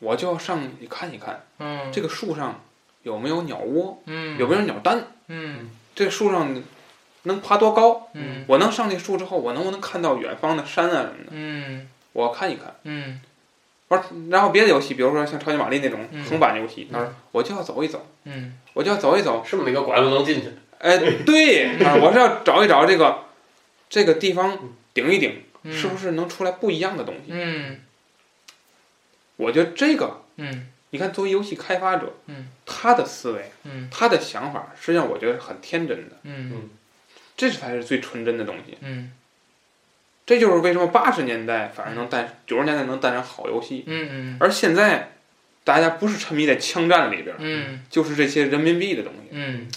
[0.00, 1.90] 我就要上去看一看嗯。
[1.90, 2.60] 这个树上
[3.04, 4.36] 有没有鸟窝，嗯。
[4.38, 5.70] 有没有鸟蛋，嗯。
[5.94, 6.62] 这树上
[7.24, 8.44] 能爬多高，嗯。
[8.46, 11.88] 我能上那树之后，我能不能看到远方的山啊什么的，嗯。
[12.12, 12.74] 我看一看。
[12.84, 13.20] 嗯。
[13.86, 16.24] 不是，然后别的游戏，比如说像超级玛丽那种嗯。
[16.24, 18.56] 横版游戏，他说我就要走一走，嗯。
[18.72, 20.48] 我就要走一走，是不是每个拐子都能进去？
[20.78, 23.24] 哎，对，啊， 我是要找一找这个
[23.88, 24.58] 这个地方
[24.92, 27.30] 顶一顶，嗯，是不是能出来不一样的东西？
[27.30, 27.80] 嗯。
[29.36, 30.68] 我觉得这个，嗯。
[30.90, 33.88] 你看作为游戏开发者，嗯，他的思维，嗯。
[33.90, 36.70] 他的想法，实际上我觉得是很天真的，嗯
[37.36, 38.78] 这才是最纯真的东西。
[38.80, 39.12] 嗯。
[40.26, 45.12] 这就是为什么八十年代反而能诞，九十年代能诞生好游戏，嗯而现在
[45.64, 47.84] 大家不是沉迷在枪战里边，嗯。
[47.90, 49.28] 就是这些人民币的东西。
[49.32, 49.68] 嗯。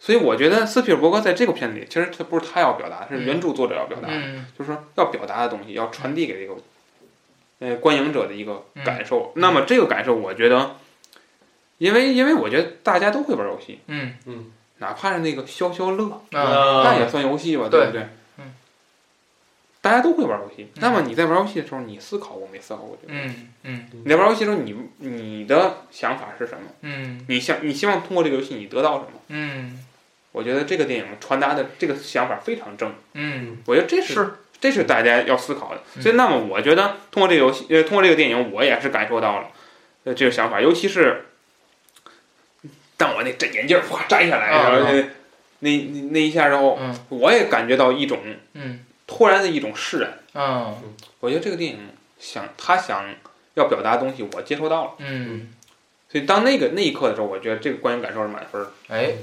[0.00, 4.46] 所以我觉得斯皮尔伯格在这个片子里，其实他不是他要表达，是原著作者要表达，嗯。
[4.58, 6.60] 就是说要表达的东西要传递给这个
[7.60, 8.82] 呃观影者的一个嗯。
[8.82, 9.32] 感受。
[9.36, 10.76] 那么这个感受，我觉得，
[11.78, 14.14] 因为因为我觉得大家都会玩游戏，嗯。
[14.26, 18.02] 嗯哪怕是那个消消乐，啊那也算游戏吧，对不对？
[18.38, 18.54] 嗯。
[19.80, 20.68] 大家都会玩游戏。
[20.76, 23.14] 那么你在玩游戏的时候，你思考过没思考过这个？
[23.14, 26.68] 嗯嗯你在玩游戏的时候，你你的想法是什么？
[26.82, 29.20] 嗯你想你希望通过这个游戏你得到什么？
[29.28, 29.84] 嗯
[30.32, 34.30] 我觉得这个电影传达的这个想法非常正，嗯，我觉得这是是
[34.60, 35.80] 这是大家要思考的。
[35.96, 39.48] 嗯所以，那么我觉得通过这个游戏，呃，通过这个电影，我也是感受到了
[40.04, 41.27] 呃这个想法，尤其是
[42.98, 45.02] 当我那这眼镜儿哗摘下来，啊然后那
[45.60, 46.94] 那那那一下然后，嗯。
[47.08, 48.18] 我也感觉到一种
[48.52, 48.84] 嗯。
[49.06, 50.18] 突然的一种释然。
[50.34, 50.76] 嗯
[51.20, 51.78] 我觉得这个电影
[52.18, 53.06] 想他想
[53.54, 54.90] 要表达的东西，我接收到了。
[54.98, 55.48] 嗯，
[56.08, 59.14] 所以当那个那一刻的时候，我觉得这个观影感受是满分儿，哎，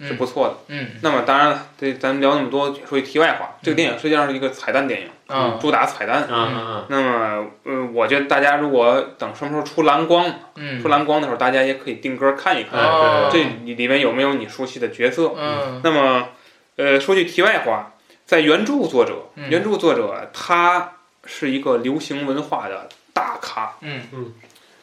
[0.00, 0.54] 是不错的。
[0.68, 0.88] 嗯。
[1.02, 6.26] 那么当然了，这咱们聊那么多，说句题外话，这个电影实际上是一个彩蛋电影，嗯主打彩蛋。
[6.30, 10.82] 嗯嗯那么，呃，我觉得大家如果等什么时候出蓝光，嗯。
[10.82, 13.42] 出蓝光的时候，大家也可以定格看一看，哦这
[13.74, 15.32] 里面有没有你熟悉的角色。
[15.36, 15.80] 嗯。
[15.82, 16.28] 那么，
[16.76, 17.92] 呃，说句题外话，
[18.26, 19.48] 在原著作者，嗯。
[19.48, 20.92] 原著作者他
[21.24, 24.02] 是一个流行文化的大咖，嗯。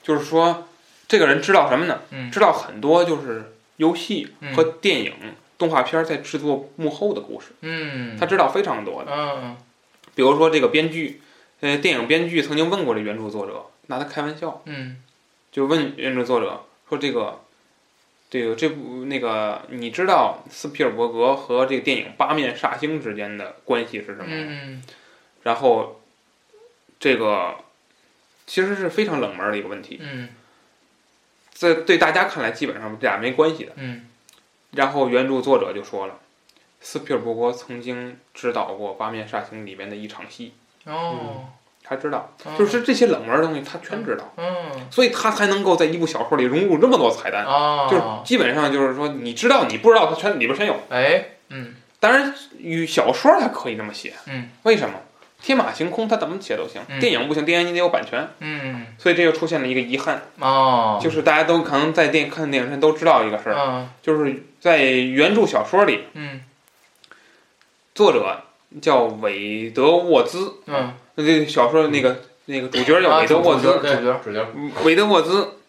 [0.02, 0.68] 就是说，
[1.08, 2.00] 这个人知道什么呢？
[2.12, 2.32] 嗯。
[2.32, 4.54] 知道很多就是游戏嗯。
[4.56, 5.14] 和电影、
[5.58, 9.12] 动画片在制作幕后的故事，嗯，他知道非常多的。
[9.12, 9.58] 嗯。
[10.16, 11.22] 比如说这个编剧，
[11.62, 15.02] 呃，电影编剧曾经问过这原著作者，拿他开玩笑，嗯。
[15.52, 17.42] 就问原著作者说：“这个，
[18.30, 24.84] 这个这部那个，你知道斯皮尔伯格和这个电影《八面煞星》之间的关系是什么吗？”嗯。
[25.44, 26.02] 然后，
[27.00, 27.56] 这个
[28.48, 30.30] 其实是非常冷门的一个问题，嗯
[31.54, 33.72] 在对大家看来基本上这俩没关系的。
[33.76, 34.08] 嗯
[34.72, 36.16] 然后原著作者就说了，
[36.82, 40.54] 斯皮尔伯格曾经指导过《八面煞星》里面的一场戏，
[40.86, 41.46] 哦，
[41.84, 47.46] 他知道，就是这些冷门的东西他全知道，嗯所以他才能够在一部小说里融入这么多彩蛋。
[47.46, 50.76] 啊，就是基本上就是说，你知道你不知道，它全里边全有。
[50.90, 54.96] 哎嗯当然，与小说它可以这么写，嗯，为什么？
[55.44, 56.82] 天马行空，它怎么写都行。
[56.88, 57.00] 嗯。
[57.00, 58.88] 电影不行，电影你得有版权，嗯。
[58.98, 63.90] 所以这就出现了一个遗憾，哦，就是大家都可能在电看电影前都知道一个事儿，嗯。
[64.02, 66.42] 就是在原著小说里，嗯。
[67.94, 68.44] 作者
[68.82, 74.48] 叫韦德沃兹，嗯，那这个小说那个那个主角叫啊韦德沃兹，主角主角主角。
[74.84, 75.60] 韦德沃兹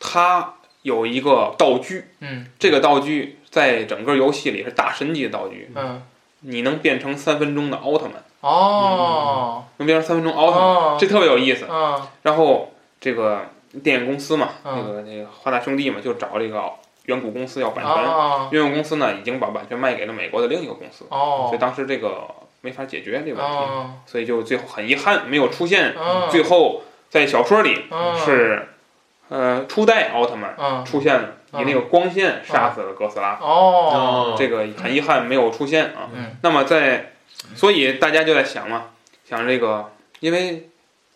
[0.00, 2.46] 他有一个道具，嗯。
[2.58, 6.02] 这个道具在整个游戏里是大神级的道具，嗯。
[6.40, 9.64] 你能变成三分钟的奥特曼，哦。
[9.78, 10.96] 能变成三分钟奥特曼，哦。
[10.98, 11.66] 这特别有意思。
[11.70, 12.00] 嗯。
[12.22, 13.42] 然后这个
[13.82, 14.84] 电影公司嘛，嗯。
[14.86, 16.62] 那个那个华纳兄弟嘛，就找这个
[17.04, 17.94] 远古公司要版权。
[17.94, 22.26] 哦远古公司呢，已经把版权卖给了美国的另一个公司，所以哦当时这个
[22.60, 23.90] 没法解决这个问题，哦。
[24.06, 25.94] 所以就最后很遗憾没有出现。
[25.94, 28.68] 哦最后在小说里哦是，
[29.30, 30.84] 呃，初代奥特曼嗯。
[30.84, 33.38] 出现了，以那个光线杀死了哥斯拉。
[33.40, 34.34] 哦。
[34.36, 36.10] 这个很遗憾没有出现啊。
[36.12, 36.36] 嗯。
[36.42, 37.12] 那么在，
[37.54, 38.90] 所以大家就在想嘛，
[39.28, 40.68] 想这个，因为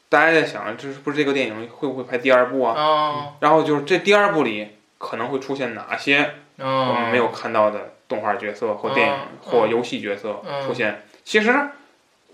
[0.09, 2.75] 大家在想，这是不是这个电影会不会拍第二部啊？
[2.77, 11.05] 哦然后就是这第二部里可能会出现哪些我哦们没有看到的动画角色或电影嗯或游戏角色嗯出现？
[11.25, 11.71] 其实，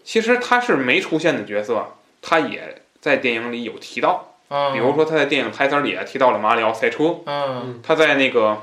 [0.04, 4.34] 其实他是没出现的角色，他也在电影里有提到。
[4.50, 8.62] 嗯比如说他在电影台词里也提到了马里奥赛车，嗯他在那个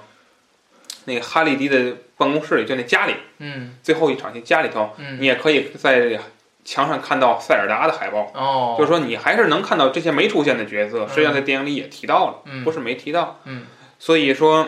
[1.05, 3.13] 那个哈利迪的办公室里，就那家里。
[3.39, 3.75] 嗯。
[3.83, 5.17] 最后一场戏家里头，嗯。
[5.19, 6.19] 你也可以在
[6.63, 8.75] 墙上看到塞尔达的海报，哦。
[8.77, 12.63] 就是说你还是能看到这些没出现的角色，实际上在电影里也提到了，嗯。
[12.63, 13.39] 不是没提到。
[13.45, 13.65] 嗯。
[13.99, 14.67] 所以说，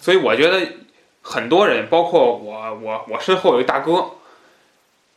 [0.00, 0.66] 所以我觉得
[1.22, 4.10] 很多人，包括我，我我身后有一大哥，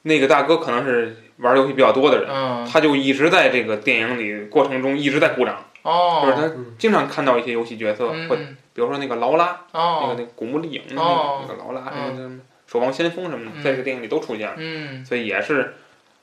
[0.03, 2.69] 那个大哥可能是玩游戏比较多的人，嗯。
[2.71, 8.57] 他就一直在这个电影里过程中一直在鼓掌，就是哦他经常看到一些游戏角色，会嗯。
[8.73, 11.41] 比如说那个劳拉，那个哦那个古墓丽影那哦。
[11.47, 13.63] 个那个劳拉什么什么守望先锋什么的，嗯。
[13.63, 14.55] 在这个电影里都出现了。
[14.57, 15.05] 嗯。
[15.05, 15.75] 所以也是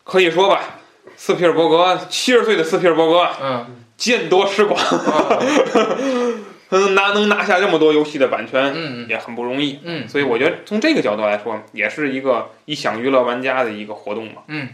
[0.03, 0.61] 可以说吧，
[1.16, 3.66] 斯皮尔伯格七十岁的斯皮尔伯格嗯。
[3.97, 4.81] 见多识广，
[6.70, 9.78] 能拿能拿下这么多游戏的版权嗯也很不容易。
[9.85, 10.09] 嗯。
[10.09, 14.43] 所以我觉得从这个角度来说，也是一个一享娱乐玩家的一个活动嘛。
[14.49, 14.69] 嗯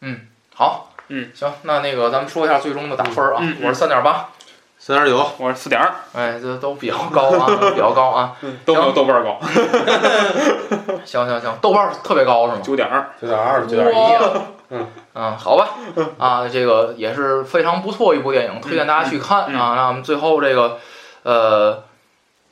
[0.00, 0.20] 嗯。
[0.54, 1.30] 好嗯。
[1.34, 3.66] 行，那那个咱们说一下最终的打分啊嗯，嗯。
[3.66, 4.28] 我是三点八，
[4.78, 8.36] 三点九，我是四点二，哎，这都比较高啊，都 比较高啊。
[8.64, 9.40] 都没有豆瓣高，
[11.04, 12.60] 行行行，豆瓣 特别高是吗？
[12.62, 13.10] 九点二。
[13.20, 13.96] 九点二，九点一
[15.14, 15.70] 嗯，好吧，
[16.18, 19.74] 啊，这个也是非常不错一部电影，推荐大家去看嗯啊。
[19.74, 20.78] 那我们最后这个，
[21.22, 21.82] 呃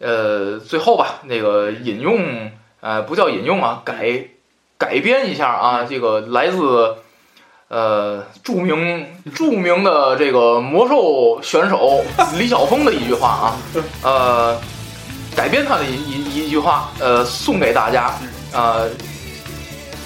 [0.00, 2.50] 呃，最后吧，那个引用，
[2.80, 4.28] 呃，不叫引用啊，改
[4.78, 6.96] 改编一下啊，这个来自
[7.68, 12.04] 呃著名著名的这个魔兽选手
[12.38, 13.56] 李晓峰的一句话啊，
[14.02, 14.60] 呃，
[15.34, 18.14] 改编他的一一一句话，呃，送给大家，
[18.52, 18.88] 呃。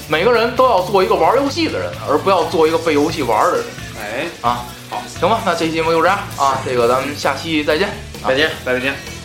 [0.09, 3.65] 每个人都要做一个玩游戏的人，而不要做一个被游戏玩的人
[4.01, 4.65] 哎，啊。
[4.91, 7.89] 好，行吧，那这期节目就这样啊，这个咱们下期再见。
[8.27, 8.51] 再见。
[8.65, 9.20] 再见。